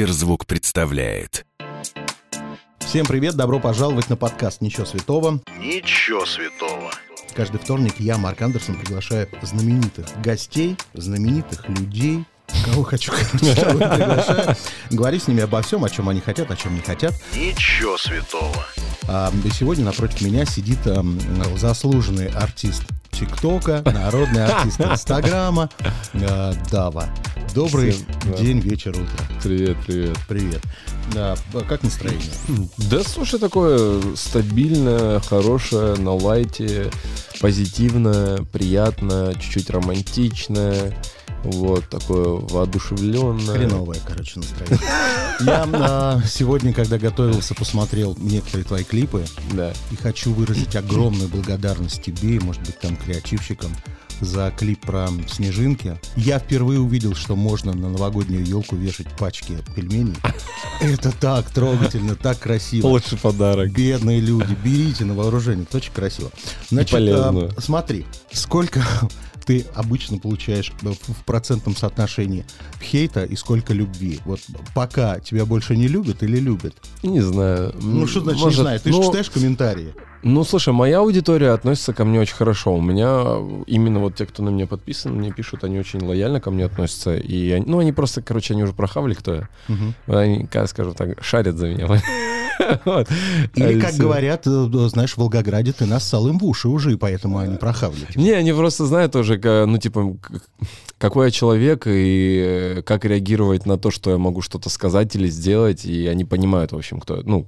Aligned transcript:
Сберзвук 0.00 0.46
представляет. 0.46 1.44
Всем 2.78 3.04
привет, 3.04 3.34
добро 3.34 3.60
пожаловать 3.60 4.08
на 4.08 4.16
подкаст 4.16 4.62
«Ничего 4.62 4.86
святого». 4.86 5.42
Ничего 5.58 6.24
святого. 6.24 6.90
Каждый 7.34 7.60
вторник 7.60 7.96
я, 7.98 8.16
Марк 8.16 8.40
Андерсон, 8.40 8.80
приглашаю 8.80 9.28
знаменитых 9.42 10.06
гостей, 10.22 10.78
знаменитых 10.94 11.68
людей, 11.68 12.24
кого 12.64 12.82
хочу, 12.82 13.12
короче, 13.12 13.54
приглашаю, 13.64 14.56
говорить 14.90 15.22
с 15.22 15.28
ними 15.28 15.42
обо 15.42 15.62
всем, 15.62 15.84
о 15.84 15.90
чем 15.90 16.08
они 16.08 16.20
хотят, 16.20 16.50
о 16.50 16.56
чем 16.56 16.74
не 16.74 16.80
хотят. 16.80 17.14
Ничего 17.34 17.96
святого. 17.96 18.66
А, 19.08 19.32
сегодня 19.52 19.84
напротив 19.84 20.20
меня 20.20 20.44
сидит 20.44 20.78
а, 20.86 21.04
заслуженный 21.56 22.28
артист 22.28 22.84
ТикТока, 23.10 23.82
народный 23.84 24.46
артист 24.46 24.80
Инстаграма, 24.80 25.68
а, 26.14 26.54
Дава. 26.70 27.08
Добрый 27.54 27.90
Всем, 27.90 28.06
да. 28.26 28.36
день, 28.36 28.60
вечер, 28.60 28.90
утро. 28.90 29.24
Привет, 29.42 29.76
привет. 29.84 30.16
Привет. 30.28 30.62
Да, 31.12 31.36
как 31.68 31.82
настроение? 31.82 32.30
Да, 32.78 33.02
слушай, 33.02 33.40
такое 33.40 34.00
стабильное, 34.14 35.18
хорошее, 35.20 35.96
на 35.96 36.14
лайте, 36.14 36.90
позитивное, 37.40 38.38
приятное, 38.52 39.34
чуть-чуть 39.34 39.70
романтичное. 39.70 40.96
Вот, 41.44 41.88
такое 41.88 42.24
воодушевленное. 42.24 43.56
Хреновое, 43.56 43.98
короче, 44.06 44.40
настроение. 44.40 44.78
Я 45.40 45.66
а, 45.72 46.20
сегодня, 46.26 46.72
когда 46.72 46.98
готовился, 46.98 47.54
посмотрел 47.54 48.14
некоторые 48.18 48.64
твои 48.64 48.84
клипы 48.84 49.24
Да. 49.52 49.72
и 49.90 49.96
хочу 49.96 50.34
выразить 50.34 50.76
огромную 50.76 51.28
благодарность 51.28 52.02
тебе 52.02 52.36
и, 52.36 52.40
может 52.40 52.62
быть, 52.62 52.78
там, 52.78 52.96
креативщикам 52.96 53.70
за 54.20 54.52
клип 54.56 54.80
про 54.82 55.08
снежинки. 55.28 55.98
Я 56.14 56.38
впервые 56.38 56.78
увидел, 56.78 57.14
что 57.14 57.36
можно 57.36 57.72
на 57.72 57.88
новогоднюю 57.88 58.44
елку 58.44 58.76
вешать 58.76 59.08
пачки 59.18 59.56
пельменей. 59.74 60.16
Это 60.80 61.10
так 61.12 61.48
трогательно, 61.50 62.16
так 62.16 62.38
красиво. 62.38 62.86
Лучший 62.86 63.18
подарок. 63.18 63.72
Бедные 63.72 64.20
люди, 64.20 64.54
берите 64.62 65.04
на 65.04 65.14
вооружение, 65.14 65.64
это 65.64 65.78
очень 65.78 65.92
красиво. 65.92 66.30
Значит, 66.68 66.98
а, 67.00 67.48
смотри, 67.58 68.04
сколько 68.30 68.82
ты 69.50 69.66
обычно 69.74 70.18
получаешь 70.18 70.72
в 70.80 70.94
в 70.94 71.24
процентном 71.24 71.74
соотношении 71.74 72.44
хейта 72.80 73.24
и 73.24 73.34
сколько 73.34 73.74
любви? 73.74 74.20
Вот 74.24 74.38
пока 74.76 75.18
тебя 75.18 75.44
больше 75.44 75.76
не 75.76 75.88
любят 75.88 76.22
или 76.22 76.38
любят? 76.38 76.76
Не 77.02 77.20
знаю. 77.20 77.74
Ну, 77.82 78.06
что 78.06 78.20
значит 78.20 78.40
Может, 78.40 78.58
не 78.58 78.62
знаю? 78.62 78.80
Ты 78.80 78.92
же 78.92 78.98
ну, 78.98 79.06
читаешь 79.06 79.28
комментарии. 79.28 79.92
Ну, 80.22 80.44
слушай, 80.44 80.72
моя 80.72 81.00
аудитория 81.00 81.50
относится 81.50 81.92
ко 81.92 82.04
мне 82.04 82.20
очень 82.20 82.36
хорошо. 82.36 82.76
У 82.76 82.80
меня 82.80 83.38
именно 83.66 83.98
вот 83.98 84.14
те, 84.14 84.24
кто 84.24 84.44
на 84.44 84.50
меня 84.50 84.68
подписан, 84.68 85.14
мне 85.14 85.32
пишут, 85.32 85.64
они 85.64 85.80
очень 85.80 86.00
лояльно 86.00 86.40
ко 86.40 86.52
мне 86.52 86.66
относятся. 86.66 87.16
И 87.16 87.50
они, 87.50 87.64
ну, 87.66 87.80
они 87.80 87.90
просто, 87.90 88.22
короче, 88.22 88.54
они 88.54 88.62
уже 88.62 88.72
прохавали, 88.72 89.14
кто 89.14 89.34
я. 89.34 89.48
Мгм. 89.66 89.94
Они, 90.06 90.48
скажем 90.66 90.94
так, 90.94 91.24
шарят 91.24 91.56
за 91.56 91.66
меня. 91.66 91.88
Или, 93.54 93.78
А 93.78 93.80
как 93.80 93.94
говорят, 93.94 94.46
э, 94.46 94.50
э, 94.50 94.88
знаешь, 94.88 95.14
в 95.14 95.18
Волгограде 95.18 95.72
ты 95.72 95.86
нассал 95.86 96.28
им 96.28 96.38
в 96.38 96.44
уши 96.44 96.68
уже, 96.68 96.92
и 96.92 96.96
поэтому 96.96 97.38
они 97.38 97.56
прохавли. 97.56 98.06
тебя. 98.10 98.22
Не, 98.22 98.32
они 98.32 98.52
просто 98.52 98.86
знают 98.86 99.14
ка- 99.38 99.64
ну, 99.66 99.78
типа, 99.78 100.16
какой 100.98 101.26
я 101.26 101.30
человек 101.30 101.86
и 101.86 102.76
э, 102.78 102.82
как 102.82 103.04
реагировать 103.04 103.66
на 103.66 103.78
то, 103.78 103.90
что 103.90 104.10
я 104.10 104.18
могу 104.18 104.42
что-то 104.42 104.68
сказать 104.68 105.14
или 105.16 105.28
сделать, 105.28 105.84
и 105.84 106.06
они 106.06 106.24
понимают, 106.24 106.72
в 106.72 106.76
общем, 106.76 107.00
кто, 107.00 107.22
ну, 107.24 107.46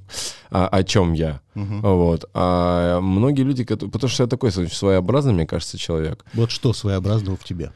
о, 0.50 0.66
о 0.68 0.82
чем 0.84 1.12
я. 1.12 1.40
Вот. 1.54 2.28
А 2.34 3.00
многие 3.00 3.42
люди, 3.42 3.64
потому 3.64 4.08
что 4.08 4.22
я 4.24 4.28
такой 4.28 4.50
своеобразный, 4.52 5.32
мне 5.34 5.46
кажется, 5.46 5.76
человек. 5.78 6.24
Вот 6.34 6.50
что 6.50 6.72
своеобразного 6.72 7.36
в 7.36 7.44
тебе? 7.44 7.72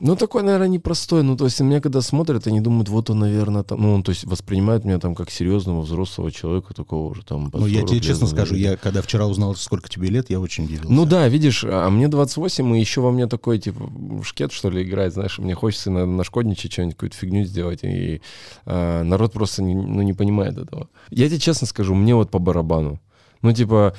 Ну, 0.00 0.16
такой, 0.16 0.42
наверное, 0.42 0.68
непростой. 0.68 1.22
Ну, 1.22 1.36
то 1.36 1.44
есть, 1.44 1.60
меня 1.60 1.80
когда 1.80 2.00
смотрят, 2.00 2.46
они 2.46 2.60
думают, 2.60 2.88
вот 2.88 3.10
он, 3.10 3.20
наверное, 3.20 3.62
там, 3.62 3.80
ну, 3.80 3.94
он, 3.94 4.02
то 4.02 4.10
есть, 4.10 4.24
воспринимает 4.24 4.84
меня 4.84 4.98
там 4.98 5.14
как 5.14 5.30
серьезного 5.30 5.82
взрослого 5.82 6.30
человека, 6.30 6.74
такого 6.74 7.10
уже 7.10 7.22
там. 7.24 7.50
Ну, 7.52 7.66
я 7.66 7.80
40 7.80 7.88
тебе 7.88 7.98
лет, 7.98 8.04
честно 8.04 8.26
наверное. 8.26 8.46
скажу, 8.46 8.60
я 8.60 8.76
когда 8.76 9.02
вчера 9.02 9.26
узнал, 9.26 9.54
сколько 9.54 9.88
тебе 9.88 10.08
лет, 10.08 10.30
я 10.30 10.40
очень 10.40 10.64
удивился. 10.64 10.92
Ну 10.92 11.04
да, 11.04 11.28
видишь, 11.28 11.64
а 11.66 11.88
мне 11.90 12.08
28, 12.08 12.76
и 12.76 12.80
еще 12.80 13.00
во 13.00 13.10
мне 13.10 13.26
такой, 13.26 13.58
типа, 13.58 13.90
шкет, 14.22 14.52
что 14.52 14.70
ли, 14.70 14.82
играет, 14.82 15.14
знаешь, 15.14 15.38
мне 15.38 15.54
хочется 15.54 15.90
иногда 15.90 16.06
нашкодничать, 16.06 16.72
что-нибудь, 16.72 16.96
какую-то 16.96 17.16
фигню 17.16 17.44
сделать, 17.44 17.80
и 17.82 18.20
а, 18.66 19.02
народ 19.02 19.32
просто 19.32 19.62
не, 19.62 19.74
ну, 19.74 20.02
не 20.02 20.12
понимает 20.12 20.58
этого. 20.58 20.88
Я 21.10 21.28
тебе 21.28 21.38
честно 21.38 21.66
скажу, 21.66 21.94
мне 21.94 22.14
вот 22.14 22.30
по 22.30 22.38
барабану. 22.38 23.00
Ну, 23.42 23.52
типа, 23.52 23.94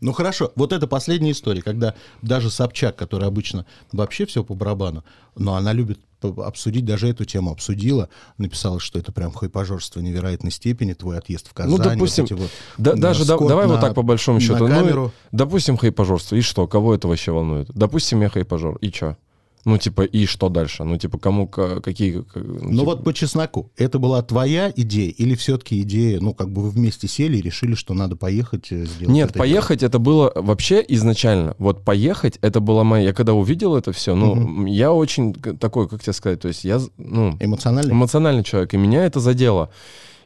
Ну 0.00 0.12
хорошо, 0.12 0.52
вот 0.54 0.72
это 0.72 0.86
последняя 0.86 1.32
история, 1.32 1.60
когда 1.62 1.94
даже 2.22 2.50
Собчак, 2.50 2.96
которая 2.96 3.28
обычно 3.28 3.66
вообще 3.92 4.26
все 4.26 4.44
по 4.44 4.54
барабану, 4.54 5.04
но 5.36 5.54
она 5.54 5.72
любит 5.72 5.98
обсудить, 6.20 6.84
даже 6.84 7.08
эту 7.08 7.24
тему 7.24 7.52
обсудила, 7.52 8.08
написала, 8.38 8.80
что 8.80 8.98
это 8.98 9.12
прям 9.12 9.32
хайпажорство 9.32 10.00
невероятной 10.00 10.50
степени, 10.50 10.92
твой 10.92 11.18
отъезд 11.18 11.48
в 11.48 11.54
Казань. 11.54 11.70
ну, 11.72 11.78
допустим, 11.78 12.26
вот 12.30 12.40
вот, 12.40 12.50
да- 12.76 12.94
даже 12.94 13.24
да- 13.24 13.38
давай 13.38 13.66
на- 13.66 13.72
вот 13.74 13.80
так 13.80 13.94
по 13.94 14.02
большому 14.02 14.40
счету. 14.40 14.66
Ну, 14.66 15.12
допустим, 15.32 15.76
хайпажорство, 15.76 16.36
и 16.36 16.40
что, 16.40 16.66
кого 16.66 16.94
это 16.94 17.06
вообще 17.08 17.30
волнует? 17.32 17.68
Допустим, 17.74 18.20
я 18.22 18.28
хайпажор, 18.30 18.76
и 18.76 18.90
что? 18.90 19.16
Ну, 19.64 19.76
типа, 19.76 20.02
и 20.02 20.24
что 20.26 20.48
дальше? 20.48 20.84
Ну, 20.84 20.96
типа, 20.96 21.18
кому, 21.18 21.46
ка- 21.48 21.80
какие... 21.80 22.22
ка- 22.22 22.40
Ну 22.40 22.70
типа- 22.70 22.84
вот 22.84 23.04
по 23.04 23.12
чесноку, 23.12 23.70
это 23.76 23.98
была 23.98 24.22
твоя 24.22 24.72
идея 24.74 25.10
или 25.10 25.34
все-таки 25.34 25.80
идея, 25.82 26.20
ну 26.20 26.32
как 26.32 26.50
бы 26.50 26.62
вы 26.62 26.70
вместе 26.70 27.08
сели 27.08 27.36
и 27.38 27.42
решили, 27.42 27.74
что 27.74 27.92
надо 27.94 28.16
поехать 28.16 28.70
э, 28.70 28.84
сделать 28.86 29.08
Нет, 29.14 29.30
это 29.30 29.38
поехать 29.38 29.82
это 29.82 29.98
было 29.98 30.32
вообще 30.34 30.84
изначально. 30.88 31.54
Вот 31.58 31.84
поехать 31.84 32.38
это 32.40 32.60
была 32.60 32.84
моя. 32.84 33.08
Я 33.08 33.12
когда 33.12 33.34
увидел 33.34 33.76
это 33.76 33.92
все, 33.92 34.14
ну, 34.14 34.34
Мгм. 34.34 34.66
я 34.66 34.92
очень 34.92 35.34
такой, 35.34 35.88
как 35.88 36.02
тебе 36.02 36.12
сказать, 36.12 36.40
то 36.40 36.48
есть 36.48 36.64
я, 36.64 36.80
ну, 36.96 37.32
дело? 37.32 37.36
Эмоционально? 37.40 37.92
эмоциональный 37.92 38.44
человек, 38.44 38.74
и 38.74 38.76
меня 38.76 39.04
это 39.04 39.20
задело. 39.20 39.70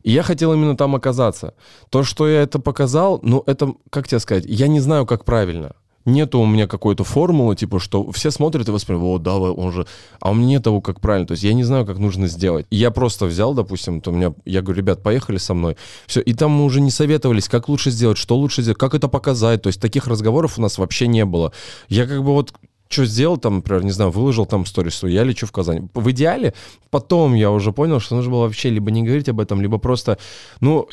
И 0.03 0.11
я 0.11 0.23
хотел 0.25 0.53
именно 0.53 0.77
там 0.77 0.95
оказаться. 0.97 1.55
То, 1.89 2.03
что 2.03 2.29
я 2.29 2.43
это 2.43 2.59
показал, 2.59 3.21
ну, 3.23 3.43
это, 3.47 3.75
как 3.91 4.09
тебе 4.09 4.19
сказать, 4.19 4.45
я 4.47 4.67
не 4.67 4.81
знаю, 4.81 5.07
как 5.07 5.25
правильно. 5.25 5.73
Нету 6.05 6.41
у 6.41 6.47
меня 6.47 6.67
какой-то 6.67 7.05
формулы, 7.05 7.55
типа, 7.57 7.79
что 7.79 8.11
все 8.11 8.31
смотрят 8.31 8.69
и 8.69 8.73
воспринимают, 8.73 9.05
о, 9.05 9.19
да, 9.19 9.35
он 9.35 9.73
же... 9.73 9.87
А 10.21 10.31
у 10.31 10.35
меня 10.35 10.49
нет 10.49 10.65
того, 10.65 10.81
как 10.81 11.01
правильно. 11.01 11.27
То 11.27 11.33
есть 11.33 11.45
я 11.45 11.53
не 11.53 11.65
знаю, 11.65 11.87
как 11.87 11.99
нужно 11.99 12.27
сделать. 12.27 12.67
Я 12.71 12.91
просто 12.91 13.27
взял, 13.27 13.55
допустим, 13.55 14.01
то 14.01 14.11
у 14.11 14.15
меня... 14.15 14.35
Я 14.45 14.63
говорю, 14.63 14.79
ребят, 14.79 15.03
поехали 15.03 15.39
со 15.39 15.55
мной. 15.55 15.77
Все, 16.07 16.21
и 16.21 16.35
там 16.35 16.51
мы 16.51 16.65
уже 16.65 16.81
не 16.81 16.91
советовались, 16.91 17.49
как 17.49 17.69
лучше 17.69 17.91
сделать, 17.91 18.19
что 18.19 18.37
лучше 18.37 18.63
сделать, 18.63 18.79
как 18.79 18.95
это 18.95 19.09
показать. 19.09 19.63
То 19.63 19.69
есть 19.69 19.81
таких 19.81 20.07
разговоров 20.07 20.59
у 20.59 20.63
нас 20.63 20.79
вообще 20.79 21.07
не 21.07 21.25
было. 21.25 21.53
Я 21.89 22.07
как 22.07 22.19
бы 22.19 22.33
вот 22.33 22.53
что 22.93 23.07
сделал, 23.07 23.39
там, 23.39 23.57
например, 23.57 23.85
не 23.85 23.91
знаю, 23.91 24.11
выложил 24.11 24.45
там 24.45 24.67
сторис, 24.67 24.93
что 24.93 25.09
я 25.09 25.25
лечу 25.25 25.47
в 25.47 25.53
Казань. 25.53 25.89
В 25.95 26.11
идеале, 26.11 26.53
потом 26.91 27.35
я 27.35 27.51
уже 27.51 27.73
понял, 27.73 28.01
что 28.01 28.17
нужно 28.17 28.31
было 28.31 28.43
вообще 28.43 28.69
либо 28.69 28.91
не 28.91 29.03
говорить 29.03 29.29
об 29.29 29.41
этом, 29.41 29.63
либо 29.63 29.79
просто, 29.79 30.19
ну, 30.61 30.89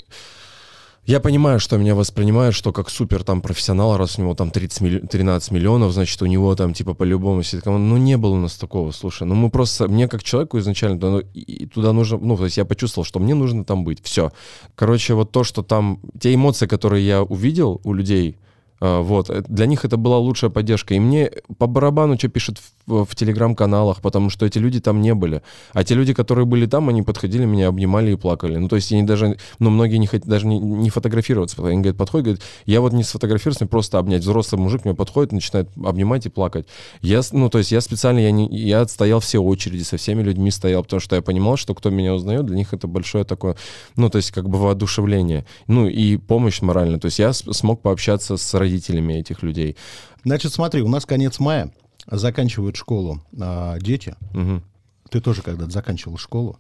я 1.05 1.19
понимаю, 1.19 1.59
что 1.59 1.77
меня 1.77 1.95
воспринимают, 1.95 2.53
что 2.55 2.71
как 2.71 2.89
супер 2.89 3.23
там 3.23 3.41
профессионал, 3.41 3.97
раз 3.97 4.19
у 4.19 4.21
него 4.21 4.35
там 4.35 4.51
30 4.51 4.81
милли- 4.81 5.07
13 5.07 5.51
миллионов, 5.51 5.91
значит, 5.91 6.21
у 6.21 6.25
него 6.27 6.53
там 6.55 6.73
типа 6.73 6.93
по-любому 6.93 7.41
сидит. 7.43 7.65
Ну, 7.65 7.97
не 7.97 8.15
было 8.17 8.35
у 8.35 8.39
нас 8.39 8.55
такого, 8.57 8.91
слушай. 8.91 9.25
Ну, 9.25 9.33
мы 9.35 9.49
просто, 9.49 9.87
мне 9.87 10.07
как 10.07 10.23
человеку 10.23 10.59
изначально 10.59 10.99
ну, 10.99 11.19
и- 11.19 11.65
туда 11.65 11.93
нужно, 11.93 12.19
ну, 12.19 12.37
то 12.37 12.45
есть 12.45 12.57
я 12.57 12.65
почувствовал, 12.65 13.05
что 13.05 13.19
мне 13.19 13.33
нужно 13.33 13.65
там 13.65 13.83
быть. 13.83 14.03
Все. 14.03 14.31
Короче, 14.75 15.13
вот 15.15 15.31
то, 15.31 15.43
что 15.43 15.63
там, 15.63 15.99
те 16.19 16.33
эмоции, 16.33 16.67
которые 16.67 17.05
я 17.07 17.23
увидел 17.23 17.81
у 17.83 17.93
людей, 17.93 18.37
а, 18.81 19.01
Вот, 19.01 19.29
э, 19.29 19.43
для 19.47 19.65
них 19.65 19.83
это 19.83 19.97
была 19.97 20.17
лучшая 20.19 20.49
поддержка. 20.49 20.93
И 20.93 20.99
мне 20.99 21.31
по 21.57 21.67
барабану, 21.67 22.17
что 22.17 22.29
пишут 22.29 22.59
в, 22.89 23.15
телеграм-каналах, 23.15 24.01
потому 24.01 24.29
что 24.29 24.45
эти 24.45 24.57
люди 24.57 24.79
там 24.79 25.01
не 25.01 25.13
были. 25.13 25.41
А 25.73 25.83
те 25.83 25.95
люди, 25.95 26.13
которые 26.13 26.45
были 26.45 26.65
там, 26.65 26.89
они 26.89 27.01
подходили, 27.01 27.45
меня 27.45 27.67
обнимали 27.67 28.11
и 28.11 28.15
плакали. 28.15 28.57
Ну, 28.57 28.67
то 28.67 28.75
есть 28.75 28.91
они 28.91 29.03
даже, 29.03 29.37
ну, 29.59 29.69
многие 29.69 29.97
не 29.97 30.07
хотят 30.07 30.27
даже 30.27 30.47
не, 30.47 30.59
не 30.59 30.89
фотографироваться. 30.89 31.55
Они 31.65 31.77
говорят, 31.77 31.97
подходят, 31.97 32.25
говорят, 32.25 32.43
я 32.65 32.81
вот 32.81 32.93
не 32.93 33.03
сфотографируюсь, 33.03 33.59
мне 33.61 33.69
просто 33.69 33.97
обнять. 33.99 34.21
Взрослый 34.21 34.59
мужик 34.59 34.85
мне 34.85 34.93
подходит, 34.93 35.31
начинает 35.31 35.69
обнимать 35.83 36.25
и 36.25 36.29
плакать. 36.29 36.67
Я, 37.01 37.21
ну, 37.31 37.49
то 37.49 37.59
есть 37.59 37.71
я 37.71 37.81
специально, 37.81 38.19
я, 38.19 38.31
не, 38.31 38.47
я 38.47 38.81
отстоял 38.81 39.19
все 39.19 39.39
очереди, 39.39 39.83
со 39.83 39.97
всеми 39.97 40.21
людьми 40.23 40.51
стоял, 40.51 40.83
потому 40.83 40.99
что 40.99 41.15
я 41.15 41.21
понимал, 41.21 41.57
что 41.57 41.75
кто 41.75 41.89
меня 41.89 42.13
узнает, 42.13 42.45
для 42.45 42.55
них 42.55 42.73
это 42.73 42.87
большое 42.87 43.23
такое, 43.23 43.55
ну, 43.95 44.09
то 44.09 44.17
есть 44.17 44.31
как 44.31 44.49
бы 44.49 44.57
воодушевление. 44.57 45.45
Ну, 45.67 45.87
и 45.87 46.17
помощь 46.17 46.61
моральная. 46.61 46.99
То 46.99 47.05
есть 47.05 47.19
я 47.19 47.33
смог 47.33 47.81
пообщаться 47.81 48.37
с 48.37 48.53
родителями 48.53 49.13
этих 49.13 49.43
людей. 49.43 49.75
Значит, 50.23 50.53
смотри, 50.53 50.81
у 50.81 50.87
нас 50.87 51.05
конец 51.05 51.39
мая, 51.39 51.71
заканчивают 52.09 52.75
школу 52.75 53.21
а, 53.39 53.77
дети. 53.79 54.15
Мгм. 54.33 54.63
Ты 55.09 55.21
тоже 55.21 55.41
когда-то 55.41 55.71
заканчивал 55.71 56.17
школу. 56.17 56.57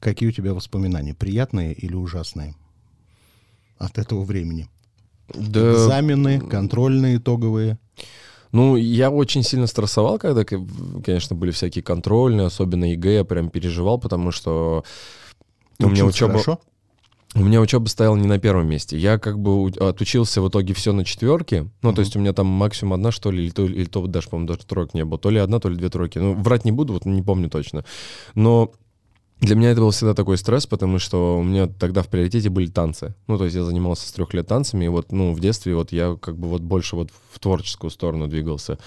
Какие 0.00 0.28
у 0.28 0.32
тебя 0.32 0.54
воспоминания, 0.54 1.14
приятные 1.14 1.72
или 1.72 1.94
ужасные 1.94 2.54
от 3.78 3.98
этого 3.98 4.24
времени? 4.24 4.68
Да, 5.32 5.72
Экзамены, 5.72 6.40
контрольные, 6.40 7.16
итоговые. 7.16 7.78
Ну, 8.52 8.76
я 8.76 9.10
очень 9.10 9.42
сильно 9.42 9.66
стрессовал, 9.66 10.18
когда, 10.18 10.44
конечно, 10.44 11.34
были 11.34 11.50
всякие 11.50 11.82
контрольные, 11.82 12.46
особенно 12.46 12.84
ЕГЭ, 12.92 13.14
я 13.14 13.24
прям 13.24 13.50
переживал, 13.50 13.98
потому 13.98 14.30
что 14.30 14.84
у 15.80 15.88
меня 15.88 16.04
учеба... 16.04 16.32
хорошо? 16.32 16.60
У 17.36 17.40
меня 17.40 17.60
учеба 17.60 17.88
стояла 17.88 18.14
не 18.14 18.28
на 18.28 18.38
первом 18.38 18.68
месте. 18.68 18.96
Я 18.96 19.18
как 19.18 19.40
бы 19.40 19.68
отучился 19.80 20.40
в 20.40 20.48
итоге 20.48 20.72
все 20.72 20.92
на 20.92 21.04
четверке. 21.04 21.68
Ну, 21.82 21.92
то 21.92 22.00
есть 22.00 22.14
у 22.14 22.20
меня 22.20 22.32
там 22.32 22.46
максимум 22.46 22.94
одна, 22.94 23.10
что 23.10 23.32
ли, 23.32 23.42
или 23.44 23.50
то, 23.50 23.64
или 23.64 23.86
то 23.86 24.06
даже, 24.06 24.28
по-моему, 24.28 24.48
даже 24.48 24.64
троек 24.64 24.94
не 24.94 25.04
было. 25.04 25.18
То 25.18 25.30
ли 25.30 25.38
одна, 25.40 25.58
то 25.58 25.68
ли 25.68 25.76
две 25.76 25.88
тройки. 25.88 26.18
Ну, 26.18 26.34
врать 26.34 26.64
не 26.64 26.70
буду, 26.70 26.92
вот 26.92 27.06
не 27.06 27.22
помню 27.22 27.50
точно. 27.50 27.84
Но 28.36 28.72
Для 29.40 29.56
меня 29.56 29.72
это 29.72 29.80
был 29.80 29.90
всегда 29.90 30.14
такой 30.14 30.38
стресс, 30.38 30.66
потому 30.66 30.98
что 30.98 31.38
у 31.38 31.42
меня 31.42 31.66
тогда 31.66 32.02
в 32.02 32.08
приоритете 32.08 32.48
были 32.48 32.66
танцы. 32.66 33.14
Ну, 33.26 33.36
то 33.36 33.44
есть 33.44 33.56
я 33.56 33.64
занимался 33.64 34.08
с 34.08 34.12
трех 34.12 34.32
лет 34.32 34.46
танцами, 34.46 34.86
и 34.86 34.88
вот, 34.88 35.12
ну, 35.12 35.34
в 35.34 35.40
детстве 35.40 35.74
вот 35.74 35.92
я 35.92 36.16
как 36.20 36.38
бы 36.38 36.48
вот 36.48 36.62
больше 36.62 36.96
вот 36.96 37.10
в 37.32 37.38
творческую 37.40 37.90
сторону 37.90 38.26
двигался. 38.26 38.78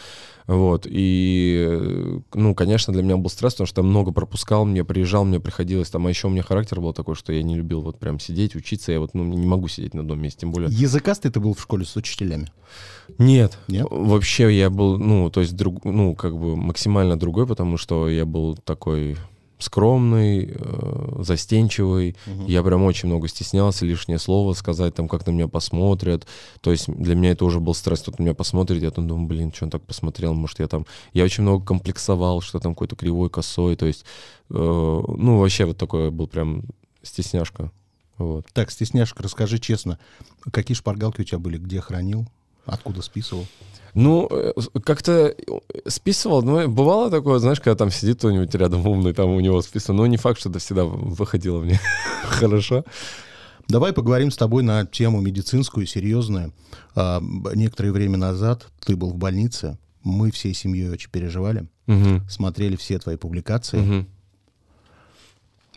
Вот, 0.48 0.88
и, 0.90 2.20
ну, 2.34 2.56
конечно, 2.56 2.94
для 2.94 3.04
меня 3.04 3.18
был 3.18 3.30
стресс, 3.30 3.54
потому 3.54 3.68
что 3.68 3.82
я 3.82 3.88
много 3.88 4.12
пропускал, 4.12 4.64
мне 4.64 4.86
приезжал, 4.86 5.26
мне 5.26 5.42
приходилось 5.42 5.90
там, 5.90 6.08
а 6.08 6.10
еще 6.10 6.28
у 6.28 6.30
меня 6.30 6.42
характер 6.42 6.80
был 6.80 6.94
такой, 6.94 7.16
что 7.16 7.34
я 7.34 7.44
не 7.44 7.56
любил 7.56 7.82
вот 7.82 8.00
прям 8.00 8.18
сидеть, 8.18 8.56
учиться, 8.56 8.94
я 8.94 9.02
вот, 9.02 9.14
ну, 9.14 9.26
не 9.26 9.46
могу 9.46 9.68
сидеть 9.68 9.94
на 9.94 10.02
одном 10.02 10.22
месте, 10.22 10.42
тем 10.42 10.54
более... 10.54 10.70
Языкастый 10.72 11.32
ты 11.32 11.42
был 11.42 11.54
в 11.54 11.62
школе 11.62 11.84
с 11.84 11.98
учителями? 11.98 12.50
Нет, 13.18 13.58
Нет? 13.68 13.88
вообще 13.92 14.58
я 14.58 14.70
был, 14.70 14.98
ну, 14.98 15.30
то 15.30 15.42
есть, 15.42 15.54
друг, 15.54 15.84
ну, 15.84 16.16
как 16.16 16.38
бы 16.38 16.56
максимально 16.56 17.20
другой, 17.20 17.46
потому 17.46 17.76
что 17.76 18.08
я 18.08 18.26
был 18.26 18.56
такой 18.56 19.18
скромный, 19.59 20.51
э, 20.54 21.21
застенчивый. 21.24 22.15
Я 22.45 22.63
прям 22.63 22.83
очень 22.83 23.09
много 23.09 23.27
стеснялся, 23.27 23.86
лишнее 23.86 24.19
слово 24.19 24.54
сказать, 24.54 24.94
там, 24.94 25.07
как 25.07 25.25
на 25.25 25.31
меня 25.31 25.48
посмотрят. 25.48 26.27
То 26.62 26.71
есть 26.71 26.88
для 26.88 27.15
меня 27.15 27.31
это 27.31 27.45
уже 27.45 27.59
был 27.59 27.74
стресс, 27.74 28.01
кто-то 28.01 28.21
на 28.21 28.25
меня 28.25 28.36
посмотрит, 28.36 28.81
я 28.81 28.92
там 28.92 29.07
думаю, 29.07 29.27
блин, 29.27 29.51
что 29.54 29.65
он 29.65 29.71
так 29.71 29.83
посмотрел, 29.83 30.33
может, 30.33 30.59
я 30.59 30.68
там... 30.68 30.86
Я 31.13 31.24
очень 31.24 31.44
много 31.44 31.65
комплексовал, 31.65 32.42
что 32.42 32.59
там 32.59 32.74
какой-то 32.74 32.95
кривой, 32.95 33.30
косой, 33.30 33.75
то 33.75 33.86
есть, 33.86 34.06
э, 34.50 34.54
ну, 34.54 35.39
вообще 35.39 35.65
вот 35.65 35.77
такой 35.77 36.12
был 36.12 36.27
прям 36.27 36.63
стесняшка. 37.01 37.71
Вот. 38.18 38.45
Так, 38.54 38.71
стесняшка, 38.71 39.24
расскажи 39.24 39.59
честно, 39.59 40.00
какие 40.51 40.75
шпаргалки 40.75 41.21
у 41.21 41.24
тебя 41.24 41.39
были, 41.39 41.57
где 41.57 41.81
хранил, 41.81 42.27
откуда 42.68 43.02
списывал? 43.02 43.46
Ну, 43.94 44.28
э, 44.30 44.54
как-то 44.84 45.36
списывал, 45.88 46.44
ну, 46.44 46.68
бывало 46.68 47.10
такое, 47.10 47.40
знаешь, 47.40 47.60
когда 47.60 47.75
там 47.75 47.90
сидит 47.90 48.18
кто-нибудь 48.19 48.54
рядом 48.54 48.86
умный, 48.86 49.14
там 49.14 49.30
у 49.31 49.40
него 49.40 49.62
списано, 49.62 49.98
но 49.98 50.08
не 50.08 50.18
факт, 50.18 50.40
что 50.40 50.50
это 50.50 50.60
всегда 50.60 50.86
выходило 50.86 51.60
мне 51.62 51.80
хорошо. 52.24 52.84
Давай 53.68 53.92
поговорим 53.94 54.30
с 54.31 54.38
тобой 54.38 54.64
на 54.64 54.86
тему 54.86 55.19
медицинскую, 55.19 55.88
серьезную. 55.88 56.54
А, 56.96 57.22
некоторое 57.56 57.92
время 57.92 58.18
назад 58.18 58.68
ты 58.86 58.96
был 58.96 59.10
в 59.12 59.16
больнице, 59.18 59.78
мы 60.04 60.31
всей 60.31 60.54
семьей 60.54 60.90
очень 60.90 61.10
переживали, 61.10 61.68
Мгм. 61.88 62.30
смотрели 62.30 62.75
все 62.75 63.00
твои 63.00 63.16
публикации. 63.18 63.78
Мгм. 63.80 64.08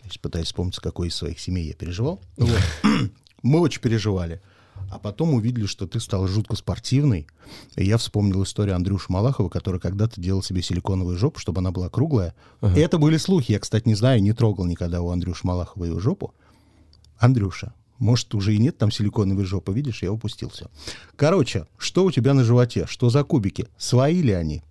Сейчас 0.03 0.17
пытаюсь 0.19 0.47
вспомнить, 0.47 0.77
какой 0.77 1.07
из 1.07 1.15
своих 1.15 1.39
семей 1.39 1.67
я 1.67 1.73
переживал. 1.73 2.21
Вот. 2.37 2.59
Мы 3.43 3.59
очень 3.59 3.81
переживали. 3.81 4.41
А 4.91 4.99
потом 4.99 5.33
увидели, 5.33 5.67
что 5.67 5.87
ты 5.87 6.01
стал 6.01 6.27
жутко 6.27 6.57
спортивный. 6.57 7.25
И 7.77 7.85
я 7.85 7.97
вспомнил 7.97 8.43
историю 8.43 8.75
Андрюши 8.75 9.05
Малахова, 9.09 9.47
который 9.47 9.79
когда-то 9.79 10.19
делал 10.19 10.43
себе 10.43 10.61
силиконовую 10.61 11.17
жопу, 11.17 11.39
чтобы 11.39 11.59
она 11.59 11.71
была 11.71 11.89
круглая. 11.89 12.35
И 12.61 12.79
это 12.79 12.97
были 12.97 13.15
слухи. 13.15 13.53
Я, 13.53 13.59
кстати, 13.59 13.87
не 13.87 13.95
знаю, 13.95 14.21
не 14.21 14.33
трогал 14.33 14.65
никогда 14.65 15.01
у 15.01 15.09
Андрюши 15.09 15.47
Малахова 15.47 15.85
его 15.85 15.99
жопу. 15.99 16.33
Андрюша, 17.17 17.73
может, 17.99 18.35
уже 18.35 18.53
и 18.53 18.57
нет 18.57 18.77
там 18.77 18.91
силиконовой 18.91 19.45
жопы, 19.45 19.71
видишь, 19.71 20.03
я 20.03 20.11
упустил 20.11 20.49
все. 20.49 20.65
Короче, 21.15 21.67
что 21.77 22.03
у 22.03 22.11
тебя 22.11 22.33
на 22.33 22.43
животе? 22.43 22.85
Что 22.85 23.09
за 23.09 23.23
кубики? 23.23 23.69
Свои 23.77 24.21
ли 24.21 24.33
они? 24.33 24.61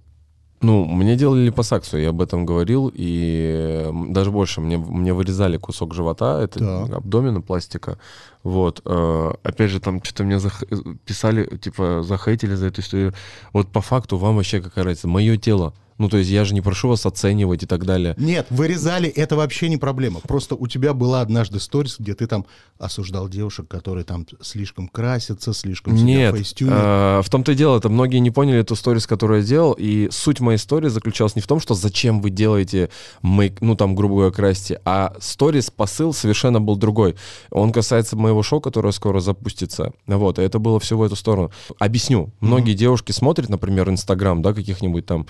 Ну, 0.62 0.84
мне 0.84 1.16
делали 1.16 1.46
липосакцию, 1.46 2.02
я 2.02 2.10
об 2.10 2.20
этом 2.20 2.44
говорил, 2.44 2.92
и 2.94 3.86
э, 3.88 3.92
даже 4.10 4.30
больше, 4.30 4.60
мне, 4.60 4.76
мне 4.76 5.14
вырезали 5.14 5.56
кусок 5.56 5.94
живота, 5.94 6.38
это 6.42 6.58
Так. 6.58 6.96
абдомена, 6.98 7.40
пластика, 7.40 7.98
вот. 8.42 8.82
э, 8.84 9.32
опять 9.42 9.70
же, 9.70 9.80
там 9.80 10.02
что-то 10.04 10.24
мне 10.24 10.36
зах- 10.36 10.98
писали, 11.06 11.46
типа, 11.56 12.02
захейтили 12.02 12.54
за 12.54 12.66
эту 12.66 12.82
историю. 12.82 13.14
Вот 13.54 13.68
по 13.68 13.80
факту 13.80 14.18
вам 14.18 14.36
вообще 14.36 14.60
какая 14.60 14.84
разница? 14.84 15.08
Мое 15.08 15.38
тело. 15.38 15.72
Ну, 16.00 16.08
то 16.08 16.17
есть 16.17 16.31
я 16.31 16.47
же 16.47 16.55
не 16.55 16.62
прошу 16.62 16.88
вас 16.88 17.05
оценивать 17.05 17.62
и 17.62 17.67
так 17.67 17.85
далее. 17.85 18.14
Нет, 18.17 18.47
вырезали, 18.49 19.06
это 19.11 19.37
вообще 19.37 19.69
не 19.69 19.76
проблема. 19.76 20.20
Просто 20.20 20.55
у 20.55 20.67
тебя 20.67 20.94
была 20.94 21.20
однажды 21.20 21.61
сторис, 21.61 21.97
где 21.99 22.14
ты 22.14 22.26
там 22.26 22.47
осуждал 22.79 23.29
девушек, 23.29 23.69
которые 23.69 24.05
там 24.05 24.26
слишком 24.41 24.88
красятся, 24.88 25.52
слишком 25.52 25.94
Нет, 25.94 26.35
фейстюнят. 26.35 26.73
э, 26.75 27.20
в 27.23 27.29
том-то 27.29 27.52
и 27.52 27.55
дело, 27.55 27.76
это 27.76 27.91
многие 27.91 28.17
не 28.17 28.31
поняли 28.31 28.61
эту 28.61 28.76
сторис, 28.76 29.06
которую 29.06 29.43
я 29.43 29.47
делал, 29.47 29.75
и 29.75 30.08
суть 30.11 30.41
моей 30.41 30.56
истории 30.56 30.88
заключалась 30.88 31.37
не 31.37 31.43
в 31.43 31.47
том, 31.47 31.61
что 31.61 31.75
зачем 31.75 32.23
вы 32.23 32.31
делаете 32.31 32.88
мейк, 33.20 33.61
ну 33.61 33.76
там, 33.76 33.94
грубо 33.94 34.14
говоря, 34.14 34.32
красьте, 34.32 34.81
а 34.87 35.14
сторис, 35.20 35.70
посыл 35.70 36.14
совершенно 36.14 36.62
был 36.62 36.76
другой. 36.76 37.17
Он 37.50 37.73
касается 37.73 38.17
моего 38.17 38.43
шоу, 38.43 38.62
которое 38.62 38.93
скоро 38.93 39.20
запустится. 39.20 39.93
Вот, 40.06 40.38
и 40.38 40.43
это 40.43 40.58
было 40.61 40.81
все 40.81 40.96
в 40.96 41.03
эту 41.03 41.14
сторону. 41.14 41.50
Объясню. 41.79 42.32
Многие 42.41 42.73
девушки 42.73 43.12
смотрят, 43.12 43.50
например, 43.50 43.91
Инстаграм, 43.91 44.41
да, 44.41 44.55
каких-нибудь 44.55 45.05
там 45.05 45.26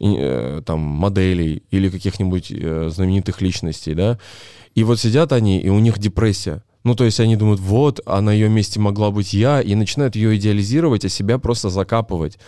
э, 0.00 0.62
там 0.64 0.80
моделей 0.80 1.62
или 1.70 1.88
каких-нибудь 1.88 2.50
э, 2.50 2.88
знаменитых 2.92 3.40
личностей, 3.40 3.94
да, 3.94 4.18
и 4.74 4.84
вот 4.84 4.98
сидят 4.98 5.32
они, 5.32 5.60
и 5.60 5.68
у 5.68 5.78
них 5.78 5.98
депрессия. 5.98 6.62
Ну, 6.82 6.94
то 6.94 7.04
есть 7.04 7.20
они 7.20 7.36
думают, 7.36 7.60
вот, 7.60 8.00
а 8.06 8.20
на 8.22 8.32
ее 8.32 8.48
месте 8.48 8.80
могла 8.80 9.10
быть 9.10 9.34
я, 9.34 9.60
и 9.60 9.74
начинают 9.74 10.16
ее 10.16 10.36
идеализировать, 10.36 11.04
а 11.04 11.08
себя 11.08 11.38
просто 11.38 11.68
закапывать. 11.68 12.38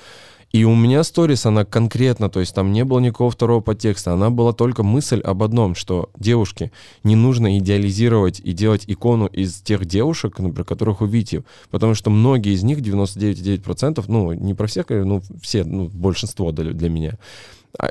И 0.53 0.65
у 0.65 0.75
меня 0.75 1.03
сторис, 1.03 1.47
она 1.47 1.65
конкретно, 1.65 2.29
то 2.29 2.41
есть 2.41 2.55
там 2.55 2.73
не 2.73 2.85
было 2.85 2.99
никакого 2.99 3.31
второго 3.31 3.63
подтекста, 3.63 4.13
она 4.13 4.29
была 4.29 4.53
только 4.53 4.83
мысль 4.83 5.21
об 5.21 5.43
одном, 5.43 5.75
что 5.75 6.11
девушки, 6.19 6.71
не 7.05 7.17
нужно 7.17 7.59
идеализировать 7.59 8.39
и 8.39 8.53
делать 8.53 8.85
икону 8.87 9.27
из 9.27 9.63
тех 9.63 9.87
девушек, 9.87 10.39
например, 10.39 10.65
которых 10.65 11.01
вы 11.01 11.09
видите, 11.09 11.45
потому 11.71 11.95
что 11.95 12.11
многие 12.11 12.53
из 12.53 12.63
них, 12.65 12.81
99,9%, 12.81 14.05
ну, 14.09 14.35
не 14.35 14.53
про 14.53 14.67
всех, 14.67 14.91
ну, 14.91 15.23
все, 15.41 15.65
ну, 15.65 15.89
большинство 15.89 16.53
для, 16.53 16.73
для 16.73 16.91
меня, 16.91 17.19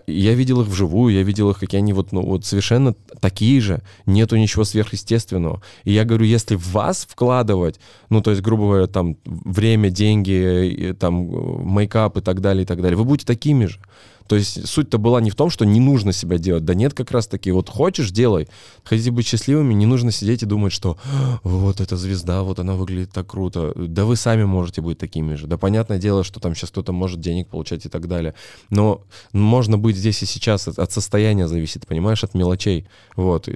я 0.07 0.33
видел 0.33 0.61
их 0.61 0.67
вживую, 0.67 1.13
я 1.13 1.23
видел 1.23 1.49
их, 1.49 1.59
какие 1.59 1.79
они 1.79 1.93
вот, 1.93 2.11
ну, 2.11 2.21
вот 2.21 2.45
совершенно 2.45 2.93
такие 3.19 3.59
же, 3.61 3.81
нету 4.05 4.35
ничего 4.37 4.63
сверхъестественного. 4.63 5.61
И 5.83 5.91
я 5.91 6.05
говорю, 6.05 6.25
если 6.25 6.55
в 6.55 6.71
вас 6.71 7.07
вкладывать, 7.09 7.79
ну, 8.09 8.21
то 8.21 8.31
есть, 8.31 8.43
грубо 8.43 8.63
говоря, 8.63 8.87
там, 8.87 9.17
время, 9.25 9.89
деньги, 9.89 10.95
там, 10.99 11.29
э, 11.31 11.63
мейкап 11.63 12.17
и 12.17 12.21
так 12.21 12.41
далее, 12.41 12.63
и 12.63 12.65
так 12.65 12.81
далее, 12.81 12.97
вы 12.97 13.05
будете 13.05 13.25
такими 13.25 13.65
же. 13.65 13.79
То 14.27 14.35
есть 14.35 14.67
суть-то 14.67 14.97
была 14.97 15.21
не 15.21 15.29
в 15.29 15.35
том, 15.35 15.49
что 15.49 15.65
не 15.65 15.79
нужно 15.79 16.13
себя 16.13 16.37
делать. 16.37 16.65
Да 16.65 16.73
нет, 16.73 16.93
как 16.93 17.11
раз 17.11 17.27
таки, 17.27 17.51
вот 17.51 17.69
хочешь, 17.69 18.11
делай. 18.11 18.47
Хотите 18.83 19.11
быть 19.11 19.27
счастливыми, 19.27 19.73
не 19.73 19.85
нужно 19.85 20.11
сидеть 20.11 20.43
и 20.43 20.45
думать, 20.45 20.73
что 20.73 20.97
«А, 21.05 21.39
вот 21.43 21.81
эта 21.81 21.97
звезда, 21.97 22.43
вот 22.43 22.59
она 22.59 22.73
выглядит 22.73 23.11
так 23.11 23.27
круто. 23.27 23.73
Да 23.75 24.05
вы 24.05 24.15
сами 24.15 24.43
можете 24.43 24.81
быть 24.81 24.97
такими 24.97 25.35
же. 25.35 25.47
Да 25.47 25.57
понятное 25.57 25.99
дело, 25.99 26.23
что 26.23 26.39
там 26.39 26.55
сейчас 26.55 26.69
кто-то 26.69 26.93
может 26.93 27.19
денег 27.19 27.47
получать 27.47 27.85
и 27.85 27.89
так 27.89 28.07
далее. 28.07 28.33
Но 28.69 29.03
можно 29.33 29.77
быть 29.77 29.95
здесь 29.95 30.21
и 30.23 30.25
сейчас. 30.25 30.67
От 30.67 30.91
состояния 30.91 31.47
зависит, 31.47 31.87
понимаешь, 31.87 32.23
от 32.23 32.33
мелочей. 32.33 32.87
Вот. 33.15 33.47
И, 33.47 33.55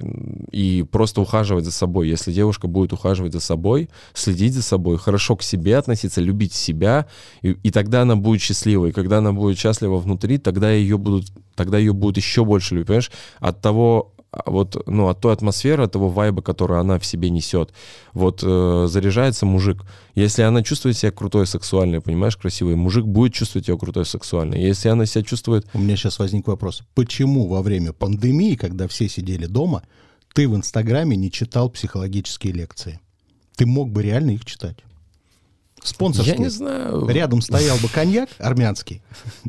и 0.52 0.82
просто 0.82 1.20
ухаживать 1.20 1.64
за 1.64 1.72
собой. 1.72 2.08
Если 2.08 2.32
девушка 2.32 2.66
будет 2.66 2.92
ухаживать 2.92 3.32
за 3.32 3.40
собой, 3.40 3.88
следить 4.14 4.54
за 4.54 4.62
собой, 4.62 4.98
хорошо 4.98 5.36
к 5.36 5.42
себе 5.42 5.76
относиться, 5.76 6.20
любить 6.20 6.52
себя, 6.52 7.06
и, 7.42 7.56
и 7.62 7.70
тогда 7.70 8.02
она 8.02 8.16
будет 8.16 8.40
счастлива. 8.40 8.86
И 8.86 8.92
когда 8.92 9.18
она 9.18 9.32
будет 9.32 9.58
счастлива 9.58 9.98
внутри, 9.98 10.38
тогда 10.38 10.55
ее 10.70 10.98
будут, 10.98 11.26
тогда 11.54 11.78
ее 11.78 11.92
будут 11.92 12.16
еще 12.16 12.44
больше 12.44 12.74
любить, 12.74 12.86
понимаешь? 12.86 13.10
От 13.40 13.60
того, 13.60 14.12
а, 14.36 14.50
вот, 14.50 14.86
ну, 14.86 15.08
от 15.08 15.20
той 15.20 15.32
атмосферы, 15.32 15.84
от 15.84 15.92
того 15.92 16.08
вайба, 16.08 16.42
который 16.42 16.78
она 16.78 16.98
в 16.98 17.06
себе 17.06 17.30
несет. 17.30 17.72
Вот 18.12 18.42
э, 18.42 18.86
заряжается 18.88 19.46
мужик. 19.46 19.82
Если 20.14 20.42
она 20.42 20.62
чувствует 20.62 20.96
себя 20.96 21.10
крутой, 21.10 21.46
сексуальной, 21.46 22.00
понимаешь, 22.00 22.36
красивой, 22.36 22.74
мужик 22.74 23.06
будет 23.06 23.32
чувствовать 23.32 23.68
ее 23.68 23.78
крутой, 23.78 24.04
сексуальной. 24.04 24.60
Если 24.60 24.88
она 24.88 25.06
себя 25.06 25.24
чувствует... 25.24 25.66
У 25.72 25.78
меня 25.78 25.96
сейчас 25.96 26.18
возник 26.18 26.46
вопрос. 26.48 26.82
Почему 26.94 27.46
во 27.46 27.62
время 27.62 27.92
пандемии, 27.92 28.56
когда 28.56 28.88
все 28.88 29.08
сидели 29.08 29.46
дома, 29.46 29.82
ты 30.34 30.48
в 30.48 30.54
Инстаграме 30.54 31.16
не 31.16 31.30
читал 31.30 31.70
психологические 31.70 32.52
лекции? 32.52 33.00
Ты 33.56 33.64
мог 33.64 33.90
бы 33.90 34.02
реально 34.02 34.32
их 34.32 34.44
читать. 34.44 34.76
Спонсорские. 35.86 36.36
Я 36.36 36.42
не 36.42 36.50
знаю. 36.50 37.06
Рядом 37.08 37.40
стоял 37.40 37.76
бы 37.78 37.88
коньяк 37.88 38.28
армянский, 38.38 39.00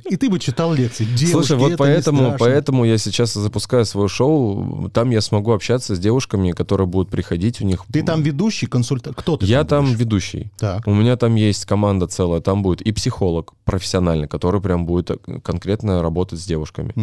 и 0.06 0.15
ты 0.17 0.29
бы 0.29 0.39
читал 0.39 0.74
лекции. 0.74 1.06
Девушки, 1.06 1.32
Слушай, 1.32 1.58
вот 1.58 1.77
поэтому, 1.77 2.36
поэтому 2.39 2.86
я 2.86 2.98
сейчас 2.98 3.34
запускаю 3.34 3.86
свое 3.86 4.08
шоу. 4.08 4.89
Там 4.94 5.10
я 5.10 5.22
смогу 5.22 5.51
общаться 5.51 5.96
с 5.96 6.00
девушками, 6.00 6.51
которые 6.51 6.88
будут 6.88 7.10
приходить. 7.10 7.62
У 7.62 7.65
них 7.65 7.84
Ты 7.91 8.03
там 8.03 8.22
ведущий, 8.22 8.67
консультант. 8.67 9.15
Кто 9.17 9.38
ты 9.38 9.46
Я 9.46 9.63
там 9.63 9.86
будешь? 9.86 10.00
ведущий. 10.00 10.51
Так. 10.58 10.86
У 10.88 10.94
меня 10.94 11.15
там 11.17 11.36
есть 11.36 11.65
команда 11.65 12.08
целая, 12.08 12.41
там 12.41 12.62
будет 12.63 12.82
и 12.82 12.91
психолог 12.91 13.53
профессиональный, 13.65 14.27
который 14.27 14.62
прям 14.62 14.86
будет 14.86 15.12
э, 15.12 15.17
конкретно 15.44 16.01
работать 16.01 16.39
с 16.39 16.46
девушками. 16.46 16.94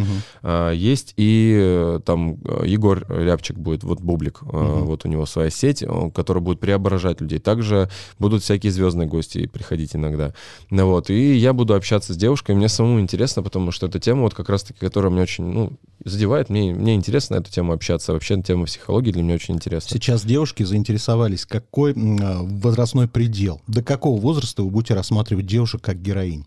А, 0.41 0.71
Есть 0.71 1.13
и 1.17 1.55
э, 1.57 1.99
там 2.05 2.37
э, 2.43 2.63
Егор 2.65 3.05
Рябчик 3.09 3.57
будет, 3.57 3.83
вот 3.83 4.01
Бублик, 4.01 4.39
э, 4.41 4.45
вот 4.81 5.05
у 5.05 5.07
него 5.07 5.25
своя 5.25 5.49
сеть, 5.49 5.83
которая 6.13 6.43
будет 6.43 6.59
преображать 6.59 7.21
людей. 7.21 7.39
Также 7.39 7.89
будут 8.19 8.43
всякие 8.43 8.71
звездные 8.71 9.07
гости 9.07 9.24
приходить 9.33 9.95
иногда. 9.95 10.33
Ну 10.69 10.87
вот, 10.87 11.09
и 11.09 11.35
я 11.35 11.53
буду 11.53 11.73
общаться 11.73 12.13
с 12.13 12.17
девушкой, 12.17 12.55
мне 12.55 12.69
самому 12.69 12.99
интересно, 12.99 13.43
потому 13.43 13.71
что 13.71 13.87
эта 13.87 13.99
тема, 13.99 14.21
вот 14.21 14.33
как 14.33 14.49
раз-таки, 14.49 14.79
которая 14.79 15.11
мне 15.11 15.21
очень, 15.21 15.45
ну, 15.45 15.73
задевает, 16.03 16.49
мне, 16.49 16.73
мне 16.73 16.95
интересно 16.95 17.35
на 17.35 17.41
эту 17.41 17.51
тему 17.51 17.73
общаться. 17.73 18.13
Вообще 18.13 18.41
тема 18.41 18.65
психологии 18.65 19.11
для 19.11 19.23
меня 19.23 19.35
очень 19.35 19.55
интересна. 19.55 19.89
Сейчас 19.89 20.23
девушки 20.23 20.63
заинтересовались, 20.63 21.45
какой 21.45 21.93
а, 21.93 22.41
возрастной 22.41 23.07
предел, 23.07 23.61
до 23.67 23.83
какого 23.83 24.19
возраста 24.19 24.63
вы 24.63 24.69
будете 24.69 24.93
рассматривать 24.93 25.45
девушек 25.45 25.81
как 25.81 26.01
героинь. 26.01 26.45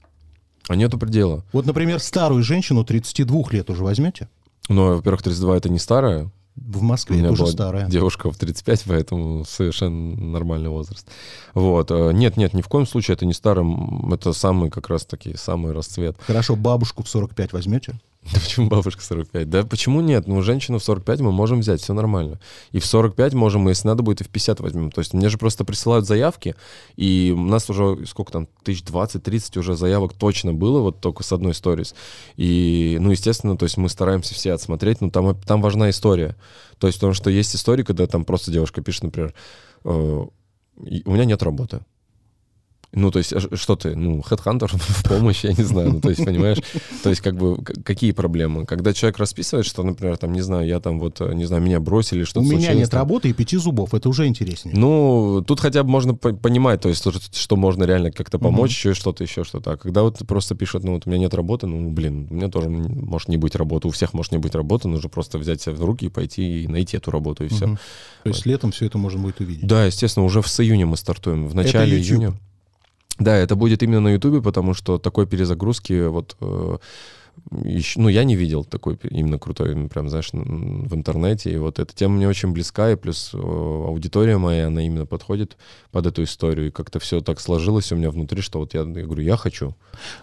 А 0.69 0.77
нету 0.77 0.99
предела. 0.99 1.45
Вот, 1.53 1.67
например, 1.67 1.99
старую 1.99 2.43
женщину 2.43 2.85
32 2.85 3.45
лет 3.53 3.71
уже 3.71 3.83
возьмете? 3.83 4.29
Но, 4.69 4.97
во-первых, 4.97 5.23
32 5.23 5.57
это 5.57 5.69
не 5.71 5.79
старая. 5.79 6.31
В 6.67 6.79
У 6.79 6.83
Москве, 6.83 7.17
меня 7.17 7.27
это 7.27 7.33
уже 7.35 7.43
была 7.45 7.53
старая. 7.53 7.87
девушка 7.89 8.31
в 8.31 8.37
35, 8.37 8.85
поэтому 8.87 9.45
совершенно 9.45 10.17
нормальный 10.17 10.71
возраст. 10.71 11.07
Вот. 11.55 11.91
э, 11.91 12.13
Нет, 12.13 12.37
нет, 12.37 12.55
ни 12.55 12.63
в 12.63 12.69
коем 12.69 12.87
случае 12.87 13.15
это 13.15 13.27
не 13.27 13.33
старым, 13.35 14.13
это 14.13 14.33
самый 14.33 14.71
как 14.71 14.89
раз 14.89 15.05
таки 15.07 15.37
самый 15.37 15.73
расцвет. 15.73 16.17
Хорошо, 16.27 16.57
бабушку 16.57 17.03
в 17.03 17.09
45 17.09 17.53
возьмете? 17.53 17.99
Да 18.33 18.41
почему 18.41 18.69
бабушка 18.69 19.03
45? 19.03 19.49
Да 19.49 19.65
почему 19.65 20.01
нет? 20.01 20.27
Ну, 20.27 20.43
женщину 20.43 20.79
в 20.79 20.85
45 20.85 21.21
мы 21.21 21.33
можем 21.33 21.61
взять, 21.61 21.81
все 21.81 21.95
нормально. 21.95 22.39
И 22.73 22.79
в 22.79 22.87
45 22.87 23.35
можем, 23.35 23.69
если 23.69 23.89
надо 23.89 24.03
будет, 24.03 24.21
и 24.21 24.25
в 24.25 24.29
50 24.29 24.61
возьмем. 24.61 24.91
То 24.91 25.01
есть 25.01 25.15
мне 25.15 25.29
же 25.29 25.39
просто 25.39 25.65
присылают 25.65 26.07
заявки, 26.07 26.55
и 26.97 27.35
у 27.37 27.41
нас 27.41 27.71
уже, 27.71 28.05
сколько 28.07 28.33
там, 28.33 28.49
тысяч 28.63 28.83
20-30 28.83 29.59
уже 29.59 29.77
заявок 29.77 30.13
точно 30.13 30.53
было, 30.53 30.81
вот 30.81 31.01
только 31.01 31.23
с 31.23 31.33
одной 31.33 31.55
сторис. 31.55 31.95
И, 32.37 32.99
ну, 33.01 33.11
естественно, 33.11 33.57
то 33.57 33.65
есть 33.65 33.77
мы 33.79 33.89
стараемся 33.89 34.35
все 34.35 34.53
отсмотреть, 34.53 35.01
но 35.01 35.11
там, 35.11 35.35
там 35.41 35.63
важна 35.63 35.89
история. 35.91 36.37
То 36.79 36.87
есть 36.87 36.99
потому 36.99 37.15
что 37.15 37.31
есть 37.31 37.55
истории, 37.55 37.83
когда 37.83 38.07
там 38.07 38.25
просто 38.25 38.51
девушка 38.51 38.83
пишет, 38.83 39.05
например, 39.05 39.35
э, 39.85 40.27
«И- 40.85 41.03
у 41.07 41.13
меня 41.13 41.25
нет 41.25 41.43
работы. 41.43 41.81
Ну, 42.93 43.11
то 43.11 43.19
есть, 43.19 43.35
а 43.35 43.41
что 43.55 43.77
ты, 43.77 43.95
ну, 43.95 44.23
хедхантер 44.23 44.71
в 44.75 45.05
помощь, 45.09 45.45
я 45.45 45.53
не 45.53 45.63
знаю, 45.63 45.93
ну, 45.93 46.01
то 46.01 46.09
есть, 46.09 46.25
понимаешь, 46.25 46.59
то 47.03 47.11
есть, 47.11 47.21
как 47.21 47.37
бы, 47.37 47.63
какие 47.63 48.13
проблемы? 48.13 48.65
Когда 48.65 48.95
человек 48.95 49.19
расписывает, 49.19 49.67
что, 49.67 49.83
например, 49.83 50.17
там, 50.17 50.33
не 50.33 50.41
знаю, 50.41 50.67
я 50.67 50.81
там 50.81 50.99
вот, 50.99 51.21
э, 51.21 51.35
не 51.35 51.45
знаю, 51.45 51.63
меня 51.63 51.81
бросили, 51.81 52.23
У 52.23 52.27
что-то 52.27 52.41
меня 52.47 52.53
случилось, 52.57 52.79
нет 52.79 52.91
там. 52.91 53.01
работы 53.01 53.29
и 53.29 53.33
пяти 53.35 53.59
зубов, 53.59 53.93
это 53.93 54.09
уже 54.09 54.27
интереснее. 54.27 54.75
Ну, 54.75 55.45
тут 55.47 55.61
хотя 55.61 55.83
бы 55.83 55.91
можно 55.91 56.15
по- 56.15 56.33
понимать, 56.33 56.81
то 56.81 56.89
есть, 56.89 57.05
что, 57.37 57.57
можно 57.57 57.85
реально 57.85 58.11
как-то 58.11 58.39
помочь, 58.39 58.71
еще 58.71 58.95
что-то, 58.95 59.23
еще 59.23 59.45
что-то. 59.45 59.73
А 59.73 59.77
когда 59.77 60.03
вот 60.03 60.19
просто 60.27 60.55
пишут, 60.55 60.83
ну, 60.85 60.95
вот 60.95 61.07
у 61.07 61.11
меня 61.11 61.19
нет 61.21 61.35
работы, 61.35 61.67
ну, 61.67 61.91
блин, 61.91 62.27
у 62.31 62.35
меня 62.35 62.49
тоже 62.49 62.71
может 62.71 63.29
не 63.29 63.37
быть 63.37 63.55
работы, 63.55 63.89
у 63.89 63.91
всех 63.91 64.15
может 64.15 64.33
не 64.33 64.39
быть 64.39 64.55
работы, 64.55 64.89
нужно 64.89 65.11
просто 65.11 65.37
взять 65.39 65.61
себя 65.61 65.75
в 65.75 65.85
руки 65.85 66.07
и 66.07 66.09
пойти 66.09 66.63
и 66.63 66.69
найти 66.69 66.97
эту 66.97 67.11
работу, 67.11 67.45
и 67.45 67.49
все. 67.49 67.77
То 68.23 68.31
есть 68.31 68.47
летом 68.47 68.73
все 68.73 68.87
это 68.87 68.97
можно 68.97 69.21
будет 69.21 69.41
увидеть. 69.41 69.67
Да, 69.67 69.85
естественно, 69.85 70.25
уже 70.25 70.43
с 70.43 70.61
июня 70.61 70.87
мы 70.87 70.97
стартуем. 70.97 71.49
В 71.49 71.55
начале 71.55 71.99
июня. 71.99 72.33
Да, 73.19 73.37
это 73.37 73.57
будет 73.57 73.83
именно 73.83 74.01
на 74.01 74.09
Ютубе, 74.13 74.41
потому 74.41 74.75
что 74.75 74.99
такой 74.99 75.27
перезагрузки 75.27 76.07
вот 76.07 76.37
э, 76.41 76.79
ещё- 77.65 78.01
ну, 78.01 78.09
я 78.09 78.25
не 78.25 78.37
видел 78.37 78.65
такой 78.65 78.99
именно 79.11 79.39
крутой, 79.39 79.89
прям, 79.89 80.09
знаешь, 80.09 80.31
в 80.33 80.95
интернете. 80.95 81.51
И 81.53 81.57
вот 81.57 81.79
эта 81.79 81.95
тема 81.95 82.17
мне 82.17 82.29
очень 82.29 82.53
близка, 82.53 82.91
и 82.93 82.97
плюс 82.97 83.31
э, 83.35 83.39
аудитория 83.39 84.39
моя, 84.39 84.67
она 84.69 84.85
именно 84.85 85.07
подходит 85.07 85.57
под 85.91 86.07
эту 86.07 86.23
историю. 86.23 86.69
И 86.69 86.71
как-то 86.71 86.99
все 86.99 87.21
так 87.21 87.41
сложилось 87.41 87.93
у 87.93 87.97
меня 87.97 88.11
внутри, 88.11 88.43
что 88.43 88.59
вот 88.59 88.75
я, 88.75 88.81
я 88.81 88.87
говорю, 89.05 89.23
я 89.23 89.37
хочу. 89.37 89.75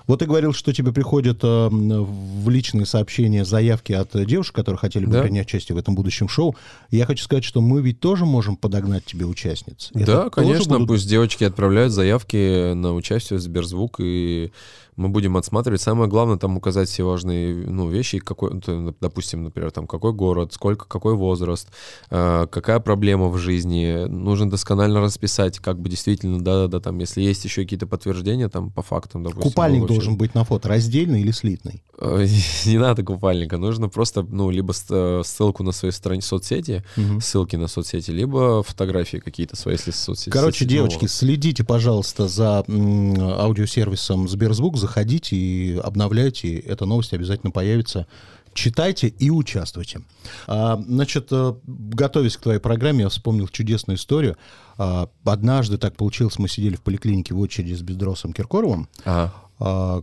Вот 0.08 0.20
ты 0.20 0.26
говорил, 0.26 0.54
что 0.54 0.74
тебе 0.74 0.92
приходят 0.92 1.40
э, 1.44 1.70
в 1.70 2.50
личные 2.50 2.86
сообщения 2.86 3.46
заявки 3.46 3.94
от 3.94 4.10
девушек, 4.26 4.56
которые 4.56 4.78
хотели 4.80 5.06
бы 5.06 5.14
Да. 5.14 5.22
принять 5.24 5.48
участие 5.48 5.76
в 5.76 5.80
этом 5.80 5.96
будущем 5.96 6.28
шоу. 6.28 6.56
Я 6.92 7.06
хочу 7.06 7.24
сказать, 7.24 7.44
что 7.44 7.62
мы 7.62 7.82
ведь 7.82 8.00
тоже 8.00 8.26
можем 8.26 8.56
подогнать 8.58 9.06
тебе 9.06 9.26
участниц. 9.26 9.90
Это 9.94 10.06
да, 10.06 10.30
конечно, 10.30 10.76
будут- 10.76 10.88
пусть 10.90 11.10
девочки 11.10 11.44
отправляют 11.44 11.92
заявки 11.94 12.74
на 12.74 12.94
участие 12.94 13.40
в 13.40 13.42
Сберзвук, 13.42 13.98
и 14.00 14.52
мы 14.96 15.10
будем 15.10 15.38
отсматривать. 15.38 15.82
Самое 15.82 16.10
главное 16.10 16.38
там 16.38 16.58
указать 16.58 16.90
все 16.90 17.04
важные 17.04 17.54
ну, 17.54 17.90
вещи, 17.90 18.20
какой, 18.20 18.62
допустим, 19.02 19.44
например, 19.44 19.72
там 19.72 19.88
какой 19.88 20.14
город, 20.14 20.54
сколько, 20.54 20.86
какой 20.86 21.16
возраст, 21.16 21.70
э, 22.10 22.48
какая 22.50 22.80
проблема 22.80 23.28
в 23.30 23.38
жизни. 23.38 24.06
Нужно 24.08 24.50
досконально 24.50 25.02
расписать, 25.02 25.60
как 25.60 25.80
бы 25.80 25.90
действительно, 25.90 26.40
да-да-да, 26.40 26.80
там, 26.80 27.00
если 27.00 27.22
есть 27.22 27.44
еще 27.46 27.64
какие-то 27.64 27.88
подтверждения, 27.88 28.50
там, 28.50 28.72
по 28.72 28.82
фактам, 28.82 29.24
допустим. 29.24 29.50
Купальник 29.50 29.82
ну, 29.82 29.88
должен 29.88 30.18
быть 30.18 30.34
на 30.36 30.44
фото 30.44 30.70
раздельный 30.70 31.22
или 31.22 31.32
слитный? 31.32 31.84
Э, 32.00 32.26
Не 32.66 32.78
надо 32.78 33.04
купальника, 33.04 33.58
нужно 33.58 33.90
просто, 33.90 34.24
ну, 34.24 34.50
либо 34.50 34.74
э, 34.90 35.22
ссылку 35.26 35.64
на 35.64 35.72
свои 35.72 35.92
страницы 35.92 36.30
соцсети, 36.30 36.84
ссылки 37.20 37.56
на 37.56 37.68
соцсети, 37.68 38.12
либо 38.12 38.64
фотографии 38.64 39.18
какие-то 39.18 39.56
свои, 39.56 39.76
если 39.76 39.92
соцсети. 39.92 40.30
Короче, 40.30 40.60
соцсети, 40.60 40.70
девочки, 40.70 41.06
следите, 41.06 41.64
пожалуйста, 41.64 42.28
за 42.28 42.64
аудиосервисом 42.68 44.28
Сберзвук, 44.28 44.78
заходите 44.86 45.36
и 45.36 45.78
обновляйте. 45.78 46.58
Эта 46.60 46.86
новость 46.86 47.14
обязательно 47.14 47.52
появится. 47.52 48.08
Читайте 48.54 49.08
и 49.10 49.30
участвуйте. 49.30 50.02
А, 50.48 50.82
значит, 50.88 51.28
э, 51.32 51.56
готовясь 51.66 52.38
к 52.38 52.42
твоей 52.42 52.60
программе, 52.60 53.02
я 53.02 53.10
вспомнил 53.10 53.48
чудесную 53.50 53.98
историю. 53.98 54.38
А, 54.78 55.10
однажды 55.26 55.78
так 55.78 55.96
получилось, 55.98 56.40
мы 56.40 56.48
сидели 56.48 56.76
в 56.78 56.82
поликлинике 56.82 57.34
в 57.34 57.40
очереди 57.40 57.74
с 57.74 57.82
Бедросом 57.82 58.32
Киркоровым, 58.32 58.88
Ага. 59.04 59.34
а, 59.60 60.02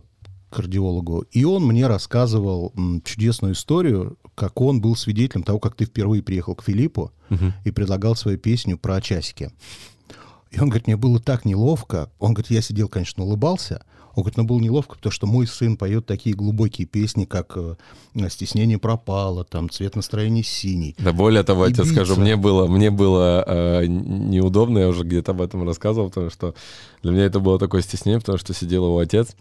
кардиологу, 0.51 1.25
и 1.31 1.43
он 1.45 1.65
мне 1.65 1.87
рассказывал 1.87 2.71
чудесную 3.03 3.55
историю, 3.55 4.19
как 4.35 4.61
он 4.61 4.81
был 4.81 4.95
свидетелем 4.95 5.41
того, 5.43 5.57
как 5.59 5.73
ты 5.75 5.85
впервые 5.85 6.21
приехал 6.21 6.53
к 6.53 6.63
Филиппу 6.63 7.11
Мгм. 7.29 7.53
и 7.65 7.71
предлагал 7.71 8.15
свою 8.15 8.37
песню 8.37 8.77
про 8.77 9.01
часики. 9.01 9.51
И 10.51 10.59
он 10.59 10.69
говорит, 10.69 10.85
мне 10.85 10.95
было 10.95 11.19
так 11.19 11.45
неловко. 11.45 12.11
Он 12.19 12.35
говорит, 12.35 12.51
я 12.51 12.61
сидел, 12.61 12.87
конечно, 12.87 13.23
улыбался. 13.23 13.83
Он 14.15 14.23
говорит, 14.23 14.37
но 14.37 14.43
было 14.43 14.59
неловко, 14.59 14.95
потому 14.95 15.11
что 15.11 15.25
мой 15.25 15.47
сын 15.47 15.75
поет 15.75 16.05
такие 16.05 16.35
глубокие 16.35 16.85
песни, 16.85 17.25
как 17.25 17.57
э, 17.57 17.75
«Стеснение 18.29 18.77
пропало», 18.77 19.43
там 19.43 19.69
«Цвет 19.69 19.95
настроения 19.95 20.43
синий». 20.43 20.95
Да 20.99 21.13
более 21.13 21.43
того, 21.43 21.65
я 21.65 21.73
тебе 21.73 21.85
скажу, 21.85 22.15
мне 22.15 22.35
было, 22.35 22.67
мне 22.67 22.91
было 22.91 23.43
э, 23.47 23.85
неудобно, 23.87 24.79
я 24.79 24.87
уже 24.87 25.03
где-то 25.03 25.31
об 25.31 25.41
этом 25.41 25.67
рассказывал, 25.67 26.09
потому 26.09 26.29
что 26.29 26.53
для 27.01 27.11
меня 27.11 27.25
это 27.25 27.39
было 27.39 27.57
такое 27.57 27.81
стеснение, 27.81 28.19
потому 28.19 28.37
что 28.37 28.53
сидел 28.53 28.85
его 28.85 28.99
отец, 28.99 29.35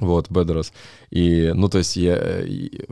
вот, 0.00 0.28
Бедрос. 0.28 0.72
И, 1.10 1.52
ну, 1.54 1.68
то 1.68 1.78
есть 1.78 1.96
я, 1.96 2.42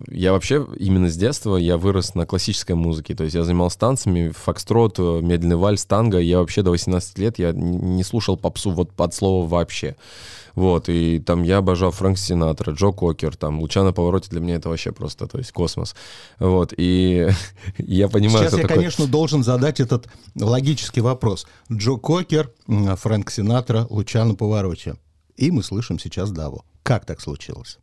я 0.09 0.33
вообще 0.33 0.67
именно 0.79 1.11
с 1.11 1.17
детства 1.17 1.57
я 1.57 1.77
вырос 1.77 2.15
на 2.15 2.27
классической 2.27 2.77
музыке. 2.77 3.15
То 3.15 3.25
есть 3.25 3.35
я 3.35 3.43
занимался 3.43 3.79
танцами, 3.79 4.31
фокстрот, 4.31 4.99
медленный 4.99 5.57
вальс, 5.57 5.85
танго. 5.85 6.19
Я 6.19 6.39
вообще 6.39 6.63
до 6.63 6.71
18 6.71 7.19
лет 7.19 7.39
я 7.41 7.53
не 7.53 8.05
слушал 8.05 8.37
попсу 8.37 8.71
вот 8.71 8.93
под 8.93 9.15
слово 9.15 9.47
вообще. 9.49 9.97
Вот, 10.55 10.89
и 10.89 11.19
там 11.19 11.43
я 11.43 11.59
обожал 11.59 11.93
Фрэнк 11.93 12.19
Синатра, 12.19 12.73
Джо 12.73 12.93
Кокер, 12.93 13.37
там 13.37 13.59
«Луча 13.61 13.83
на 13.83 13.95
повороте» 13.95 14.29
для 14.29 14.41
меня 14.41 14.57
это 14.57 14.69
вообще 14.69 14.93
просто, 14.93 15.27
то 15.27 15.39
есть 15.39 15.51
космос. 15.51 15.95
Вот, 16.39 16.75
и 16.77 17.31
я 17.79 18.09
понимаю, 18.09 18.45
Сейчас 18.45 18.59
я, 18.59 18.63
такое... 18.63 18.77
конечно, 18.77 19.07
должен 19.07 19.43
задать 19.43 19.81
этот 19.81 20.09
логический 20.39 21.01
вопрос. 21.01 21.47
Джо 21.73 21.97
Кокер, 21.97 22.53
Фрэнк 22.67 23.31
Синатра, 23.31 23.87
«Луча 23.89 24.25
на 24.27 24.35
повороте». 24.35 24.97
И 25.37 25.51
мы 25.51 25.63
слышим 25.63 25.99
сейчас 25.99 26.31
Даву. 26.31 26.65
Как 26.93 27.07
так 27.07 27.23
случилось? 27.23 27.79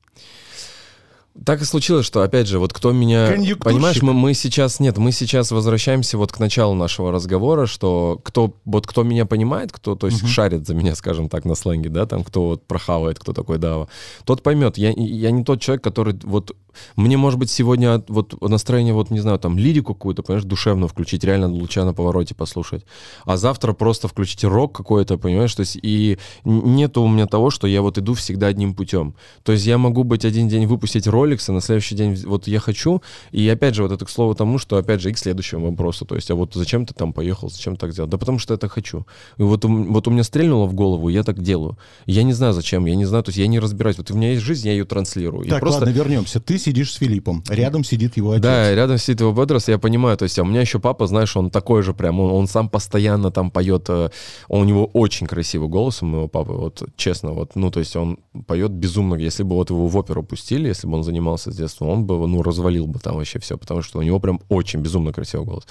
Так 1.45 1.61
и 1.61 1.65
случилось, 1.65 2.05
что, 2.05 2.21
опять 2.21 2.47
же, 2.47 2.59
вот 2.59 2.73
кто 2.73 2.91
меня... 2.91 3.27
Понимаешь, 3.63 4.01
мы, 4.01 4.13
мы 4.13 4.33
сейчас... 4.33 4.79
Нет, 4.79 4.97
мы 4.97 5.11
сейчас 5.11 5.51
возвращаемся 5.51 6.17
вот 6.17 6.31
к 6.31 6.39
началу 6.39 6.75
нашего 6.75 7.11
разговора, 7.11 7.65
что 7.65 8.19
кто, 8.23 8.53
вот 8.65 8.85
кто 8.87 9.03
меня 9.03 9.25
понимает, 9.25 9.71
кто, 9.71 9.95
то 9.95 10.07
есть, 10.07 10.27
шарит 10.27 10.67
за 10.67 10.75
меня, 10.75 10.95
скажем 10.95 11.29
так, 11.29 11.45
на 11.45 11.55
сленге, 11.55 11.89
да, 11.89 12.05
там, 12.05 12.23
кто 12.23 12.47
вот 12.47 12.67
прохавает, 12.67 13.19
кто 13.19 13.33
такой 13.33 13.57
Дава, 13.57 13.87
тот 14.25 14.43
поймет. 14.43 14.77
Я, 14.77 14.91
я 14.95 15.31
не 15.31 15.43
тот 15.43 15.61
человек, 15.61 15.83
который 15.83 16.15
вот... 16.23 16.55
Мне, 16.95 17.17
может 17.17 17.39
быть, 17.39 17.49
сегодня 17.49 17.95
от- 17.95 18.09
вот 18.09 18.41
настроение, 18.41 18.93
вот, 18.93 19.09
не 19.09 19.19
знаю, 19.19 19.39
там, 19.39 19.57
лирику 19.57 19.93
какую-то, 19.93 20.23
понимаешь, 20.23 20.45
душевно 20.45 20.87
включить, 20.87 21.23
реально 21.23 21.49
луча 21.49 21.83
на 21.83 21.93
повороте 21.93 22.35
послушать. 22.35 22.85
А 23.25 23.37
завтра 23.37 23.73
просто 23.73 24.07
включить 24.07 24.43
рок 24.43 24.75
какой-то, 24.75 25.17
понимаешь, 25.17 25.53
то 25.55 25.61
есть, 25.61 25.77
и 25.81 26.17
нету 26.45 27.01
у 27.01 27.07
меня 27.07 27.25
того, 27.25 27.49
что 27.49 27.67
я 27.67 27.81
вот 27.81 27.97
иду 27.97 28.13
всегда 28.13 28.47
одним 28.47 28.75
путем. 28.75 29.15
То 29.43 29.51
есть 29.51 29.65
я 29.65 29.77
могу 29.77 30.03
быть 30.03 30.25
один 30.25 30.47
день 30.47 30.67
выпустить 30.67 31.07
роликс, 31.07 31.28
а 31.49 31.51
на 31.51 31.61
следующий 31.61 31.95
день 31.95 32.15
вот 32.25 32.47
я 32.47 32.59
хочу, 32.59 33.01
и 33.31 33.47
опять 33.49 33.75
же 33.75 33.83
вот 33.83 33.91
это 33.91 34.05
к 34.05 34.09
слову 34.09 34.35
тому, 34.35 34.57
что 34.57 34.77
опять 34.77 35.01
же 35.01 35.09
и 35.09 35.13
к 35.13 35.17
следующему 35.17 35.69
вопросу, 35.69 36.05
то 36.05 36.15
есть, 36.15 36.31
а 36.31 36.35
вот 36.35 36.53
зачем 36.53 36.85
ты 36.85 36.93
там 36.93 37.13
поехал, 37.13 37.49
зачем 37.49 37.75
так 37.75 37.91
сделал? 37.91 38.09
Да 38.09 38.17
потому 38.17 38.39
что 38.39 38.57
так 38.57 38.71
хочу. 38.71 39.05
И 39.37 39.43
вот, 39.43 39.65
вот 39.65 40.07
у 40.07 40.11
меня 40.11 40.23
стрельнуло 40.23 40.65
в 40.65 40.73
голову, 40.73 41.09
я 41.09 41.23
так 41.23 41.41
делаю. 41.41 41.77
Я 42.05 42.23
не 42.23 42.33
знаю 42.33 42.53
зачем, 42.53 42.85
я 42.85 42.95
не 42.95 43.05
знаю, 43.05 43.23
то 43.23 43.29
есть 43.29 43.37
я 43.39 43.47
не 43.47 43.59
разбираюсь. 43.59 43.97
Вот 43.97 44.11
у 44.11 44.15
меня 44.15 44.31
есть 44.31 44.43
жизнь, 44.43 44.67
я 44.67 44.73
ее 44.73 44.85
транслирую. 44.85 45.45
Я 45.45 45.51
Так, 45.51 45.59
просто... 45.61 45.81
ладно, 45.81 45.93
вернемся. 45.93 46.39
Ты 46.39 46.57
сидишь 46.57 46.93
с 46.93 46.95
Филиппом, 46.95 47.43
рядом 47.49 47.83
сидит 47.83 48.17
его 48.17 48.31
отец. 48.31 48.43
Да, 48.43 48.73
рядом 48.73 48.97
сидит 48.97 49.21
его 49.21 49.31
Бедрос, 49.33 49.67
я 49.67 49.77
понимаю, 49.77 50.17
то 50.17 50.23
есть, 50.23 50.37
а 50.39 50.43
у 50.43 50.45
меня 50.45 50.61
еще 50.61 50.79
папа, 50.79 51.07
знаешь, 51.07 51.35
он 51.35 51.49
такой 51.49 51.81
же 51.81 51.93
прям, 51.93 52.19
он, 52.19 52.31
он 52.31 52.47
сам 52.47 52.69
постоянно 52.69 53.31
там 53.31 53.51
поет, 53.51 53.85
э, 53.89 54.09
у 54.47 54.63
него 54.63 54.85
очень 54.85 55.27
красивый 55.27 55.69
голос 55.69 56.01
у 56.01 56.05
моего 56.05 56.27
папы, 56.27 56.53
вот 56.53 56.83
честно, 56.95 57.31
вот, 57.31 57.55
ну, 57.55 57.71
то 57.71 57.79
есть 57.79 57.95
он 57.95 58.19
поет 58.47 58.71
безумно, 58.71 59.15
если 59.15 59.43
бы 59.43 59.55
вот 59.55 59.69
его 59.69 59.87
в 59.87 59.97
оперу 59.97 60.23
пустили, 60.23 60.67
если 60.67 60.87
бы 60.87 60.95
он 60.95 61.03
занимался 61.09 61.51
с 61.51 61.55
детства, 61.55 61.85
он 61.85 62.05
бы, 62.05 62.27
ну, 62.27 62.41
развалил 62.43 62.87
бы 62.87 62.99
там 62.99 63.15
вообще 63.15 63.39
все, 63.39 63.57
потому 63.57 63.81
что 63.81 63.99
у 63.99 64.01
него 64.01 64.19
прям 64.19 64.39
очень 64.49 64.79
безумно 64.79 65.11
красивый 65.11 65.45
голос. 65.45 65.63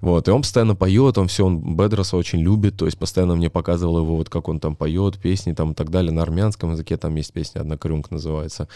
Вот, 0.00 0.26
и 0.28 0.30
он 0.30 0.42
постоянно 0.42 0.74
поет, 0.74 1.18
он 1.18 1.28
все, 1.28 1.44
он 1.44 1.76
Бедроса 1.76 2.16
очень 2.16 2.40
любит, 2.40 2.76
то 2.76 2.86
есть 2.86 2.98
постоянно 2.98 3.36
мне 3.36 3.50
показывал 3.50 3.98
его, 3.98 4.16
вот 4.16 4.28
как 4.28 4.48
он 4.48 4.58
там 4.58 4.74
поет, 4.74 5.18
песни 5.18 5.52
там 5.52 5.72
и 5.72 5.74
так 5.74 5.90
далее, 5.90 6.12
на 6.12 6.22
армянском 6.22 6.72
языке 6.72 6.96
там 6.96 7.14
есть 7.16 7.32
песня, 7.32 7.60
одна 7.60 7.76
крюмка 7.76 8.14
называется. 8.14 8.68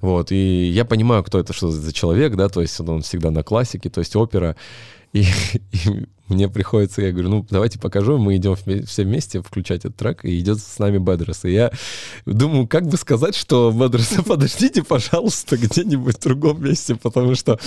Вот, 0.00 0.32
и 0.32 0.66
я 0.66 0.84
понимаю, 0.84 1.22
кто 1.22 1.38
это, 1.38 1.52
что 1.52 1.70
за 1.70 1.92
человек, 1.92 2.34
да, 2.36 2.48
то 2.48 2.60
есть 2.60 2.80
он 2.80 3.02
всегда 3.02 3.30
на 3.30 3.42
классике, 3.42 3.88
то 3.90 4.00
есть 4.00 4.16
опера. 4.16 4.56
И, 5.12 5.22
и 5.72 6.06
мне 6.28 6.48
приходится, 6.48 7.02
я 7.02 7.12
говорю, 7.12 7.28
ну, 7.28 7.46
давайте 7.50 7.78
покажу, 7.78 8.16
мы 8.18 8.36
идем 8.36 8.54
все 8.86 9.04
вместе 9.04 9.42
включать 9.42 9.80
этот 9.80 9.96
трек, 9.96 10.24
и 10.24 10.38
идет 10.38 10.58
с 10.60 10.78
нами 10.78 10.98
Бедрес. 10.98 11.44
И 11.44 11.52
я 11.52 11.72
думаю, 12.26 12.66
как 12.66 12.86
бы 12.86 12.96
сказать, 12.96 13.34
что 13.34 13.70
Бедрес, 13.72 14.14
подождите, 14.26 14.82
пожалуйста, 14.82 15.56
где-нибудь 15.56 16.16
в 16.16 16.20
другом 16.22 16.62
месте, 16.64 16.94
потому 16.94 17.34
что 17.34 17.58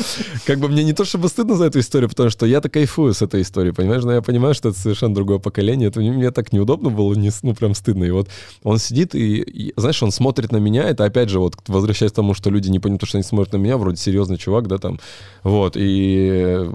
как 0.46 0.60
бы 0.60 0.68
мне 0.68 0.84
не 0.84 0.94
то 0.94 1.06
чтобы 1.06 1.28
стыдно 1.30 1.56
за 1.56 1.66
эту 1.66 1.80
историю, 1.80 2.10
потому 2.10 2.30
что 2.30 2.46
я-то 2.46 2.70
кайфую 2.70 3.14
с 3.14 3.22
этой 3.22 3.42
историей, 3.42 3.74
понимаешь, 3.74 4.04
но 4.04 4.14
я 4.14 4.22
понимаю, 4.22 4.54
что 4.56 4.70
это 4.70 4.80
совершенно 4.80 5.14
другое 5.14 5.40
поколение, 5.40 5.90
это 5.90 6.00
мне 6.00 6.32
так 6.32 6.54
неудобно 6.54 6.90
было, 6.90 7.14
не, 7.14 7.32
ну, 7.44 7.54
прям 7.54 7.76
стыдно. 7.76 8.04
И 8.06 8.12
вот 8.12 8.30
он 8.64 8.80
сидит 8.80 9.16
и, 9.16 9.42
и, 9.42 9.74
знаешь, 9.78 10.02
он 10.02 10.12
смотрит 10.12 10.52
на 10.52 10.58
меня, 10.58 10.84
это 10.84 11.06
опять 11.06 11.30
же, 11.30 11.40
вот, 11.40 11.56
возвращаясь 11.68 12.12
к 12.12 12.16
тому, 12.16 12.34
что 12.34 12.50
люди 12.50 12.70
не 12.70 12.80
понимают, 12.80 13.06
что 13.08 13.18
они 13.18 13.24
смотрят 13.24 13.54
на 13.54 13.58
меня, 13.58 13.78
вроде 13.78 13.98
серьезный 13.98 14.38
чувак, 14.38 14.68
да, 14.68 14.78
там, 14.78 15.00
вот, 15.44 15.76
и, 15.78 16.68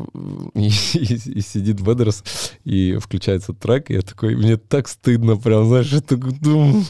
и, 0.54 0.68
и- 0.94 1.30
и 1.30 1.40
сидит 1.40 1.69
Бедрес, 1.78 2.22
и 2.64 2.96
включается 3.00 3.52
трек, 3.52 3.90
и 3.90 3.94
я 3.94 4.02
такой, 4.02 4.34
мне 4.34 4.56
так 4.56 4.88
стыдно, 4.88 5.36
прям, 5.36 5.66
знаешь, 5.68 5.92
я 5.92 6.00
такой 6.00 6.32
думаю, 6.32 6.84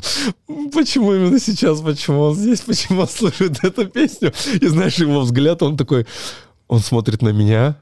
почему 0.72 1.14
именно 1.14 1.38
сейчас, 1.38 1.80
почему 1.80 2.20
он 2.20 2.34
здесь, 2.34 2.60
почему 2.60 3.02
он 3.02 3.08
слышит 3.08 3.62
эту 3.64 3.86
песню, 3.86 4.32
и 4.60 4.66
знаешь, 4.66 4.96
его 4.96 5.20
взгляд, 5.20 5.62
он 5.62 5.76
такой, 5.76 6.06
он 6.68 6.80
смотрит 6.80 7.22
на 7.22 7.30
меня, 7.30 7.76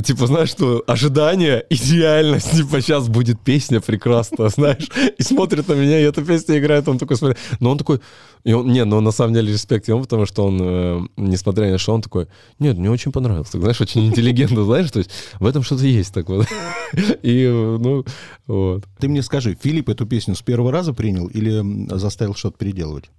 Типа, 0.00 0.26
знаешь, 0.26 0.48
что 0.48 0.82
ожидание, 0.86 1.66
идеальность, 1.68 2.50
типа, 2.56 2.80
сейчас 2.80 3.08
будет 3.08 3.38
песня 3.40 3.80
прекрасная, 3.80 4.48
знаешь, 4.56 4.88
и 5.18 5.22
смотрит 5.22 5.68
на 5.68 5.74
меня, 5.74 6.00
и 6.00 6.04
эта 6.04 6.24
песня 6.24 6.58
играет, 6.58 6.88
он 6.88 6.98
такой 6.98 7.16
смотрит. 7.16 7.38
Но 7.60 7.70
он 7.70 7.78
такой, 7.78 8.00
и 8.44 8.54
он, 8.54 8.72
не, 8.72 8.84
ну, 8.86 9.00
на 9.00 9.10
самом 9.10 9.34
деле, 9.34 9.52
респект 9.52 9.88
ему, 9.88 10.02
потому 10.02 10.24
что 10.24 10.46
он, 10.46 10.58
э, 10.62 11.00
несмотря 11.18 11.66
ни 11.66 11.72
на 11.72 11.78
что, 11.78 11.92
он 11.92 12.00
такой, 12.00 12.28
нет, 12.58 12.78
мне 12.78 12.90
очень 12.90 13.12
понравилось, 13.12 13.50
так, 13.50 13.60
знаешь, 13.60 13.82
очень 13.82 14.06
интеллигентно, 14.06 14.64
знаешь, 14.64 14.90
то 14.90 14.98
есть 14.98 15.10
в 15.38 15.44
этом 15.44 15.62
что-то 15.62 15.84
есть 15.84 16.14
так 16.14 16.26
вот. 16.28 16.46
И, 17.22 17.46
ну, 17.46 18.04
вот. 18.46 18.84
Ты 18.98 19.08
мне 19.08 19.22
скажи, 19.22 19.58
Филипп 19.60 19.90
эту 19.90 20.06
песню 20.06 20.34
с 20.34 20.42
первого 20.42 20.72
раза 20.72 20.94
принял 20.94 21.26
или 21.26 21.62
заставил 21.98 22.34
что-то 22.34 22.56
переделывать? 22.56 23.10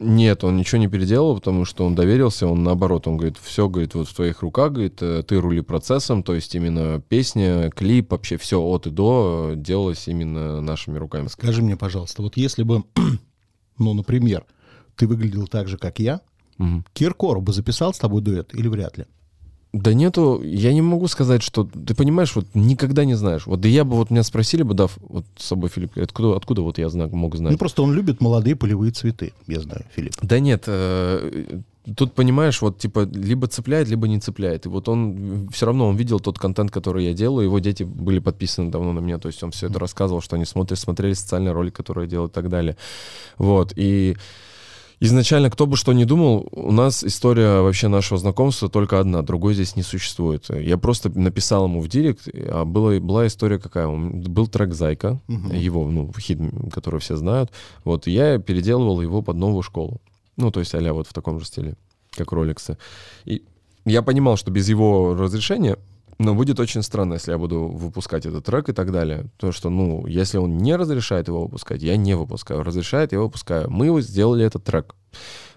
Нет, 0.00 0.42
он 0.42 0.56
ничего 0.56 0.80
не 0.80 0.88
переделал, 0.88 1.36
потому 1.36 1.64
что 1.64 1.86
он 1.86 1.94
доверился, 1.94 2.46
он 2.46 2.64
наоборот, 2.64 3.06
он 3.06 3.16
говорит, 3.16 3.38
все, 3.38 3.68
говорит, 3.68 3.94
вот 3.94 4.08
в 4.08 4.14
твоих 4.14 4.42
руках, 4.42 4.72
говорит, 4.72 5.00
э, 5.00 5.22
ты 5.22 5.40
рули 5.40 5.60
процессом, 5.60 6.22
то 6.22 6.34
есть 6.34 6.54
именно 6.54 7.00
песня, 7.00 7.70
клип, 7.70 8.10
вообще 8.10 8.36
все 8.36 8.60
от 8.60 8.88
и 8.88 8.90
до 8.90 9.52
э, 9.52 9.56
делалось 9.56 10.08
именно 10.08 10.60
нашими 10.60 10.98
руками. 10.98 11.28
Скажи 11.28 11.62
мне, 11.62 11.76
пожалуйста, 11.76 12.22
вот 12.22 12.36
если 12.36 12.64
бы, 12.64 12.82
ну, 13.78 13.94
например, 13.94 14.44
ты 14.96 15.06
выглядел 15.06 15.46
так 15.46 15.68
же, 15.68 15.78
как 15.78 16.00
я, 16.00 16.20
Мгм. 16.58 16.84
Киркоров 16.92 17.42
бы 17.42 17.52
записал 17.52 17.92
с 17.92 17.98
тобой 17.98 18.22
дуэт 18.22 18.54
или 18.54 18.68
вряд 18.68 18.98
ли? 18.98 19.06
Да 19.74 19.92
нету, 19.92 20.40
я 20.44 20.72
не 20.72 20.82
могу 20.82 21.08
сказать, 21.08 21.42
что, 21.42 21.64
ты 21.64 21.96
понимаешь, 21.96 22.36
вот 22.36 22.46
никогда 22.54 23.04
не 23.04 23.14
знаешь. 23.14 23.44
Вот 23.44 23.60
да 23.60 23.68
я 23.68 23.84
бы, 23.84 23.96
вот 23.96 24.08
меня 24.08 24.22
спросили 24.22 24.62
бы, 24.62 24.72
да, 24.72 24.86
вот 25.00 25.24
с 25.36 25.46
собой 25.46 25.68
Филипп, 25.68 25.98
откуда, 25.98 26.36
откуда 26.36 26.62
вот 26.62 26.78
я 26.78 26.88
знаю, 26.88 27.10
мог 27.10 27.34
знать? 27.34 27.50
Ну, 27.50 27.58
просто 27.58 27.82
он 27.82 27.92
любит 27.92 28.20
молодые 28.20 28.54
полевые 28.54 28.92
цветы, 28.92 29.32
я 29.48 29.58
знаю, 29.58 29.84
Филипп. 29.92 30.14
Да 30.22 30.38
нет, 30.38 30.62
э, 30.68 31.60
тут 31.96 32.12
понимаешь, 32.12 32.62
вот 32.62 32.78
типа 32.78 33.08
либо 33.12 33.48
цепляет, 33.48 33.88
либо 33.88 34.06
не 34.06 34.20
цепляет. 34.20 34.66
И 34.66 34.68
вот 34.68 34.88
он 34.88 35.48
все 35.52 35.66
равно 35.66 35.88
он 35.88 35.96
видел 35.96 36.20
тот 36.20 36.38
контент, 36.38 36.70
который 36.70 37.06
я 37.06 37.12
делаю, 37.12 37.46
его 37.46 37.58
дети 37.58 37.82
были 37.82 38.20
подписаны 38.20 38.70
давно 38.70 38.92
на 38.92 39.00
меня, 39.00 39.18
то 39.18 39.26
есть 39.26 39.42
он 39.42 39.50
все 39.50 39.66
это 39.66 39.80
рассказывал, 39.80 40.20
что 40.20 40.36
они 40.36 40.44
смотрят, 40.44 40.78
смотрели 40.78 41.14
социальный 41.14 41.50
ролик, 41.50 41.74
который 41.74 42.04
я 42.04 42.10
делаю 42.10 42.28
и 42.28 42.32
так 42.32 42.48
далее. 42.48 42.76
Вот, 43.38 43.72
и 43.74 44.16
изначально, 45.04 45.50
кто 45.50 45.66
бы 45.66 45.76
что 45.76 45.92
ни 45.92 46.04
думал, 46.04 46.48
у 46.52 46.72
нас 46.72 47.04
история 47.04 47.60
вообще 47.60 47.88
нашего 47.88 48.18
знакомства 48.18 48.68
только 48.68 49.00
одна, 49.00 49.22
другой 49.22 49.54
здесь 49.54 49.76
не 49.76 49.82
существует. 49.82 50.46
Я 50.48 50.78
просто 50.78 51.10
написал 51.10 51.66
ему 51.66 51.80
в 51.80 51.88
директ, 51.88 52.28
а 52.32 52.64
была, 52.64 52.98
была 53.00 53.26
история 53.26 53.58
какая? 53.58 53.88
Был 53.88 54.48
трек 54.48 54.74
«Зайка», 54.74 55.20
его, 55.28 55.88
ну, 55.90 56.12
хит, 56.18 56.38
который 56.72 57.00
все 57.00 57.16
знают. 57.16 57.50
Вот, 57.84 58.06
и 58.06 58.12
я 58.12 58.38
переделывал 58.38 59.00
его 59.00 59.22
под 59.22 59.36
новую 59.36 59.62
школу. 59.62 60.00
Ну, 60.36 60.50
то 60.50 60.60
есть 60.60 60.74
а 60.74 60.92
вот 60.92 61.06
в 61.06 61.12
таком 61.12 61.38
же 61.38 61.46
стиле, 61.46 61.76
как 62.12 62.32
роликсы. 62.32 62.76
И 63.24 63.42
я 63.84 64.02
понимал, 64.02 64.36
что 64.36 64.50
без 64.50 64.68
его 64.68 65.14
разрешения, 65.14 65.78
но 66.18 66.34
будет 66.34 66.60
очень 66.60 66.82
странно, 66.82 67.14
если 67.14 67.32
я 67.32 67.38
буду 67.38 67.66
выпускать 67.66 68.26
этот 68.26 68.44
трек 68.44 68.68
и 68.68 68.72
так 68.72 68.92
далее. 68.92 69.26
То, 69.36 69.52
что, 69.52 69.70
ну, 69.70 70.06
если 70.06 70.38
он 70.38 70.58
не 70.58 70.76
разрешает 70.76 71.28
его 71.28 71.42
выпускать, 71.42 71.82
я 71.82 71.96
не 71.96 72.14
выпускаю. 72.14 72.62
Разрешает, 72.62 73.12
я 73.12 73.20
выпускаю. 73.20 73.70
Мы 73.70 73.86
его 73.86 74.00
сделали 74.00 74.44
этот 74.44 74.64
трек. 74.64 74.94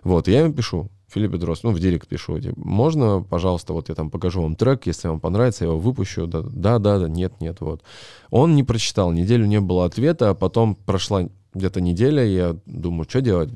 Вот, 0.04 0.28
я 0.28 0.42
ему 0.42 0.54
пишу, 0.54 0.90
Филипп 1.10 1.32
Бедрос, 1.32 1.64
ну, 1.64 1.72
в 1.72 1.80
директ 1.80 2.08
пишу, 2.08 2.40
типа, 2.40 2.60
можно, 2.60 3.22
пожалуйста, 3.22 3.74
вот 3.74 3.90
я 3.90 3.96
там 3.96 4.10
покажу 4.10 4.42
вам 4.42 4.56
трек, 4.56 4.86
если 4.86 5.08
вам 5.08 5.20
понравится, 5.20 5.64
я 5.64 5.72
его 5.72 5.80
выпущу. 5.80 6.28
Да, 6.28 6.42
да, 6.42 6.80
да, 6.80 7.00
да, 7.00 7.08
нет, 7.08 7.40
нет, 7.40 7.62
вот. 7.62 7.82
Он 8.30 8.56
не 8.56 8.64
прочитал, 8.64 9.12
неделю 9.12 9.46
не 9.46 9.60
было 9.60 9.86
ответа, 9.86 10.32
а 10.32 10.34
потом 10.34 10.76
прошла 10.76 11.30
где-то 11.54 11.82
неделя, 11.82 12.26
я 12.26 12.56
думаю, 12.66 13.08
что 13.10 13.22
делать? 13.22 13.50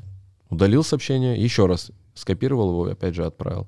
Удалил 0.50 0.82
сообщение, 0.82 1.42
еще 1.42 1.66
раз 1.66 1.90
скопировал 2.14 2.70
его 2.70 2.84
опять 2.84 3.14
же 3.14 3.24
отправил. 3.24 3.66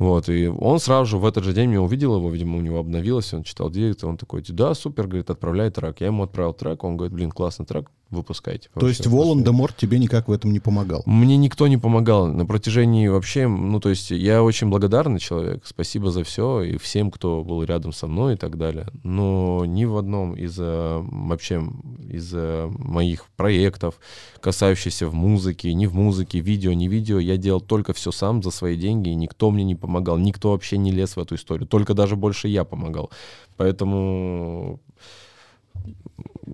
Вот, 0.00 0.30
и 0.30 0.46
он 0.46 0.80
сразу 0.80 1.10
же 1.10 1.18
в 1.18 1.26
этот 1.26 1.44
же 1.44 1.52
день 1.52 1.68
меня 1.68 1.82
увидел 1.82 2.16
его, 2.16 2.30
видимо, 2.30 2.56
у 2.56 2.62
него 2.62 2.78
обновилось, 2.78 3.34
он 3.34 3.42
читал 3.42 3.68
директ, 3.68 4.02
и 4.02 4.06
он 4.06 4.16
такой, 4.16 4.42
да, 4.48 4.72
супер, 4.72 5.06
говорит, 5.06 5.28
отправляй 5.28 5.70
трек. 5.70 6.00
Я 6.00 6.06
ему 6.06 6.22
отправил 6.22 6.54
трек, 6.54 6.82
он 6.84 6.96
говорит, 6.96 7.14
блин, 7.14 7.30
классный 7.30 7.66
трек, 7.66 7.90
выпускайте. 8.10 8.68
То 8.78 8.88
есть 8.88 9.06
Вообще, 9.06 9.16
Волан-де-Морт 9.16 9.76
тебе 9.76 9.98
никак 9.98 10.28
в 10.28 10.32
этом 10.32 10.52
не 10.52 10.60
помогал? 10.60 11.02
мне 11.04 11.36
никто 11.36 11.68
не 11.68 11.76
помогал 11.76 12.26
на 12.28 12.46
протяжении 12.46 13.08
вообще, 13.08 13.46
ну 13.46 13.78
то 13.78 13.90
есть 13.90 14.10
я 14.10 14.42
очень 14.42 14.68
благодарный 14.68 15.20
человек, 15.20 15.62
спасибо 15.64 16.10
за 16.10 16.24
все 16.24 16.62
и 16.62 16.78
всем, 16.78 17.10
кто 17.10 17.44
был 17.44 17.62
рядом 17.62 17.92
со 17.92 18.06
мной 18.06 18.34
и 18.34 18.36
так 18.36 18.56
далее. 18.58 18.86
Но 19.04 19.64
ни 19.66 19.84
в 19.84 19.96
одном 19.96 20.34
из 20.34 20.56
э, 20.58 20.98
вообще 21.10 21.62
из 22.08 22.30
э, 22.34 22.70
моих 22.78 23.26
проектов, 23.36 24.00
касающихся 24.40 25.06
в 25.06 25.14
музыке, 25.14 25.72
ни 25.72 25.86
в 25.86 25.94
музыке, 25.94 26.40
видео, 26.40 26.72
не 26.72 26.88
видео, 26.88 27.18
я 27.18 27.36
делал 27.36 27.60
только 27.60 27.92
все 27.92 28.10
сам 28.10 28.42
за 28.42 28.50
свои 28.50 28.76
деньги, 28.76 29.10
и 29.10 29.14
никто 29.14 29.50
мне 29.50 29.62
не 29.62 29.74
помогал, 29.74 29.89
никто 29.98 30.52
вообще 30.52 30.78
не 30.78 30.92
лез 30.92 31.16
в 31.16 31.20
эту 31.20 31.34
историю, 31.34 31.66
только 31.66 31.94
даже 31.94 32.16
больше 32.16 32.48
я 32.48 32.64
помогал. 32.64 33.10
Поэтому 33.56 34.80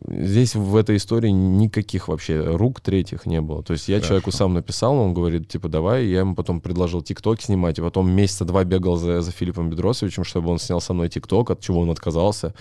здесь 0.08 0.54
в 0.54 0.76
этой 0.76 0.96
истории 0.96 1.30
никаких 1.30 2.08
вообще 2.08 2.40
рук 2.40 2.80
третьих 2.80 3.26
не 3.26 3.40
было. 3.40 3.62
То 3.62 3.72
есть 3.72 3.88
я 3.88 4.00
человеку 4.00 4.30
сам 4.30 4.54
написал, 4.54 4.96
он 4.96 5.14
говорит, 5.14 5.48
типа, 5.48 5.68
давай. 5.68 6.06
Я 6.06 6.20
ему 6.20 6.34
потом 6.34 6.60
предложил 6.60 7.02
ТикТок 7.02 7.40
снимать, 7.40 7.78
и 7.78 7.82
потом 7.82 8.10
месяца 8.10 8.44
два 8.44 8.64
бегал 8.64 8.96
за, 8.96 9.20
за 9.22 9.30
Филиппом 9.30 9.70
Бедросовичем, 9.70 10.24
чтобы 10.24 10.50
он 10.50 10.58
снял 10.58 10.80
со 10.80 10.92
мной 10.92 11.08
ТикТок, 11.08 11.50
от 11.50 11.60
чего 11.60 11.80
он 11.80 11.90
отказался. 11.90 12.54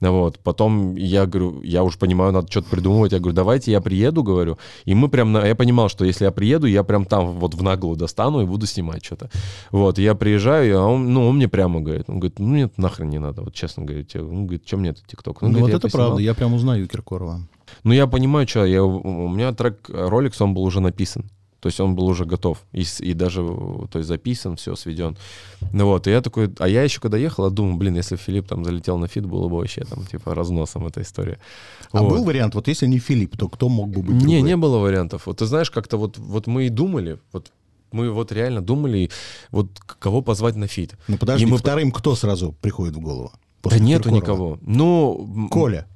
Вот. 0.00 0.38
Потом 0.40 0.94
я 0.94 1.26
говорю, 1.26 1.62
я 1.62 1.82
уже 1.82 1.98
понимаю, 1.98 2.32
надо 2.32 2.48
что-то 2.50 2.68
придумывать. 2.68 3.12
Я 3.12 3.18
говорю, 3.18 3.34
давайте 3.34 3.72
я 3.72 3.80
приеду, 3.80 4.22
говорю. 4.22 4.58
И 4.84 4.94
мы 4.94 5.08
прям, 5.08 5.32
на... 5.32 5.46
я 5.46 5.54
понимал, 5.54 5.88
что 5.88 6.04
если 6.04 6.24
я 6.24 6.30
приеду, 6.30 6.66
я 6.66 6.84
прям 6.84 7.04
там 7.04 7.38
вот 7.38 7.54
в 7.54 7.62
наглую 7.62 7.96
достану 7.96 8.42
и 8.42 8.46
буду 8.46 8.66
снимать 8.66 9.04
что-то. 9.04 9.30
Вот. 9.70 9.98
Я 9.98 10.14
приезжаю, 10.14 10.80
а 10.80 10.86
он, 10.86 11.12
ну, 11.12 11.26
он 11.26 11.36
мне 11.36 11.48
прямо 11.48 11.80
говорит, 11.80 12.04
он 12.08 12.20
говорит, 12.20 12.38
ну, 12.38 12.54
нет, 12.54 12.76
нахрен 12.76 13.08
не 13.08 13.18
надо, 13.18 13.42
вот 13.42 13.54
честно 13.54 13.84
говорит. 13.84 14.14
Он 14.14 14.46
говорит, 14.46 14.66
что 14.66 14.76
мне 14.76 14.90
этот 14.90 15.06
ТикТок? 15.06 15.40
Ну, 15.42 15.48
говорит, 15.48 15.62
вот 15.62 15.70
это 15.70 15.80
поснимал. 15.80 16.08
правда, 16.08 16.22
я 16.22 16.34
прям 16.34 16.54
узнаю 16.54 16.86
Киркорова. 16.88 17.40
Ну, 17.82 17.92
я 17.92 18.06
понимаю, 18.06 18.46
что 18.46 18.64
я, 18.64 18.84
у 18.84 19.28
меня 19.28 19.52
трек 19.52 19.88
Rolex, 19.88 20.34
он 20.40 20.54
был 20.54 20.62
уже 20.62 20.80
написан. 20.80 21.30
То 21.60 21.68
есть 21.68 21.80
он 21.80 21.94
был 21.96 22.06
уже 22.06 22.24
готов. 22.26 22.58
И, 22.72 22.84
и 23.00 23.14
даже 23.14 23.42
то 23.90 23.98
есть 23.98 24.08
записан, 24.08 24.56
все, 24.56 24.76
сведен. 24.76 25.16
Ну 25.72 25.86
вот, 25.86 26.06
и 26.06 26.10
я 26.10 26.20
такой... 26.20 26.52
А 26.58 26.68
я 26.68 26.82
еще 26.82 27.00
когда 27.00 27.16
ехал, 27.18 27.44
я 27.44 27.50
думаю, 27.50 27.76
блин, 27.76 27.96
если 27.96 28.16
Филипп 28.16 28.46
там 28.46 28.64
залетел 28.64 28.98
на 28.98 29.08
фит, 29.08 29.24
было 29.26 29.48
бы 29.48 29.56
вообще 29.56 29.82
там, 29.84 30.04
типа, 30.06 30.34
разносом 30.34 30.86
эта 30.86 31.00
история. 31.02 31.38
А 31.92 32.02
Вот. 32.02 32.10
был 32.10 32.24
вариант, 32.24 32.54
вот 32.54 32.68
если 32.68 32.86
не 32.86 32.98
Филипп, 32.98 33.36
то 33.36 33.48
кто 33.48 33.68
мог 33.68 33.88
бы 33.90 34.02
быть 34.02 34.10
Не, 34.16 34.20
другой? 34.20 34.42
не 34.42 34.56
было 34.56 34.78
вариантов. 34.78 35.26
Вот 35.26 35.38
ты 35.38 35.46
знаешь, 35.46 35.70
как-то 35.70 35.96
вот, 35.96 36.18
вот 36.18 36.46
мы 36.46 36.66
и 36.66 36.68
думали, 36.68 37.18
вот 37.32 37.50
мы 37.90 38.10
вот 38.10 38.32
реально 38.32 38.60
думали, 38.62 39.10
вот 39.50 39.70
кого 39.80 40.20
позвать 40.20 40.56
на 40.56 40.66
фит. 40.66 40.94
Ну 41.08 41.16
подожди, 41.16 41.46
И 41.46 41.50
мы- 41.50 41.56
вторым 41.58 41.90
кто 41.90 42.14
сразу 42.14 42.52
приходит 42.60 42.94
в 42.96 43.00
голову? 43.00 43.32
Да 43.64 43.78
нету 43.78 44.10
Киркорова? 44.10 44.16
никого. 44.16 44.58
Ну... 44.62 45.26
м, 45.34 45.48
Коля. 45.48 45.86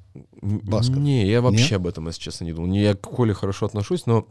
Басков. 0.41 0.97
Не, 0.97 1.27
я 1.27 1.41
вообще 1.41 1.69
Не? 1.69 1.75
об 1.75 1.87
этом, 1.87 2.07
если 2.07 2.19
честно, 2.21 2.45
не 2.45 2.51
думал. 2.53 2.67
Не, 2.69 2.81
Я 2.81 2.95
к 2.95 3.01
Коле 3.01 3.33
хорошо 3.33 3.67
отношусь, 3.67 4.05
но 4.07 4.27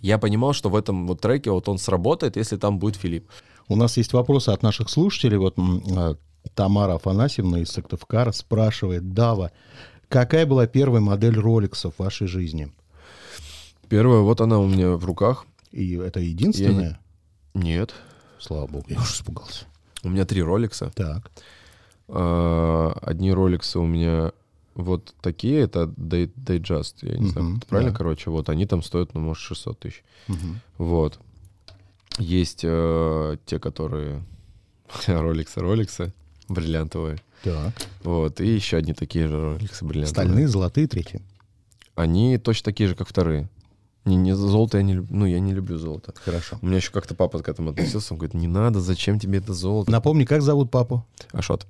я 0.00 0.18
понимал, 0.18 0.52
что 0.52 0.70
в 0.70 0.76
этом 0.76 1.06
вот 1.06 1.20
треке 1.20 1.50
вот 1.50 1.68
он 1.68 1.78
сработает, 1.78 2.36
если 2.36 2.56
там 2.56 2.78
будет 2.78 2.96
Филипп. 2.96 3.28
У 3.68 3.76
нас 3.76 3.96
есть 3.96 4.12
вопросы 4.12 4.50
от 4.50 4.62
наших 4.62 4.88
слушателей. 4.88 5.36
Вот 5.38 5.56
а, 5.58 6.16
Тамара 6.54 6.94
Афанасьевна 6.94 7.60
из 7.60 7.70
Сыктывкара 7.70 8.32
спрашивает, 8.32 9.12
Дава, 9.12 9.52
какая 10.08 10.46
была 10.46 10.66
первая 10.66 11.00
модель 11.00 11.38
роликсов 11.38 11.94
в 11.94 11.98
вашей 12.02 12.26
жизни? 12.26 12.72
Первая, 13.88 14.20
вот 14.20 14.40
она 14.40 14.58
у 14.58 14.66
меня 14.66 14.90
в 14.92 15.04
руках. 15.04 15.46
И 15.70 15.96
это 15.96 16.20
единственная? 16.20 17.00
Нет. 17.54 17.94
Слава 18.38 18.66
богу, 18.66 18.84
я 18.88 19.00
уже 19.00 19.12
испугался. 19.12 19.66
У 20.02 20.08
меня 20.08 20.24
три 20.24 20.42
роликса. 20.42 20.92
Так. 20.94 21.30
А, 22.08 22.96
Одни 23.02 23.32
роликсы 23.32 23.78
у 23.78 23.86
меня 23.86 24.32
вот 24.78 25.12
такие, 25.20 25.60
это 25.60 25.84
Day, 25.96 26.30
Just, 26.36 26.94
я 27.02 27.18
не 27.18 27.28
знаю, 27.28 27.48
как 27.48 27.56
это 27.58 27.66
правильно, 27.66 27.90
да. 27.90 27.96
короче, 27.98 28.30
вот 28.30 28.48
они 28.48 28.64
там 28.64 28.82
стоят, 28.82 29.12
ну, 29.12 29.20
может, 29.20 29.42
600 29.42 29.78
тысяч. 29.80 30.04
Мгм. 30.28 30.60
Вот. 30.78 31.18
Есть 32.18 32.60
э, 32.62 33.36
те, 33.44 33.58
которые 33.58 34.22
роликсы, 35.06 35.60
роликсы. 35.60 36.12
бриллиантовые. 36.48 37.18
Так. 37.42 37.74
Вот, 38.04 38.40
и 38.40 38.46
еще 38.46 38.76
одни 38.76 38.94
такие 38.94 39.26
же 39.26 39.38
роликсы 39.40 39.84
бриллиантовые. 39.84 40.06
Стальные, 40.26 40.48
золотые, 40.48 40.86
третьи. 40.86 41.20
Они 41.96 42.38
точно 42.38 42.66
такие 42.66 42.88
же, 42.88 42.94
как 42.94 43.08
вторые. 43.08 43.48
Не, 44.04 44.14
не 44.16 44.34
золото 44.34 44.78
я 44.78 44.84
не 44.84 44.94
люблю, 44.94 45.16
ну, 45.16 45.26
я 45.26 45.40
не 45.40 45.52
люблю 45.52 45.76
золото. 45.76 46.14
Хорошо. 46.24 46.56
У 46.62 46.66
меня 46.66 46.76
еще 46.76 46.92
как-то 46.92 47.14
папа 47.16 47.40
к 47.40 47.48
этому 47.48 47.70
относился, 47.70 48.14
он 48.14 48.18
говорит, 48.18 48.34
не 48.34 48.46
надо, 48.46 48.80
зачем 48.80 49.18
тебе 49.18 49.38
это 49.38 49.52
золото? 49.52 49.90
Напомни, 49.90 50.24
как 50.24 50.40
зовут 50.42 50.70
папу? 50.70 51.04
Ашот. 51.32 51.66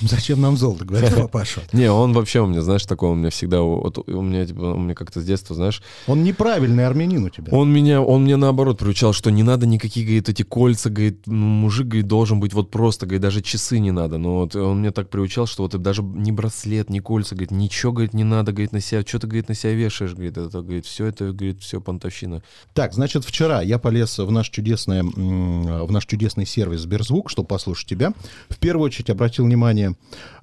Зачем 0.00 0.40
нам 0.40 0.56
золото, 0.56 0.84
говорит 0.84 1.14
папаша. 1.16 1.62
Не, 1.72 1.90
он 1.90 2.12
вообще 2.12 2.40
у 2.40 2.46
меня, 2.46 2.62
знаешь, 2.62 2.84
такой, 2.84 3.10
у 3.10 3.14
меня 3.14 3.30
всегда, 3.30 3.60
вот 3.60 3.98
у 4.08 4.22
меня, 4.22 4.46
типа, 4.46 4.60
у 4.60 4.78
меня 4.78 4.94
как-то 4.94 5.20
с 5.20 5.24
детства, 5.24 5.54
знаешь, 5.54 5.82
Он 6.06 6.22
неправильный 6.24 6.86
армянин 6.86 7.24
у 7.24 7.28
тебя. 7.28 7.52
он 7.52 7.72
меня, 7.72 8.00
он 8.00 8.24
мне 8.24 8.36
наоборот 8.36 8.78
приучал, 8.78 9.12
что 9.12 9.30
не 9.30 9.42
надо 9.42 9.66
никакие, 9.66 10.06
говорит, 10.06 10.28
эти 10.28 10.42
кольца, 10.42 10.90
говорит, 10.90 11.22
ну, 11.26 11.46
мужик, 11.46 11.86
говорит, 11.86 12.06
должен 12.06 12.40
быть 12.40 12.54
вот 12.54 12.70
просто, 12.70 13.06
говорит, 13.06 13.22
даже 13.22 13.42
часы 13.42 13.78
не 13.78 13.90
надо. 13.90 14.18
Но 14.18 14.40
вот 14.40 14.56
он 14.56 14.80
мне 14.80 14.90
так 14.90 15.10
приучал, 15.10 15.46
что 15.46 15.62
вот 15.64 15.80
даже 15.80 16.02
ни 16.02 16.30
браслет, 16.30 16.90
ни 16.90 17.00
кольца, 17.00 17.34
говорит, 17.34 17.50
ничего, 17.50 17.92
говорит, 17.92 18.14
не 18.14 18.24
надо, 18.24 18.52
говорит, 18.52 18.72
на 18.72 18.80
себя, 18.80 19.02
что 19.06 19.18
ты, 19.18 19.26
говорит, 19.26 19.48
на 19.48 19.54
себя 19.54 19.74
вешаешь, 19.74 20.12
говорит, 20.14 20.36
это, 20.38 20.62
говорит, 20.62 20.86
все 20.86 21.06
это, 21.06 21.32
говорит, 21.32 21.60
все 21.60 21.80
понтовщина. 21.80 22.42
Так, 22.74 22.94
значит, 22.94 23.24
вчера 23.24 23.62
я 23.62 23.78
полез 23.78 24.18
в 24.18 24.30
наш, 24.30 24.48
чудесный, 24.48 25.02
в 25.02 25.90
наш 25.90 26.06
чудесный 26.06 26.46
сервис 26.46 26.80
Сберзвук, 26.80 27.30
чтобы 27.30 27.48
послушать 27.48 27.88
тебя. 27.88 28.12
В 28.48 28.56
первую 28.58 28.86
очередь 28.86 29.10
обратил 29.10 29.44
внимание, 29.44 29.89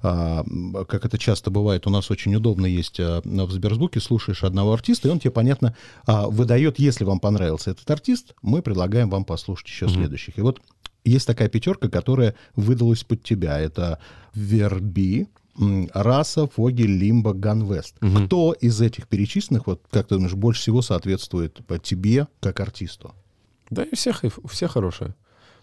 а, 0.02 0.44
как 0.88 1.04
это 1.04 1.18
часто 1.18 1.50
бывает, 1.50 1.86
у 1.86 1.90
нас 1.90 2.10
очень 2.10 2.34
удобно 2.34 2.66
есть 2.66 2.98
а, 3.00 3.20
в 3.24 3.50
Сберзвуке, 3.50 4.00
слушаешь 4.00 4.44
одного 4.44 4.72
артиста, 4.72 5.08
и 5.08 5.10
он 5.10 5.20
тебе, 5.20 5.30
понятно, 5.30 5.76
а, 6.06 6.28
выдает, 6.28 6.78
если 6.78 7.04
вам 7.04 7.20
понравился 7.20 7.70
этот 7.70 7.90
артист, 7.90 8.34
мы 8.42 8.62
предлагаем 8.62 9.10
вам 9.10 9.24
послушать 9.24 9.68
еще 9.68 9.88
следующих. 9.88 10.38
И 10.38 10.42
вот 10.42 10.60
есть 11.04 11.26
такая 11.26 11.48
пятерка, 11.48 11.88
которая 11.88 12.34
выдалась 12.54 13.04
под 13.04 13.22
тебя. 13.22 13.58
Это 13.58 13.98
Верби, 14.34 15.28
Раса, 15.92 16.46
Фогель, 16.46 16.96
Лимба, 16.96 17.32
Ганвест. 17.32 17.96
Кто 18.26 18.52
из 18.52 18.80
этих 18.80 19.08
перечисленных, 19.08 19.66
вот 19.66 19.82
как 19.90 20.08
ты 20.08 20.16
думаешь, 20.16 20.34
больше 20.34 20.60
всего 20.60 20.82
соответствует 20.82 21.60
тебе 21.82 22.28
как 22.40 22.60
артисту? 22.60 23.14
Да 23.70 23.82
и 23.82 23.94
всех, 23.94 24.24
и 24.24 24.30
все 24.48 24.68
хорошие. 24.68 25.14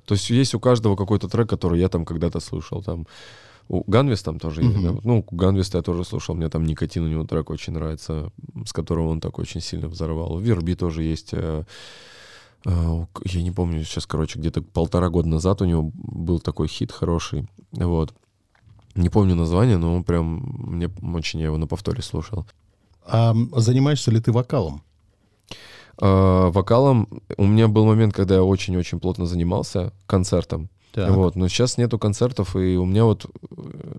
То 0.05 0.13
есть 0.13 0.29
есть 0.29 0.53
у 0.53 0.59
каждого 0.59 0.95
какой-то 0.95 1.27
трек, 1.27 1.49
который 1.49 1.79
я 1.79 1.89
там 1.89 2.05
когда-то 2.05 2.39
слушал. 2.39 2.83
Там 2.83 3.07
у 3.67 3.83
Ганвис 3.89 4.21
там 4.23 4.39
тоже 4.39 4.63
есть. 4.63 4.81
да. 4.81 4.95
Ну, 5.03 5.25
Ганвиста 5.31 5.77
я 5.79 5.81
тоже 5.81 6.03
слушал. 6.03 6.35
Мне 6.35 6.49
там 6.49 6.65
Никотин, 6.65 7.03
у 7.03 7.07
него 7.07 7.25
трек 7.25 7.49
очень 7.49 7.73
нравится, 7.73 8.31
с 8.65 8.73
которого 8.73 9.09
он 9.09 9.21
так 9.21 9.39
очень 9.39 9.61
сильно 9.61 9.87
взорвал. 9.87 10.33
У 10.33 10.39
Верби 10.39 10.75
тоже 10.75 11.03
есть. 11.03 11.29
э, 11.33 11.63
э, 12.65 13.05
Я 13.25 13.41
не 13.41 13.51
помню, 13.51 13.83
сейчас, 13.83 14.05
короче, 14.05 14.39
где-то 14.39 14.61
полтора 14.61 15.09
года 15.09 15.27
назад 15.27 15.61
у 15.61 15.65
него 15.65 15.91
был 15.93 16.39
такой 16.39 16.67
хит 16.67 16.91
хороший. 16.91 17.47
Вот. 17.71 18.13
Не 18.95 19.09
помню 19.09 19.35
название, 19.35 19.77
но 19.77 19.95
он 19.95 20.03
прям 20.03 20.41
мне 20.57 20.89
очень 21.13 21.39
я 21.39 21.45
его 21.45 21.57
на 21.57 21.67
повторе 21.67 22.01
слушал. 22.01 22.45
А 23.05 23.35
занимаешься 23.57 24.09
ли 24.11 24.19
ты 24.19 24.31
вокалом? 24.31 24.81
А, 25.97 26.49
вокалом 26.49 27.07
у 27.37 27.45
меня 27.45 27.67
был 27.67 27.85
момент, 27.85 28.13
когда 28.13 28.35
я 28.35 28.43
очень-очень 28.43 28.99
плотно 28.99 29.25
занимался 29.25 29.91
концертом. 30.07 30.69
Так. 30.95 31.11
Вот, 31.11 31.35
но 31.35 31.49
сейчас 31.49 31.77
нету 31.77 31.99
концертов, 31.99 32.55
и 32.55 32.77
у 32.77 32.85
меня 32.85 33.03
вот, 33.03 33.25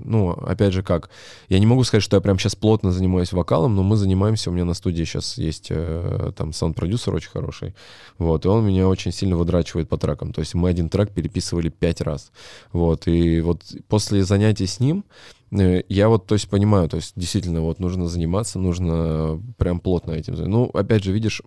ну, 0.02 0.30
опять 0.30 0.72
же 0.72 0.82
как, 0.82 1.10
я 1.50 1.58
не 1.58 1.66
могу 1.66 1.84
сказать, 1.84 2.02
что 2.02 2.16
я 2.16 2.22
прям 2.22 2.38
сейчас 2.38 2.56
плотно 2.56 2.90
занимаюсь 2.90 3.34
вокалом, 3.34 3.76
но 3.76 3.82
мы 3.82 3.96
занимаемся, 3.96 4.48
у 4.48 4.54
меня 4.54 4.64
на 4.64 4.72
студии 4.72 5.04
сейчас 5.04 5.36
есть 5.36 5.66
э, 5.68 6.32
там 6.34 6.54
саунд-продюсер 6.54 7.14
очень 7.14 7.28
хороший, 7.28 7.74
вот, 8.16 8.46
и 8.46 8.48
он 8.48 8.66
меня 8.66 8.88
очень 8.88 9.12
сильно 9.12 9.36
выдрачивает 9.36 9.90
по 9.90 9.98
трекам, 9.98 10.32
то 10.32 10.40
есть 10.40 10.54
мы 10.54 10.70
один 10.70 10.88
трек 10.88 11.10
переписывали 11.10 11.68
пять 11.68 12.00
раз, 12.00 12.32
вот, 12.72 13.06
и 13.08 13.42
вот 13.42 13.60
после 13.88 14.24
занятий 14.24 14.66
с 14.66 14.80
ним 14.80 15.04
я 15.50 16.08
вот, 16.08 16.26
то 16.26 16.34
есть, 16.34 16.48
понимаю, 16.48 16.88
то 16.88 16.96
есть, 16.96 17.12
действительно, 17.16 17.60
вот 17.60 17.78
нужно 17.78 18.08
заниматься, 18.08 18.58
нужно 18.58 19.40
прям 19.58 19.80
плотно 19.80 20.12
этим. 20.12 20.34
Ну, 20.34 20.64
опять 20.72 21.04
же, 21.04 21.12
видишь, 21.12 21.42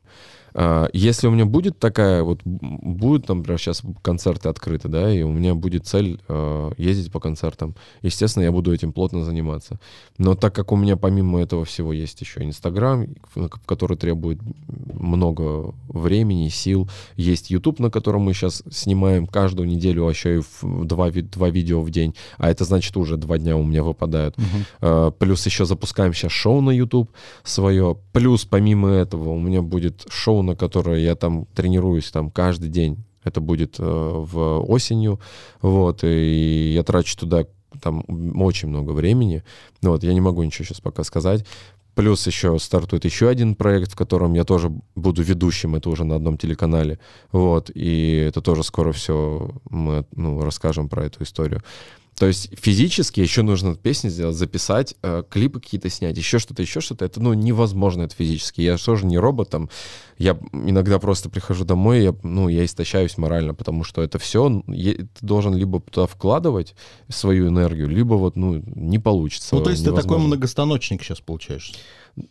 а, 0.54 0.90
если 0.94 1.28
у 1.28 1.32
меня 1.32 1.46
будет 1.46 1.80
такая, 1.80 2.24
вот 2.24 2.42
м, 2.46 2.60
будут, 2.82 3.28
там, 3.28 3.40
например, 3.40 3.60
сейчас 3.60 3.82
концерты 4.02 4.50
открыты, 4.50 4.88
да, 4.88 5.12
и 5.14 5.22
у 5.22 5.32
меня 5.32 5.56
будет 5.56 5.86
цель 5.86 6.20
э, 6.28 6.72
ездить 6.78 7.12
по 7.12 7.20
концертам, 7.20 7.76
естественно, 8.02 8.44
я 8.44 8.52
буду 8.52 8.74
этим 8.74 8.92
плотно 8.92 9.24
заниматься. 9.24 9.80
Но 10.18 10.36
так 10.36 10.54
как 10.56 10.72
у 10.72 10.76
меня 10.76 10.98
помимо 10.98 11.42
этого 11.42 11.66
всего 11.66 11.94
есть 11.94 12.20
еще 12.22 12.44
Инстаграм, 12.44 13.08
который 13.66 13.98
требует 13.98 14.40
много 14.68 15.74
времени, 15.88 16.50
сил, 16.50 16.90
есть 17.16 17.52
YouTube, 17.52 17.80
на 17.80 17.92
котором 17.92 18.24
мы 18.24 18.34
сейчас 18.34 18.64
снимаем 18.72 19.28
каждую 19.28 19.68
неделю, 19.68 20.08
а 20.08 20.10
еще 20.10 20.40
и 20.40 20.42
два, 20.62 21.12
два 21.12 21.50
видео 21.50 21.82
в 21.82 21.92
день, 21.92 22.16
а 22.38 22.50
это 22.50 22.66
значит 22.66 22.98
уже 22.98 23.18
два 23.18 23.38
дня 23.38 23.56
у 23.56 23.64
меня 23.64 23.84
выпадают. 23.90 24.36
Э, 24.82 25.12
Плюс 25.18 25.46
еще 25.46 25.66
запускаем 25.66 26.14
сейчас 26.14 26.32
шоу 26.32 26.62
на 26.62 26.72
YouTube 26.72 27.12
свое. 27.44 27.98
Плюс 28.14 28.46
помимо 28.46 28.90
этого 28.90 29.30
у 29.30 29.40
меня 29.40 29.62
будет 29.62 30.06
шоу, 30.10 30.42
на 30.42 30.56
которое 30.56 31.00
я 31.00 31.16
там 31.16 31.46
тренируюсь 31.54 32.12
там 32.12 32.32
каждый 32.32 32.70
день. 32.70 33.04
Это 33.24 33.42
будет 33.42 33.76
э, 33.80 33.84
в 33.84 34.62
осенью, 34.62 35.20
вот, 35.62 36.04
и 36.04 36.72
я 36.74 36.84
трачу 36.84 37.18
туда 37.18 37.46
там 37.82 38.04
очень 38.42 38.70
много 38.70 38.92
времени. 38.92 39.44
Вот, 39.82 40.04
я 40.04 40.14
не 40.14 40.22
могу 40.22 40.44
ничего 40.44 40.66
сейчас 40.66 40.80
пока 40.80 41.04
сказать. 41.04 41.46
Плюс 41.96 42.26
еще 42.28 42.58
стартует 42.60 43.04
еще 43.04 43.28
один 43.28 43.56
проект, 43.56 43.92
в 43.92 43.96
котором 43.98 44.34
я 44.34 44.46
тоже 44.46 44.72
буду 44.96 45.22
ведущим, 45.22 45.76
это 45.76 45.90
уже 45.90 46.06
на 46.06 46.16
одном 46.16 46.38
телеканале. 46.38 46.98
Вот, 47.32 47.70
и 47.74 48.26
это 48.28 48.42
тоже 48.42 48.64
скоро 48.64 48.94
все 48.94 49.52
мы 49.70 50.06
ну, 50.16 50.42
расскажем 50.42 50.88
про 50.88 51.06
эту 51.06 51.24
историю. 51.24 51.62
То 52.20 52.28
есть 52.28 52.50
физически 52.60 53.22
еще 53.22 53.44
нужно 53.44 53.76
песни 53.76 54.10
сделать, 54.10 54.36
записать, 54.36 54.94
э, 55.04 55.24
клипы 55.30 55.62
какие-то 55.62 55.90
снять, 55.90 56.18
еще 56.18 56.38
что-то, 56.38 56.62
еще 56.62 56.82
что-то. 56.82 57.06
Это, 57.06 57.22
ну, 57.22 57.34
невозможно 57.34 58.04
это 58.04 58.14
физически. 58.14 58.60
Я 58.60 58.76
тоже 58.76 59.06
не 59.06 59.18
робот, 59.18 59.50
там. 59.50 59.70
Я 60.18 60.38
иногда 60.52 61.00
просто 61.00 61.30
прихожу 61.30 61.64
домой, 61.64 62.04
я, 62.04 62.14
ну, 62.24 62.50
я 62.50 62.66
истощаюсь 62.66 63.18
морально, 63.18 63.54
потому 63.54 63.86
что 63.86 64.02
это 64.02 64.20
все, 64.20 64.62
ты 64.68 65.08
должен 65.22 65.56
либо 65.56 65.80
туда 65.80 66.08
вкладывать 66.08 66.76
свою 67.08 67.48
энергию, 67.48 67.88
либо 67.88 68.16
вот, 68.16 68.36
ну, 68.36 68.62
не 68.66 69.00
получится. 69.00 69.56
Ну, 69.56 69.64
то 69.64 69.70
есть 69.70 69.82
ты 69.84 69.92
такой 69.92 70.04
невозможно. 70.04 70.28
многостаночник 70.28 71.04
сейчас 71.04 71.22
получаешь. 71.22 71.74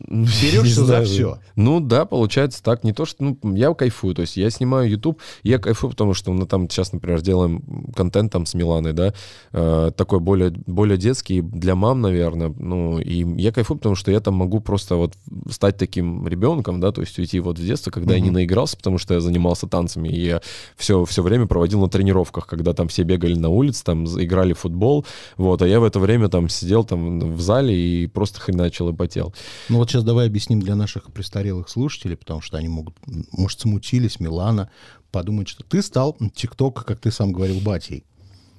Ну, 0.07 0.25
Берешься 0.41 0.85
за 0.85 1.03
всё. 1.03 1.39
Ну 1.55 1.79
да, 1.79 2.05
получается 2.05 2.63
так. 2.63 2.83
Не 2.83 2.93
то, 2.93 3.05
что 3.05 3.23
ну, 3.23 3.55
я 3.55 3.73
кайфую. 3.73 4.15
То 4.15 4.21
есть 4.21 4.37
я 4.37 4.49
снимаю 4.49 4.89
YouTube, 4.89 5.21
я 5.43 5.59
кайфую, 5.59 5.91
потому 5.91 6.13
что 6.13 6.31
мы 6.31 6.45
там 6.45 6.69
сейчас, 6.69 6.93
например, 6.93 7.21
делаем 7.21 7.63
контент 7.95 8.31
там 8.31 8.45
с 8.45 8.53
Миланой, 8.53 8.93
да, 8.93 9.13
э, 9.53 9.91
такой 9.95 10.19
более, 10.19 10.51
более 10.51 10.97
детский 10.97 11.41
для 11.41 11.75
мам, 11.75 12.01
наверное. 12.01 12.53
Ну, 12.57 12.99
и 12.99 13.25
я 13.41 13.51
кайфую, 13.51 13.77
потому 13.77 13.95
что 13.95 14.11
я 14.11 14.19
там 14.19 14.35
могу 14.35 14.59
просто 14.59 14.95
вот 14.95 15.13
стать 15.49 15.77
таким 15.77 16.27
ребенком, 16.27 16.79
да, 16.79 16.91
то 16.91 17.01
есть 17.01 17.17
уйти 17.19 17.39
вот 17.39 17.59
в 17.59 17.65
детство, 17.65 17.91
когда 17.91 18.13
я 18.13 18.19
не 18.19 18.29
наигрался, 18.29 18.77
потому 18.77 18.97
что 18.97 19.13
я 19.13 19.19
занимался 19.19 19.67
танцами, 19.67 20.09
и 20.09 20.25
я 20.25 20.41
все, 20.77 21.05
все 21.05 21.23
время 21.23 21.45
проводил 21.47 21.81
на 21.81 21.89
тренировках, 21.89 22.47
когда 22.47 22.73
там 22.73 22.87
все 22.87 23.03
бегали 23.03 23.35
на 23.35 23.49
улице, 23.49 23.83
там 23.83 24.05
играли 24.05 24.53
в 24.53 24.59
футбол, 24.59 25.05
вот, 25.37 25.61
а 25.61 25.67
я 25.67 25.79
в 25.79 25.83
это 25.83 25.99
время 25.99 26.29
там 26.29 26.49
сидел 26.49 26.83
там 26.83 27.33
в 27.33 27.41
зале 27.41 27.75
и 27.75 28.07
просто 28.07 28.39
хреначил 28.39 28.89
и 28.89 28.93
потел. 28.93 29.33
Ну 29.69 29.78
вот 29.79 29.89
сейчас 29.89 30.03
давай 30.03 30.27
объясним 30.27 30.59
для 30.61 30.75
наших 30.75 31.11
престарелых 31.11 31.69
слушателей, 31.69 32.15
потому 32.17 32.41
что 32.41 32.57
они 32.57 32.67
могут, 32.69 32.95
может, 33.31 33.59
смутились, 33.59 34.19
Милана, 34.19 34.69
подумать, 35.11 35.47
что 35.47 35.63
ты 35.63 35.81
стал 35.81 36.15
ТикТок, 36.35 36.85
как 36.85 36.99
ты 36.99 37.11
сам 37.11 37.31
говорил, 37.31 37.59
батей. 37.61 38.05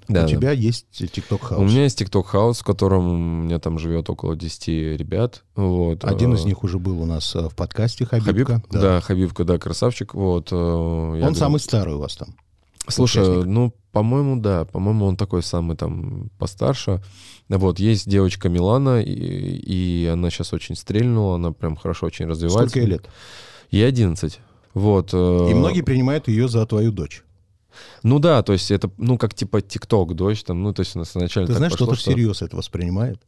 Да, 0.09 0.23
У 0.25 0.25
да. 0.25 0.29
тебя 0.29 0.51
есть 0.51 0.87
ТикТок 0.91 1.43
У 1.43 1.47
хаус. 1.47 1.71
меня 1.71 1.85
есть 1.85 2.01
TikTok 2.03 2.25
хаус, 2.25 2.59
в 2.61 2.65
котором 2.65 3.07
у 3.09 3.45
меня 3.45 3.61
там 3.61 3.79
живет 3.79 4.11
около 4.11 4.35
10 4.35 4.67
ребят. 4.99 5.45
Вот. 5.55 6.05
Один 6.05 6.33
Э, 6.33 6.37
из 6.37 6.45
них 6.45 6.65
уже 6.65 6.81
был 6.81 7.01
у 7.01 7.07
нас 7.07 7.33
э, 7.37 7.49
в 7.49 7.55
подкасте 7.55 8.07
Хабиб, 8.07 8.25
Хабибка. 8.27 8.63
да. 8.73 9.01
Хабибка, 9.01 9.45
да, 9.45 9.57
красавчик. 9.59 10.15
Вот. 10.15 10.49
э, 10.51 10.57
я 10.57 10.61
Он 10.61 11.19
говорю, 11.21 11.35
самый 11.37 11.61
старый 11.61 11.95
у 11.95 11.99
вас 12.01 12.17
там. 12.17 12.35
Слушай, 12.91 13.23
участник. 13.23 13.47
ну, 13.47 13.75
по-моему, 13.93 14.41
да. 14.41 14.65
По-моему, 14.65 15.07
он 15.07 15.17
такой 15.17 15.43
самый 15.43 15.77
там 15.77 16.31
постарше. 16.39 17.03
Вот, 17.49 17.79
есть 17.81 18.09
девочка 18.09 18.49
Милана, 18.49 19.01
и, 19.03 19.13
и 19.13 20.07
она 20.07 20.31
сейчас 20.31 20.53
очень 20.53 20.77
стрельнула, 20.77 21.35
она 21.37 21.53
прям 21.53 21.77
хорошо 21.77 22.07
очень 22.07 22.27
развивается. 22.27 22.69
Сколько 22.69 22.79
ей 22.81 22.87
лет? 22.87 23.09
Ей 23.71 23.87
11. 23.89 24.41
Вот. 24.75 25.11
э, 25.13 25.49
И 25.51 25.55
многие 25.55 25.83
принимают 25.83 26.29
ее 26.29 26.49
за 26.49 26.65
твою 26.67 26.93
дочь. 26.93 27.25
Ну 28.03 28.19
да, 28.19 28.43
то 28.43 28.53
есть 28.53 28.71
это, 28.71 28.91
ну, 28.99 29.17
как 29.19 29.35
типа 29.35 29.61
ТикТок, 29.61 30.15
дочь 30.15 30.43
там, 30.43 30.63
ну, 30.63 30.73
то 30.73 30.81
есть 30.81 30.97
у 30.97 30.99
нас 31.01 31.11
изначально 31.11 31.47
Ты 31.49 31.55
знаешь, 31.55 31.73
кто-то 31.75 31.95
что- 31.95 32.11
всерьез 32.11 32.43
это 32.43 32.57
воспринимает. 32.57 33.21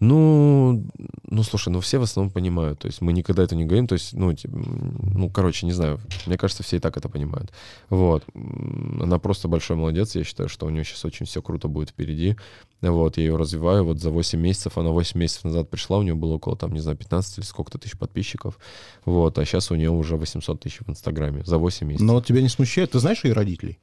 Ну, 0.00 0.84
ну, 1.28 1.42
слушай, 1.42 1.70
ну 1.70 1.80
все 1.80 1.98
в 1.98 2.02
основном 2.02 2.32
понимают. 2.32 2.78
То 2.78 2.86
есть 2.86 3.00
мы 3.00 3.12
никогда 3.12 3.42
это 3.42 3.56
не 3.56 3.64
говорим. 3.64 3.86
То 3.86 3.94
есть, 3.94 4.12
ну, 4.12 4.32
типа, 4.32 4.56
ну, 4.56 5.30
короче, 5.30 5.66
не 5.66 5.72
знаю. 5.72 6.00
Мне 6.26 6.36
кажется, 6.36 6.62
все 6.62 6.76
и 6.76 6.80
так 6.80 6.96
это 6.96 7.08
понимают. 7.08 7.52
Вот. 7.90 8.24
Она 8.34 9.18
просто 9.18 9.48
большой 9.48 9.76
молодец. 9.76 10.14
Я 10.14 10.24
считаю, 10.24 10.48
что 10.48 10.66
у 10.66 10.70
нее 10.70 10.84
сейчас 10.84 11.04
очень 11.04 11.26
все 11.26 11.42
круто 11.42 11.68
будет 11.68 11.90
впереди. 11.90 12.36
Вот, 12.80 13.16
я 13.16 13.24
ее 13.24 13.36
развиваю. 13.36 13.84
Вот 13.84 13.98
за 14.00 14.10
8 14.10 14.38
месяцев, 14.38 14.78
она 14.78 14.90
8 14.90 15.18
месяцев 15.18 15.44
назад 15.44 15.68
пришла, 15.68 15.98
у 15.98 16.02
нее 16.02 16.14
было 16.14 16.34
около, 16.34 16.56
там, 16.56 16.72
не 16.72 16.80
знаю, 16.80 16.96
15 16.96 17.38
или 17.38 17.44
сколько-то 17.44 17.78
тысяч 17.78 17.98
подписчиков. 17.98 18.58
Вот, 19.04 19.36
а 19.38 19.44
сейчас 19.44 19.72
у 19.72 19.74
нее 19.74 19.90
уже 19.90 20.16
800 20.16 20.60
тысяч 20.60 20.78
в 20.80 20.88
Инстаграме 20.88 21.42
за 21.44 21.58
8 21.58 21.86
месяцев. 21.86 22.06
Но 22.06 22.14
вот 22.14 22.26
тебя 22.26 22.40
не 22.40 22.48
смущает? 22.48 22.92
Ты 22.92 23.00
знаешь 23.00 23.24
ее 23.24 23.32
родителей? 23.32 23.78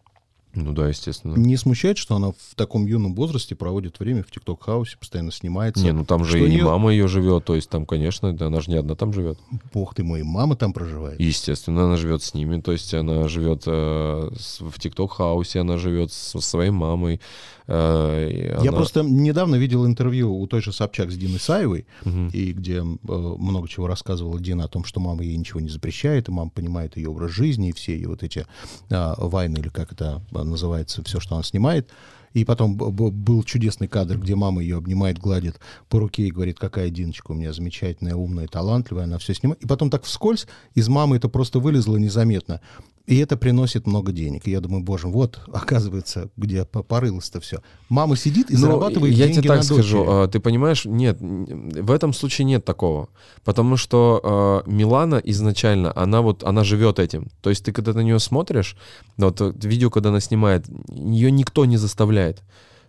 Ну 0.56 0.72
да, 0.72 0.88
естественно. 0.88 1.36
Не 1.36 1.58
смущает, 1.58 1.98
что 1.98 2.16
она 2.16 2.32
в 2.32 2.56
таком 2.56 2.86
юном 2.86 3.14
возрасте 3.14 3.56
проводит 3.56 4.00
время 4.00 4.24
в 4.24 4.32
ТикТок-хаусе, 4.32 4.98
постоянно 4.98 5.32
снимается? 5.32 5.84
Не, 5.84 5.92
ну 5.92 6.06
там 6.06 6.24
же 6.24 6.38
Что 6.38 6.48
и 6.48 6.52
неё- 6.52 6.66
мама 6.66 6.92
ее 6.92 7.08
живет, 7.08 7.46
то 7.46 7.56
есть 7.56 7.70
там, 7.70 7.86
конечно, 7.86 8.34
да, 8.34 8.48
она 8.48 8.62
же 8.62 8.72
не 8.72 8.78
одна 8.78 8.96
там 8.96 9.14
живет. 9.14 9.38
Бог 9.74 9.94
ты 9.94 10.04
мой, 10.04 10.24
мама 10.24 10.56
там 10.56 10.74
проживает. 10.74 11.20
Естественно, 11.20 11.86
она 11.86 11.98
живет 11.98 12.24
с 12.24 12.34
ними, 12.34 12.62
то 12.62 12.72
есть 12.72 12.94
она 12.94 13.28
живет 13.28 13.64
э, 13.66 14.30
в 14.60 14.80
ТикТок-хаусе, 14.80 15.60
она 15.60 15.78
живет 15.78 16.12
со 16.12 16.40
своей 16.40 16.72
мамой. 16.72 17.20
Э, 17.68 18.58
Я 18.64 18.70
она- 18.70 18.78
просто 18.78 19.02
недавно 19.04 19.56
видел 19.56 19.86
интервью 19.86 20.34
у 20.36 20.48
той 20.48 20.62
же 20.62 20.72
Собчак 20.72 21.12
с 21.12 21.18
Диной 21.18 21.40
Саевой, 21.40 21.86
Мгм. 22.04 22.28
и 22.30 22.52
где 22.54 22.78
э, 22.78 22.84
много 22.84 23.68
чего 23.68 23.88
рассказывала 23.88 24.40
Дина 24.40 24.66
о 24.66 24.68
том, 24.68 24.84
что 24.86 25.00
мама 25.00 25.24
ей 25.24 25.36
ничего 25.38 25.60
не 25.60 25.70
запрещает, 25.70 26.30
и 26.30 26.32
мама 26.32 26.50
понимает 26.50 26.98
ее 26.98 27.10
образ 27.10 27.32
жизни, 27.32 27.70
и 27.70 27.74
все 27.74 27.96
ее 27.96 28.08
вот 28.10 28.24
эти 28.24 28.46
а, 28.90 29.16
вайны, 29.18 29.58
или 29.58 29.70
как 29.70 29.92
это 29.92 30.22
а, 30.34 30.44
называется, 30.44 31.04
все, 31.04 31.20
что 31.20 31.36
она 31.36 31.44
снимает. 31.44 31.90
И 32.34 32.44
потом 32.44 32.76
был 32.76 33.44
чудесный 33.44 33.88
кадр, 33.88 34.18
где 34.18 34.36
мама 34.36 34.62
ее 34.62 34.76
обнимает, 34.76 35.18
гладит 35.18 35.60
по 35.88 36.00
руке 36.00 36.24
и 36.24 36.32
говорит, 36.32 36.60
какая 36.60 36.90
Диночка 36.90 37.32
у 37.32 37.34
меня 37.34 37.54
замечательная, 37.54 38.16
умная, 38.16 38.48
талантливая, 38.48 39.06
она 39.06 39.18
все 39.20 39.34
снимает. 39.34 39.64
И 39.64 39.68
потом 39.68 39.90
так 39.90 40.04
вскользь 40.04 40.46
из 40.74 40.90
мамы 40.90 41.16
это 41.16 41.30
просто 41.30 41.60
вылезло 41.60 41.96
незаметно. 41.96 42.60
И 43.08 43.18
это 43.18 43.38
приносит 43.38 43.86
много 43.86 44.12
денег. 44.12 44.48
И 44.48 44.52
я 44.52 44.60
думаю, 44.62 44.84
боже, 44.84 45.08
вот, 45.08 45.40
оказывается, 45.54 46.30
где 46.38 46.66
по- 46.66 46.82
порылось-то 46.84 47.40
все. 47.40 47.60
Мама 47.90 48.16
сидит 48.16 48.50
и 48.50 48.54
Ну, 48.56 48.60
зарабатывает 48.62 49.14
я 49.14 49.26
деньги 49.28 49.40
тебе 49.42 49.50
так 49.50 49.58
на 49.60 49.64
скажу, 49.64 49.98
дочери. 49.98 50.24
а, 50.24 50.28
ты 50.28 50.40
понимаешь, 50.40 50.86
нет, 50.86 51.18
в 51.20 51.92
этом 51.92 52.14
случае 52.14 52.46
нет 52.46 52.66
такого, 52.66 53.10
потому 53.44 53.78
что 53.78 54.20
а, 54.24 54.64
Милана 54.66 55.22
изначально, 55.24 55.94
она 55.96 56.22
вот, 56.22 56.44
она 56.44 56.64
живет 56.64 56.98
этим, 57.00 57.28
то 57.42 57.50
есть 57.52 57.64
ты 57.64 57.72
когда 57.72 57.94
на 57.94 58.02
нее 58.02 58.20
смотришь, 58.20 58.76
вот 59.18 59.40
э, 59.40 59.54
видео, 59.64 59.90
когда 59.92 60.10
она 60.10 60.20
снимает, 60.20 60.66
ее 60.90 61.30
никто 61.32 61.66
не 61.66 61.78
заставляет. 61.78 62.42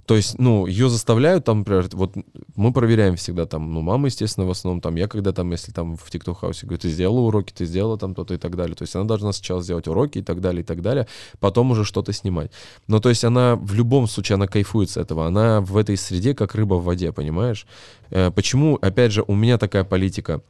То 0.06 0.14
есть, 0.14 0.38
ну, 0.38 0.66
ее 0.66 0.88
заставляют 0.88 1.44
там, 1.44 1.58
например, 1.58 1.88
вот 1.92 2.14
мы 2.54 2.72
проверяем 2.72 3.16
всегда 3.16 3.44
там, 3.44 3.74
ну, 3.74 3.82
мама, 3.82 4.06
естественно, 4.06 4.46
в 4.46 4.50
основном 4.50 4.80
там, 4.80 4.94
я 4.94 5.08
когда 5.08 5.32
там, 5.32 5.50
если 5.50 5.72
там 5.72 5.96
в 5.96 6.08
TikTok 6.08 6.36
хаусе 6.36 6.66
говорю, 6.66 6.78
ты 6.78 6.90
сделала 6.90 7.20
уроки, 7.20 7.52
ты 7.52 7.66
сделала 7.66 7.98
там 7.98 8.14
то-то 8.14 8.34
и 8.34 8.36
так 8.36 8.54
далее. 8.54 8.76
То 8.76 8.82
есть 8.82 8.94
она 8.94 9.04
должна 9.04 9.32
сначала 9.32 9.62
сделать 9.62 9.88
уроки 9.88 10.18
и 10.18 10.22
так 10.22 10.40
далее, 10.40 10.62
и 10.62 10.64
так 10.64 10.80
далее, 10.80 11.08
потом 11.40 11.72
уже 11.72 11.84
что-то 11.84 12.12
снимать. 12.12 12.52
Но 12.86 13.00
то 13.00 13.08
есть 13.08 13.24
она 13.24 13.56
в 13.56 13.74
любом 13.74 14.06
случае, 14.06 14.34
она 14.34 14.46
кайфует 14.46 14.90
с 14.90 14.96
этого. 14.96 15.26
Она 15.26 15.60
в 15.60 15.76
этой 15.76 15.96
среде 15.96 16.34
как 16.34 16.54
рыба 16.54 16.74
в 16.74 16.84
воде, 16.84 17.10
понимаешь? 17.10 17.66
Э, 18.10 18.30
Почему, 18.30 18.78
опять 18.80 19.10
же, 19.10 19.24
у 19.26 19.34
меня 19.34 19.58
такая 19.58 19.82
политика 19.82 20.40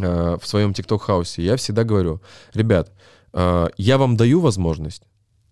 э, 0.00 0.36
в 0.40 0.46
своем 0.48 0.72
TikTok-хаусе? 0.72 1.42
Я 1.42 1.56
всегда 1.56 1.84
говорю, 1.84 2.20
ребят, 2.54 2.90
э, 3.32 3.68
я 3.76 3.98
вам 3.98 4.16
даю 4.16 4.40
возможность, 4.40 5.04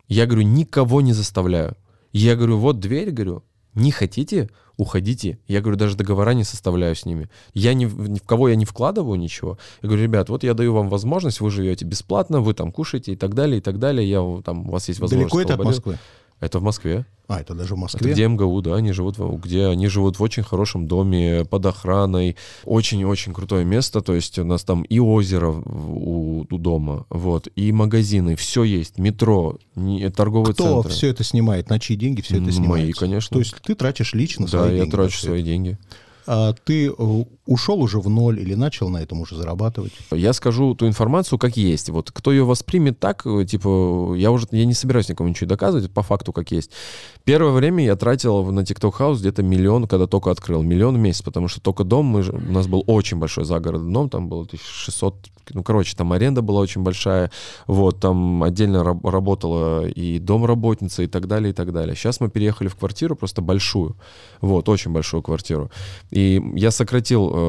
я 0.08 0.26
говорю, 0.26 0.42
никого 0.42 1.00
не 1.02 1.12
заставляю. 1.12 1.76
Я 2.12 2.37
говорю, 2.37 2.59
вот 2.59 2.79
дверь, 2.81 3.11
говорю, 3.11 3.42
не 3.75 3.90
хотите, 3.90 4.51
уходите. 4.77 5.38
Я 5.48 5.61
говорю, 5.61 5.77
даже 5.79 5.96
договора 5.96 6.33
не 6.35 6.44
составляю 6.44 6.94
с 6.94 7.07
ними. 7.07 7.29
Я 7.55 7.72
ни, 7.75 7.87
в- 7.87 8.09
ни 8.09 8.18
в 8.18 8.22
кого 8.22 8.48
я 8.48 8.57
не 8.57 8.64
вкладываю 8.64 9.18
ничего. 9.18 9.59
Я 9.83 9.88
говорю, 9.88 10.03
ребят, 10.05 10.29
вот 10.29 10.44
я 10.44 10.55
даю 10.55 10.75
вам 10.75 10.88
возможность, 10.90 11.40
вы 11.40 11.51
живете 11.51 11.85
бесплатно, 11.85 12.40
вы 12.40 12.53
там 12.55 12.70
кушаете 12.72 13.12
и 13.12 13.16
так 13.16 13.35
далее, 13.35 13.59
и 13.59 13.61
так 13.61 13.79
далее. 13.79 14.09
Я 14.09 14.42
там, 14.44 14.68
у 14.68 14.72
вас 14.72 14.88
есть 14.88 15.01
возможность. 15.01 15.33
Далеко 15.33 15.40
это 15.40 15.55
от 15.55 15.59
свободы». 15.59 15.68
Москвы? 15.77 15.98
Это 16.40 16.59
в 16.59 16.62
Москве. 16.62 17.07
А, 17.37 17.40
это 17.40 17.55
даже 17.55 17.71
в 17.71 17.73
Это 17.73 17.81
Москве? 17.81 18.12
где 18.12 18.27
МГУ, 18.29 18.61
да, 18.62 18.77
они 18.77 18.92
живут, 18.92 19.18
в- 19.18 19.37
где 19.38 19.66
они 19.66 19.87
живут 19.88 20.18
в 20.18 20.23
очень 20.23 20.42
хорошем 20.42 20.87
доме, 20.87 21.45
под 21.45 21.66
охраной. 21.66 22.37
Очень-очень 22.64 23.33
крутое 23.33 23.64
место, 23.64 24.01
то 24.01 24.14
есть 24.14 24.38
у 24.38 24.45
нас 24.45 24.64
там 24.64 24.83
и 24.83 24.99
озеро 24.99 25.51
у, 25.51 26.47
у 26.51 26.59
дома, 26.59 27.07
вот, 27.11 27.49
и 27.57 27.73
магазины, 27.73 28.37
все 28.37 28.64
есть, 28.64 28.99
метро, 28.99 29.59
не- 29.75 30.09
торговые 30.11 30.55
Кто 30.55 30.64
центры. 30.64 30.92
все 30.92 31.09
это 31.09 31.25
снимает? 31.25 31.71
На 31.71 31.79
чьи 31.79 31.97
деньги 31.97 32.21
все 32.21 32.37
это 32.37 32.45
М, 32.47 32.53
снимается? 32.53 32.85
мои, 32.87 32.92
конечно. 32.92 33.35
То 33.35 33.38
есть 33.40 33.55
ты 33.62 33.75
тратишь 33.75 34.14
лично 34.14 34.47
Да, 34.47 34.51
свои 34.59 34.73
я 34.73 34.77
деньги? 34.79 34.90
трачу 34.90 35.07
на 35.12 35.16
всё 35.16 35.27
свои 35.29 35.40
это? 35.40 35.47
деньги. 35.49 35.79
А 36.25 36.55
ты 36.64 36.87
э, 36.87 37.25
ушел 37.46 37.81
уже 37.81 37.98
в 37.98 38.09
ноль 38.09 38.40
или 38.40 38.55
начал 38.55 38.88
на 38.88 38.98
этом 38.98 39.20
уже 39.20 39.37
зарабатывать? 39.37 39.92
Я 40.11 40.33
скажу 40.33 40.74
ту 40.74 40.87
информацию, 40.87 41.38
как 41.38 41.57
есть. 41.57 41.88
Вот 41.90 42.11
кто 42.11 42.31
ее 42.33 42.44
воспримет 42.44 43.00
так, 43.00 43.26
э, 43.26 43.44
типа, 43.44 44.14
я 44.16 44.31
уже 44.31 44.46
я 44.52 44.64
не 44.64 44.74
собираюсь 44.74 45.09
никому 45.09 45.28
ничего 45.28 45.48
доказывать, 45.48 45.90
по 45.90 46.02
факту 46.02 46.33
как 46.33 46.52
есть. 46.52 46.70
Первое 47.24 47.52
время 47.52 47.85
я 47.85 47.96
тратил 47.96 48.44
на 48.44 48.61
TikTok 48.61 48.92
House 48.98 49.18
где-то 49.18 49.42
миллион, 49.42 49.87
когда 49.87 50.07
только 50.07 50.31
открыл. 50.31 50.62
Миллион 50.62 50.96
в 50.96 50.98
месяц, 50.98 51.22
потому 51.22 51.48
что 51.48 51.61
только 51.61 51.85
дом, 51.85 52.07
мы, 52.07 52.22
у 52.22 52.52
нас 52.52 52.66
был 52.66 52.85
очень 52.87 53.18
большой 53.18 53.44
загородный 53.44 53.92
дом, 53.92 54.09
там 54.09 54.28
было 54.28 54.42
1600, 54.42 55.14
ну, 55.50 55.62
короче, 55.62 55.96
там 55.96 56.12
аренда 56.12 56.42
была 56.42 56.61
очень 56.61 56.83
большая, 56.83 57.31
вот, 57.66 58.00
там 58.00 58.42
отдельно 58.42 58.85
раб- 58.85 59.05
работала 59.05 59.87
и 59.87 60.18
домработница 60.18 61.02
и 61.02 61.07
так 61.07 61.26
далее, 61.26 61.50
и 61.50 61.55
так 61.55 61.72
далее. 61.72 61.96
Сейчас 61.96 62.20
мы 62.20 62.28
переехали 62.28 62.68
в 62.68 62.76
квартиру, 62.76 63.16
просто 63.16 63.42
большую, 63.42 63.96
вот, 64.40 64.68
очень 64.68 64.92
большую 64.92 65.22
квартиру. 65.22 65.70
И 66.11 66.42
я 66.55 66.70
сократил 66.70 67.31
э, 67.33 67.41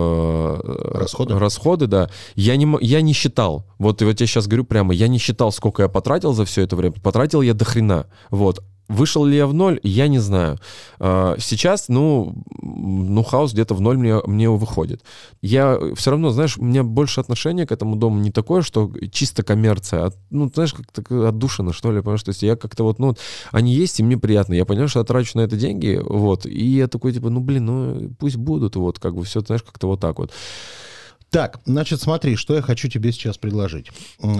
Расходы? 0.93 1.37
расходы, 1.37 1.87
да. 1.87 2.09
Я 2.35 2.55
не, 2.55 2.67
я 2.81 3.01
не 3.01 3.13
считал. 3.13 3.65
Вот, 3.77 4.01
вот 4.01 4.21
я 4.21 4.27
сейчас 4.27 4.47
говорю 4.47 4.63
прямо, 4.63 4.93
я 4.93 5.07
не 5.07 5.17
считал, 5.17 5.51
сколько 5.51 5.83
я 5.83 5.89
потратил 5.89 6.33
за 6.33 6.45
все 6.45 6.61
это 6.61 6.75
время. 6.75 6.95
Потратил 7.01 7.41
я 7.41 7.53
до 7.53 7.65
хрена. 7.65 8.07
Вот. 8.29 8.63
Вышел 8.89 9.23
ли 9.25 9.37
я 9.37 9.47
в 9.47 9.53
ноль, 9.53 9.79
я 9.83 10.07
не 10.07 10.19
знаю. 10.19 10.59
А, 10.99 11.35
Сейчас, 11.39 11.87
ну, 11.87 12.35
ну, 12.61 13.23
хаос 13.23 13.53
где-то 13.53 13.75
в 13.75 13.81
ноль 13.81 13.97
мне, 13.97 14.21
мне 14.25 14.49
выходит. 14.49 15.01
Я 15.41 15.79
все 15.95 16.11
равно, 16.11 16.31
знаешь, 16.31 16.57
у 16.57 16.63
меня 16.63 16.83
больше 16.83 17.21
отношение 17.21 17.65
к 17.65 17.71
этому 17.71 17.95
дому 17.95 18.19
не 18.19 18.31
такое, 18.31 18.61
что 18.61 18.91
чисто 19.11 19.43
коммерция, 19.43 20.07
а, 20.07 20.11
ну, 20.29 20.51
знаешь, 20.53 20.73
как-то 20.73 21.27
отдушина, 21.27 21.71
что 21.71 21.91
ли, 21.91 22.01
понимаешь? 22.01 22.23
То 22.23 22.29
есть 22.29 22.43
я 22.43 22.55
как-то 22.55 22.83
вот, 22.83 22.99
ну, 22.99 23.15
они 23.51 23.73
есть, 23.73 23.99
и 23.99 24.03
мне 24.03 24.17
приятно. 24.17 24.53
Я 24.53 24.65
понимаю, 24.65 24.89
что 24.89 24.99
я 24.99 25.05
трачу 25.05 25.37
на 25.37 25.41
это 25.41 25.55
деньги, 25.55 26.01
вот, 26.03 26.45
и 26.45 26.65
я 26.65 26.87
такой, 26.87 27.13
типа, 27.13 27.29
ну, 27.29 27.39
блин, 27.39 27.65
ну, 27.65 28.09
пусть 28.19 28.35
будут, 28.35 28.75
вот, 28.75 28.99
как 28.99 29.15
бы 29.15 29.23
все, 29.23 29.39
знаешь, 29.39 29.63
как-то 29.63 29.87
вот 29.87 30.01
так 30.01 30.19
вот. 30.19 30.31
Так, 31.29 31.61
значит, 31.65 31.99
смотри, 32.01 32.35
что 32.35 32.53
я 32.53 32.61
хочу 32.61 32.89
тебе 32.89 33.11
сейчас 33.11 33.37
предложить. 33.37 33.87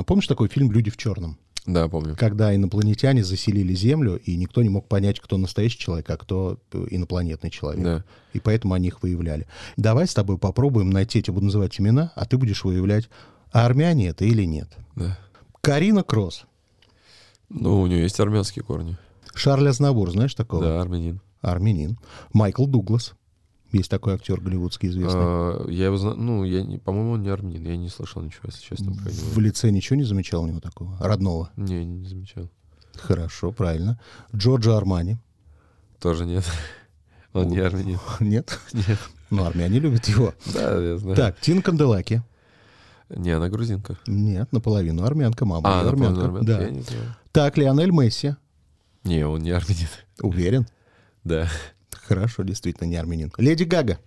Помнишь 0.05 0.27
такой 0.27 0.47
фильм 0.47 0.71
«Люди 0.71 0.91
в 0.91 0.97
черном»? 0.97 1.39
Да, 1.65 1.87
помню. 1.87 2.15
Когда 2.19 2.53
инопланетяне 2.53 3.23
заселили 3.23 3.73
Землю, 3.73 4.17
и 4.17 4.35
никто 4.35 4.61
не 4.63 4.69
мог 4.69 4.87
понять, 4.87 5.19
кто 5.19 5.37
настоящий 5.37 5.79
человек, 5.79 6.09
а 6.09 6.17
кто 6.17 6.59
э, 6.73 6.87
инопланетный 6.89 7.49
человек. 7.49 7.83
Да. 7.83 8.03
И 8.33 8.39
поэтому 8.39 8.73
они 8.73 8.87
их 8.89 9.01
выявляли. 9.01 9.47
Давай 9.77 10.07
с 10.07 10.13
тобой 10.13 10.37
попробуем 10.37 10.89
найти, 10.89 11.19
я 11.19 11.23
тебе 11.23 11.35
буду 11.35 11.45
называть 11.45 11.79
имена, 11.79 12.11
а 12.15 12.25
ты 12.25 12.37
будешь 12.37 12.65
выявлять, 12.65 13.09
а 13.51 13.65
армяне 13.65 14.09
это 14.09 14.25
или 14.25 14.43
нет. 14.43 14.67
Да. 14.95 15.17
Карина 15.61 16.03
Кросс, 16.03 16.43
Ну, 17.49 17.81
у 17.81 17.87
нее 17.87 18.01
есть 18.01 18.19
армянские 18.19 18.63
корни. 18.63 18.97
Шарль 19.33 19.69
Азнавур, 19.69 20.11
знаешь 20.11 20.35
такого? 20.35 20.63
Да, 20.63 20.81
армянин. 20.81 21.21
Армянин. 21.41 21.97
Майкл 22.33 22.65
Дуглас. 22.65 23.13
Есть 23.73 23.89
такой 23.89 24.13
актер 24.13 24.39
голливудский 24.39 24.87
известный. 24.89 25.19
А, 25.21 25.67
я 25.67 25.85
его 25.85 25.97
знаю, 25.97 26.15
ну, 26.15 26.43
я, 26.43 26.63
не- 26.63 26.77
по-моему, 26.77 27.13
он 27.13 27.23
не 27.23 27.29
армянин. 27.29 27.65
Я 27.65 27.75
не 27.75 27.89
слышал 27.89 28.21
ничего, 28.21 28.43
если 28.45 28.61
честно. 28.61 28.93
про 28.93 29.11
него. 29.11 29.27
В 29.33 29.39
лице 29.39 29.71
ничего 29.71 29.97
не 29.97 30.03
замечал 30.03 30.43
у 30.43 30.47
него 30.47 30.59
такого? 30.59 30.95
Родного? 30.99 31.49
Не, 31.57 31.83
не 31.83 32.05
замечал. 32.07 32.49
Хорошо, 32.93 33.51
правильно. 33.51 33.99
Джорджо 34.35 34.77
Армани. 34.77 35.17
Тоже 35.99 36.25
нет. 36.25 36.45
Он 37.33 37.47
не 37.47 37.57
армянин. 37.57 37.97
Нет? 38.19 38.59
Нет. 38.73 38.99
Ну, 39.31 39.43
армяне 39.45 39.79
любят 39.79 40.05
его. 40.07 40.35
Да, 40.53 40.79
я 40.79 40.97
знаю. 40.97 41.15
Так, 41.15 41.39
Тин 41.39 41.63
Канделаки. 41.63 42.21
Не, 43.09 43.31
она 43.31 43.49
грузинка. 43.49 43.97
Нет, 44.05 44.51
наполовину 44.53 45.03
армянка, 45.03 45.45
мама. 45.45 45.67
А, 45.67 45.89
армянка. 45.89 46.25
армянка? 46.25 46.45
Да. 46.45 46.61
Я 46.61 46.69
не 46.69 46.81
знаю. 46.81 47.15
Так, 47.31 47.57
Лионель 47.57 47.89
Месси. 47.89 48.35
Не, 49.03 49.25
он 49.25 49.41
не 49.41 49.49
армянин. 49.49 49.87
Уверен? 50.21 50.67
Да. 51.23 51.47
Хорошо, 52.07 52.43
действительно, 52.43 52.87
не 52.87 52.95
армянин. 52.95 53.31
Леди 53.37 53.63
Гага. 53.63 53.99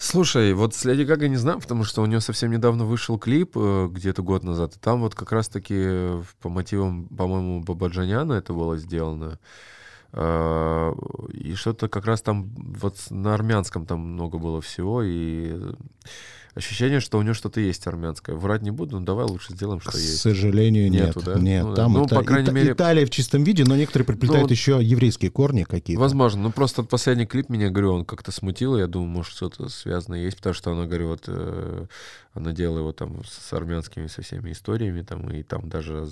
Слушай, 0.00 0.54
вот 0.54 0.74
с 0.74 0.84
Леди 0.84 1.02
Гага 1.02 1.26
не 1.26 1.36
знаю, 1.36 1.58
потому 1.58 1.82
что 1.82 2.02
у 2.02 2.06
нее 2.06 2.20
совсем 2.20 2.52
недавно 2.52 2.84
вышел 2.84 3.18
клип, 3.18 3.56
э, 3.56 3.88
где-то 3.90 4.22
год 4.22 4.44
назад. 4.44 4.76
И 4.76 4.78
там 4.78 5.00
вот 5.00 5.16
как 5.16 5.32
раз-таки 5.32 5.74
э, 5.76 6.22
по 6.40 6.48
мотивам, 6.48 7.06
по-моему, 7.08 7.60
Бабаджаняна 7.62 8.34
это 8.34 8.52
было 8.52 8.76
сделано. 8.78 9.40
А, 10.12 10.94
И 11.32 11.54
что-то 11.54 11.88
как 11.88 12.06
раз 12.06 12.22
там 12.22 12.54
вот 12.56 12.96
на 13.10 13.34
армянском 13.34 13.86
там 13.86 14.00
много 14.00 14.38
было 14.38 14.60
всего. 14.60 15.02
И 15.02 15.58
ощущение, 16.58 17.00
что 17.00 17.18
у 17.18 17.22
нее 17.22 17.34
что-то 17.34 17.60
есть 17.60 17.86
армянское. 17.86 18.36
Врать 18.36 18.62
не 18.62 18.70
буду, 18.70 18.98
но 19.00 19.06
давай 19.06 19.24
лучше 19.26 19.52
сделаем, 19.54 19.80
что 19.80 19.92
К 19.92 19.94
есть. 19.94 20.18
сожалению, 20.20 20.90
нет. 20.90 21.06
Нету, 21.16 21.22
да? 21.22 21.34
Нет, 21.38 21.64
Ну 21.64 21.70
да. 21.70 21.76
там 21.76 21.92
Ну, 21.94 22.04
Ита- 22.04 22.16
по 22.16 22.22
крайней 22.24 22.44
Ита- 22.48 22.52
мере- 22.54 22.72
Италия 22.72 23.06
в 23.06 23.10
чистом 23.10 23.44
виде, 23.44 23.64
но 23.64 23.74
некоторые 23.76 24.06
приплетают 24.06 24.42
вот- 24.42 24.50
еще 24.50 24.78
еврейские 24.82 25.30
корни 25.30 25.62
какие-то. 25.64 26.00
Возможно, 26.00 26.42
ну 26.42 26.50
просто 26.52 26.82
последний 26.82 27.26
клип 27.26 27.48
меня, 27.48 27.70
говорю, 27.70 27.94
он 27.94 28.04
как-то 28.04 28.30
смутил, 28.32 28.76
я 28.76 28.86
думаю, 28.86 29.08
может, 29.08 29.32
что-то 29.32 29.68
связанное 29.68 30.20
есть, 30.22 30.36
потому 30.36 30.54
что 30.54 30.72
она, 30.72 30.86
говорю, 30.86 31.08
вот 31.08 31.24
э, 31.28 31.86
она 32.34 32.52
делала 32.52 32.78
его 32.80 32.92
там 32.92 33.22
с 33.24 33.52
армянскими 33.52 34.06
со 34.06 34.22
всеми 34.22 34.52
историями, 34.52 35.02
там, 35.02 35.30
и 35.30 35.42
там 35.42 35.68
даже, 35.68 36.06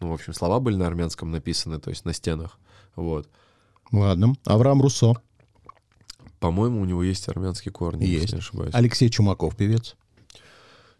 ну, 0.00 0.10
в 0.10 0.12
общем, 0.12 0.32
слова 0.34 0.60
были 0.60 0.76
на 0.76 0.86
армянском 0.86 1.30
написаны, 1.30 1.80
то 1.80 1.90
есть 1.90 2.04
на 2.04 2.12
стенах, 2.12 2.58
вот. 2.94 3.28
Ладно. 3.92 4.34
Авраам 4.44 4.82
Руссо. 4.82 5.14
По-моему, 6.40 6.80
у 6.80 6.84
него 6.84 7.02
есть 7.02 7.28
армянские 7.28 7.72
корни, 7.72 8.04
если 8.04 8.20
Есть. 8.20 8.32
не 8.34 8.38
ошибаюсь. 8.40 8.74
Алексей 8.74 9.08
Чумаков, 9.08 9.56
певец. 9.56 9.96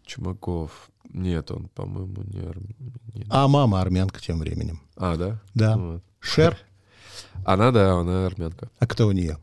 Чумаков. 0.05 0.89
Нет, 1.09 1.51
он, 1.51 1.67
по-моему, 1.69 2.23
не 2.23 2.39
армянин. 2.39 3.27
А 3.29 3.47
мама 3.47 3.81
армянка 3.81 4.19
тем 4.19 4.39
временем. 4.39 4.81
А, 4.95 5.15
да? 5.15 5.41
Да. 5.53 5.77
Вот. 5.77 6.03
Шер. 6.19 6.57
Она, 7.45 7.71
да, 7.71 7.93
она 7.99 8.25
армянка. 8.25 8.69
А 8.79 8.87
кто 8.87 9.07
у 9.07 9.11
нее? 9.11 9.37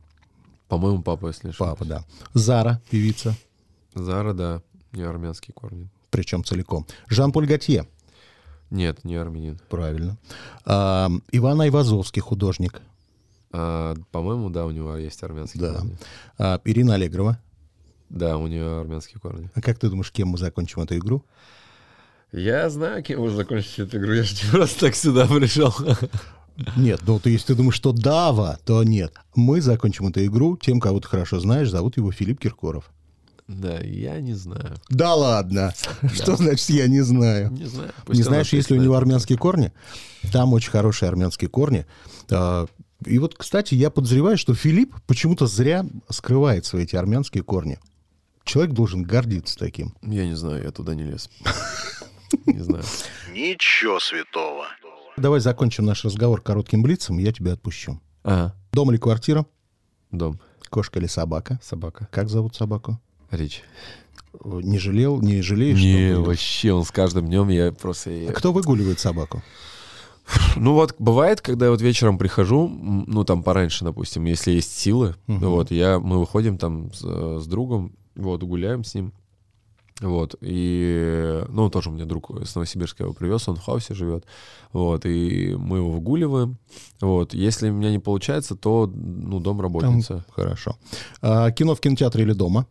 По-моему, 0.69 1.03
папа, 1.03 1.29
если 1.29 1.47
не 1.47 1.51
ошибаюсь. 1.51 1.79
Папа, 1.79 1.85
да. 1.89 2.05
Зара, 2.35 2.83
певица. 2.91 3.35
Зара, 3.95 4.33
да, 4.33 4.63
не 4.93 5.03
армянские 5.03 5.55
корни. 5.55 5.89
Причем 6.11 6.45
целиком. 6.45 6.87
Жан-Поль 7.09 7.47
Готье. 7.47 7.87
Нет, 8.71 9.05
не 9.05 9.17
армянин. 9.17 9.59
Правильно. 9.69 10.17
А, 10.65 11.11
Иван 11.33 11.61
Айвазовский, 11.61 12.21
художник. 12.21 12.83
А, 13.57 13.95
по-моему, 14.11 14.51
да, 14.51 14.67
у 14.67 14.73
него 14.73 14.97
есть 14.97 15.23
армянские 15.23 15.63
Да. 15.63 15.75
корни. 15.75 15.97
А, 16.39 16.61
Ирина 16.65 16.95
Аллегрова. 16.95 17.39
Да, 18.11 18.37
у 18.37 18.49
нее 18.49 18.81
армянские 18.81 19.21
корни. 19.21 19.49
А 19.55 19.61
как 19.61 19.79
ты 19.79 19.89
думаешь, 19.89 20.11
кем 20.11 20.29
мы 20.29 20.39
закончим 20.39 20.83
эту 20.83 20.97
игру? 20.97 21.25
Я 22.33 22.69
знаю, 22.69 23.03
кем 23.05 23.21
уже 23.21 23.37
закончить 23.37 23.79
эту 23.79 23.99
игру. 23.99 24.13
Я 24.13 24.25
же 24.25 24.35
не 24.45 24.51
просто 24.51 24.81
так 24.81 24.97
сюда 24.97 25.27
пришел. 25.27 25.73
Нет, 26.77 27.01
ну 27.07 27.21
то 27.21 27.29
есть 27.31 27.47
ты 27.47 27.55
думаешь, 27.55 27.75
что 27.77 27.93
Дава, 27.93 28.59
то 28.65 28.83
нет. 28.83 29.13
Мы 29.37 29.61
закончим 29.61 30.09
эту 30.09 30.25
игру 30.25 30.57
тем, 30.57 30.81
кого 30.81 30.99
ты 30.99 31.07
хорошо 31.07 31.39
знаешь. 31.39 31.71
Зовут 31.71 31.97
его 31.97 32.11
Филипп 32.11 32.41
Киркоров. 32.41 32.91
Да, 33.47 33.79
я 33.81 34.21
не 34.21 34.35
знаю. 34.35 34.77
Да 34.89 35.15
ладно. 35.15 35.73
Что 36.13 36.35
значит 36.37 36.69
я 36.71 36.89
не 36.89 37.03
знаю? 37.03 37.51
Не 37.53 37.67
знаю. 37.67 37.93
Пусть 38.05 38.19
Не 38.19 38.25
знаешь, 38.25 38.53
если 38.53 38.77
у 38.77 38.81
него 38.81 38.97
армянские 38.97 39.39
корни? 39.39 39.73
Там 40.33 40.53
очень 40.55 40.71
хорошие 40.71 41.09
армянские 41.09 41.49
корни. 41.51 41.87
И 43.07 43.19
вот, 43.19 43.35
кстати, 43.37 43.75
я 43.75 43.91
подозреваю, 43.91 44.37
что 44.39 44.55
Филипп 44.55 44.95
почему-то 45.07 45.47
зря 45.47 45.87
скрывает 46.09 46.65
свои 46.67 46.85
эти 46.85 46.97
армянские 46.97 47.43
корни. 47.43 47.79
Человек 48.45 48.75
должен 48.75 49.03
гордиться 49.03 49.59
таким. 49.59 49.95
Я 50.03 50.27
не 50.27 50.35
знаю, 50.35 50.63
я 50.65 50.71
туда 50.71 50.95
не 50.95 51.05
лез. 51.05 51.31
Не 52.47 52.59
знаю. 52.59 52.83
Ничего 53.33 54.01
святого. 54.01 54.67
Давай 55.17 55.39
закончим 55.39 55.85
наш 55.85 56.05
разговор 56.05 56.41
коротким 56.41 56.83
блицем, 56.83 57.19
и 57.21 57.23
я 57.23 57.33
тебя 57.33 57.53
отпущу. 57.53 58.01
Ага. 58.25 58.57
Дом 58.73 58.91
или 58.91 58.99
квартира? 58.99 59.47
Дом. 60.11 60.41
Кошка 60.69 60.99
или 60.99 61.07
собака? 61.07 61.61
Собака. 61.63 62.09
Как 62.11 62.29
зовут 62.29 62.57
собаку? 62.57 63.01
Речь. 63.31 63.63
Э, 64.33 64.61
Не 64.63 64.79
жалел, 64.79 65.21
не 65.21 65.43
жалеешь? 65.43 65.79
что 65.79 65.87
Не, 65.87 66.17
вообще, 66.17 66.73
он 66.73 66.85
с 66.85 66.91
каждым 66.91 67.27
днем 67.27 67.49
я 67.49 67.71
просто... 67.71 68.11
А 68.29 68.33
кто 68.33 68.53
выгуливает 68.53 68.99
собаку? 68.99 69.43
Ну 70.57 70.75
вот 70.75 70.95
бывает, 70.99 71.41
когда 71.41 71.67
я 71.67 71.71
вот 71.73 71.81
вечером 71.83 72.19
прихожу, 72.19 72.69
ну 72.69 73.25
там 73.25 73.43
пораньше, 73.43 73.85
допустим, 73.85 74.25
если 74.25 74.53
есть 74.53 74.77
силы, 74.77 75.17
Мгм. 75.27 75.49
вот 75.51 75.71
я 75.71 75.99
мы 75.99 76.19
выходим 76.21 76.59
там 76.59 76.93
с, 76.93 77.03
э, 77.05 77.39
с 77.43 77.47
другом, 77.47 77.93
вот 78.15 78.43
гуляем 78.43 78.85
с 78.85 78.95
ним, 78.95 79.13
вот 80.01 80.35
и 80.41 81.43
ну 81.49 81.71
тоже 81.71 81.91
у 81.91 81.93
меня 81.93 82.05
друг 82.05 82.31
с 82.45 82.55
Новосибирска 82.55 83.05
его 83.05 83.13
привез, 83.13 83.49
он 83.49 83.57
в 83.57 83.61
хаусе 83.63 83.95
живет, 83.95 84.25
вот 84.73 85.05
и 85.07 85.55
мы 85.59 85.79
его 85.79 85.91
выгуливаем, 85.91 86.57
вот 87.01 87.35
если 87.35 87.71
у 87.71 87.75
меня 87.75 87.91
не 87.91 87.99
получается, 87.99 88.55
то 88.57 88.91
ну 88.93 89.41
дом 89.41 89.57
Там 89.59 89.63
работница. 89.63 90.25
хорошо. 90.31 90.77
А, 91.21 91.51
кино 91.51 91.75
в 91.75 91.81
кинотеатре 91.81 92.23
или 92.25 92.33
дома? 92.33 92.67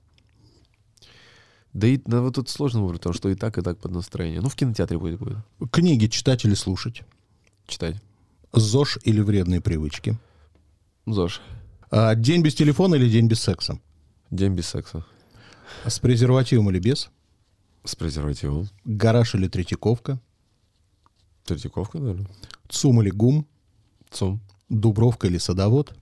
Да 1.74 1.88
и 1.88 2.00
ну, 2.06 2.22
вот 2.24 2.36
тут 2.36 2.50
сложно 2.50 2.82
выбрать, 2.82 3.00
потому 3.02 3.14
что 3.16 3.30
и 3.30 3.36
так 3.36 3.58
и 3.58 3.62
так 3.62 3.80
под 3.80 3.92
настроение. 3.92 4.42
Ну 4.42 4.50
в 4.50 4.56
кинотеатре 4.56 4.98
будет 5.00 5.20
будет 5.20 5.38
Книги 5.72 6.06
читать 6.08 6.46
или 6.46 6.54
слушать? 6.54 7.02
Читать. 7.68 7.96
ЗОЖ 8.54 9.00
или 9.04 9.20
вредные 9.22 9.62
привычки? 9.62 10.18
ЗОЖ. 11.06 11.42
А, 11.90 12.16
день 12.16 12.42
без 12.42 12.56
телефона 12.56 12.96
или 12.96 13.10
день 13.10 13.28
без 13.28 13.40
секса? 13.42 13.80
День 14.32 14.54
без 14.54 14.68
секса. 14.68 15.06
С 15.86 16.00
презервативом 16.00 16.70
или 16.70 16.80
без? 16.80 17.10
С 17.84 17.96
презервативом. 17.96 18.70
Гараж 18.86 19.36
или 19.36 19.48
Третьяковка? 19.48 20.20
Третьяковка, 21.46 22.00
наверное. 22.00 22.30
ЦУМ 22.70 23.02
или 23.02 23.10
ГУМ? 23.10 23.46
ЦУМ. 24.12 24.40
Дубровка 24.70 25.28
или 25.28 25.38
Садовод? 25.38 25.94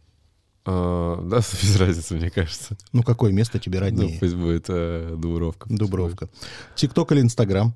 А, 0.65 1.19
да, 1.23 1.37
без 1.61 1.75
разницы, 1.77 2.15
мне 2.15 2.29
кажется. 2.29 2.77
Ну, 2.91 3.01
какое 3.03 3.31
место 3.31 3.59
тебе 3.59 3.79
Ну, 3.79 3.85
роднее? 3.85 4.19
пусть 4.19 4.35
будет 4.35 4.65
э, 4.69 5.15
Дубровка. 5.17 5.67
Дубровка. 5.69 6.29
ТикТок 6.75 7.11
или 7.13 7.21
Инстаграм? 7.21 7.73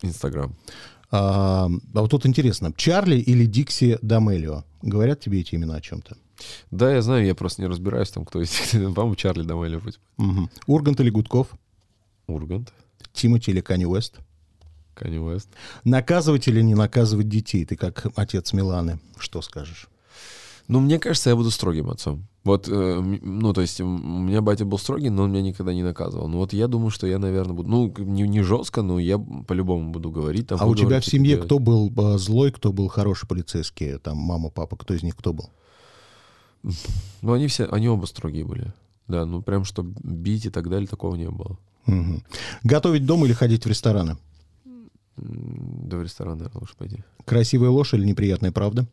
Инстаграм. 0.00 0.56
А, 1.12 1.66
а 1.66 2.00
вот 2.00 2.10
тут 2.10 2.24
интересно, 2.26 2.72
Чарли 2.74 3.16
или 3.16 3.44
Дикси 3.44 3.98
Дамелио? 4.00 4.64
Говорят 4.80 5.20
тебе 5.20 5.40
эти 5.40 5.54
имена 5.54 5.76
о 5.76 5.80
чем-то? 5.80 6.16
Да, 6.70 6.92
я 6.92 7.02
знаю, 7.02 7.26
я 7.26 7.34
просто 7.34 7.60
не 7.60 7.68
разбираюсь 7.68 8.10
там, 8.10 8.24
кто 8.24 8.40
есть. 8.40 8.72
По-моему, 8.72 9.14
Чарли 9.14 9.42
Дамелли 9.42 9.76
вроде. 9.76 9.98
Мгм. 10.16 10.50
Ургант 10.66 11.00
или 11.00 11.10
Гудков? 11.10 11.48
Ургант. 12.26 12.72
Тимати 13.12 13.50
или 13.50 13.60
Канни 13.60 13.84
Уэст? 13.84 14.16
Канни 14.94 15.18
Уэст. 15.18 15.48
Наказывать 15.84 16.48
или 16.48 16.62
не 16.62 16.74
наказывать 16.74 17.28
детей? 17.28 17.66
Ты 17.66 17.76
как 17.76 18.06
отец 18.16 18.54
Миланы. 18.54 18.98
Что 19.18 19.42
скажешь? 19.42 19.88
Ну, 20.68 20.80
мне 20.80 20.98
кажется, 20.98 21.30
я 21.30 21.36
буду 21.36 21.50
строгим 21.50 21.90
отцом. 21.90 22.26
Вот, 22.44 22.68
э, 22.68 23.00
ну, 23.00 23.52
то 23.52 23.60
есть, 23.60 23.80
у 23.80 23.86
меня 23.86 24.40
батя 24.40 24.64
был 24.64 24.78
строгий, 24.78 25.10
но 25.10 25.24
он 25.24 25.30
меня 25.30 25.42
никогда 25.42 25.72
не 25.72 25.82
наказывал. 25.82 26.28
Ну, 26.28 26.38
вот 26.38 26.52
я 26.52 26.66
думаю, 26.66 26.90
что 26.90 27.06
я, 27.06 27.18
наверное, 27.18 27.54
буду... 27.54 27.68
Ну, 27.68 27.94
не, 27.98 28.22
не 28.26 28.42
жестко, 28.42 28.82
но 28.82 28.98
я 28.98 29.18
по-любому 29.18 29.92
буду 29.92 30.10
говорить. 30.10 30.48
Там, 30.48 30.58
а 30.60 30.64
у 30.64 30.68
буду 30.68 30.78
тебя 30.78 30.88
говорить, 30.88 31.06
в 31.06 31.10
семье 31.10 31.36
кто 31.36 31.58
был 31.58 31.92
а, 31.96 32.18
злой, 32.18 32.50
кто 32.50 32.72
был 32.72 32.88
хороший 32.88 33.28
полицейский? 33.28 33.98
Там 33.98 34.16
мама, 34.16 34.50
папа, 34.50 34.76
кто 34.76 34.94
из 34.94 35.02
них 35.02 35.16
кто 35.16 35.32
был? 35.32 35.50
Ну, 37.22 37.32
они 37.32 37.46
все, 37.46 37.66
они 37.66 37.88
оба 37.88 38.06
строгие 38.06 38.44
были. 38.44 38.72
Да, 39.08 39.24
ну, 39.24 39.42
прям, 39.42 39.64
что 39.64 39.82
бить 39.82 40.46
и 40.46 40.50
так 40.50 40.68
далее, 40.68 40.88
такого 40.88 41.14
не 41.16 41.30
было. 41.30 41.58
Мгм. 41.86 42.24
Готовить 42.64 43.06
дома 43.06 43.26
или 43.26 43.32
ходить 43.32 43.64
в 43.64 43.68
рестораны? 43.68 44.16
Да 45.16 45.96
в 45.96 46.02
ресторан, 46.02 46.38
наверное, 46.38 46.60
лучше 46.60 46.76
пойти. 46.76 47.04
Красивая 47.24 47.70
ложь 47.70 47.94
или 47.94 48.04
неприятная 48.04 48.52
правда? 48.52 48.86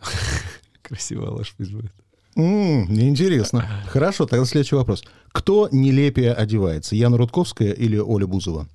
Красивая 0.84 1.30
пусть 1.56 1.72
будет. 1.72 1.92
М, 2.36 2.84
Интересно. 2.90 3.64
Хорошо, 3.88 4.26
тогда 4.26 4.44
следующий 4.44 4.76
вопрос. 4.76 5.02
Кто 5.32 5.68
нелепее 5.72 6.32
одевается? 6.32 6.94
Яна 6.96 7.16
Рудковская 7.16 7.72
или 7.72 7.96
Оля 7.98 8.26
Бузова? 8.26 8.68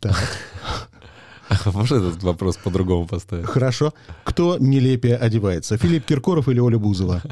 Так, 0.00 0.16
Можно 1.66 1.96
этот 1.96 2.22
вопрос 2.22 2.56
по-другому 2.56 3.06
поставить? 3.06 3.46
хорошо. 3.46 3.92
Кто 4.24 4.56
нелепее 4.58 5.16
одевается? 5.16 5.76
Филипп 5.76 6.06
Киркоров 6.06 6.48
или 6.48 6.58
Оля 6.60 6.78
Бузова? 6.78 7.22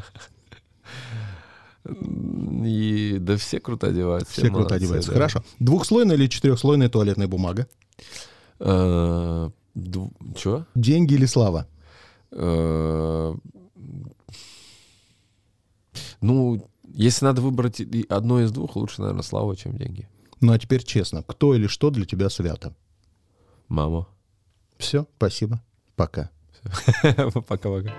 И 2.65 3.17
да 3.21 3.37
все 3.37 3.59
круто 3.61 3.87
одеваются. 3.89 4.33
Все 4.33 4.43
круто 4.43 4.57
молодцы, 4.59 4.75
одеваются. 4.77 5.11
да. 5.11 5.15
Хорошо. 5.15 5.45
Двухслойная 5.59 6.17
или 6.17 6.27
четырехслойная 6.27 6.89
туалетная 6.91 7.27
бумага? 7.27 7.67
Э, 8.59 9.51
дву- 9.75 10.13
Чё? 10.37 10.67
Деньги 10.75 11.15
или 11.15 11.25
слава? 11.27 11.67
Э, 12.33 13.35
Ну, 16.21 16.71
если 16.85 17.25
надо 17.25 17.41
выбрать 17.41 17.81
одно 18.09 18.41
из 18.43 18.53
двух, 18.53 18.77
лучше, 18.77 19.01
наверное, 19.01 19.23
слава, 19.23 19.57
чем 19.57 19.77
деньги. 19.77 20.09
Ну 20.41 20.53
а 20.53 20.59
теперь 20.59 20.83
честно, 20.83 21.23
кто 21.23 21.55
или 21.55 21.67
что 21.67 21.91
для 21.91 22.05
тебя 22.05 22.29
свято? 22.31 22.75
Мама. 23.69 24.09
Все, 24.79 25.07
спасибо. 25.17 25.63
Пока. 25.97 26.31
Пока-пока. 27.49 27.95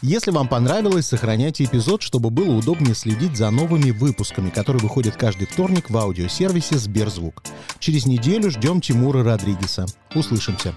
Если 0.00 0.32
вам 0.32 0.48
понравилось, 0.48 1.06
сохраняйте 1.06 1.62
эпизод, 1.62 2.02
чтобы 2.02 2.30
было 2.30 2.56
удобнее 2.56 2.94
следить 2.94 3.36
за 3.36 3.50
новыми 3.50 3.92
выпусками, 3.92 4.50
которые 4.50 4.82
выходят 4.82 5.16
каждый 5.16 5.46
вторник 5.46 5.90
в 5.90 5.96
аудиосервисе 5.96 6.76
Сберзвук. 6.78 7.44
Через 7.78 8.06
неделю 8.06 8.50
ждем 8.50 8.80
Тимура 8.80 9.22
Родригеса. 9.22 9.86
Услышимся. 10.16 10.74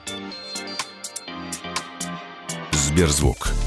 Сберзвук. 2.96 3.65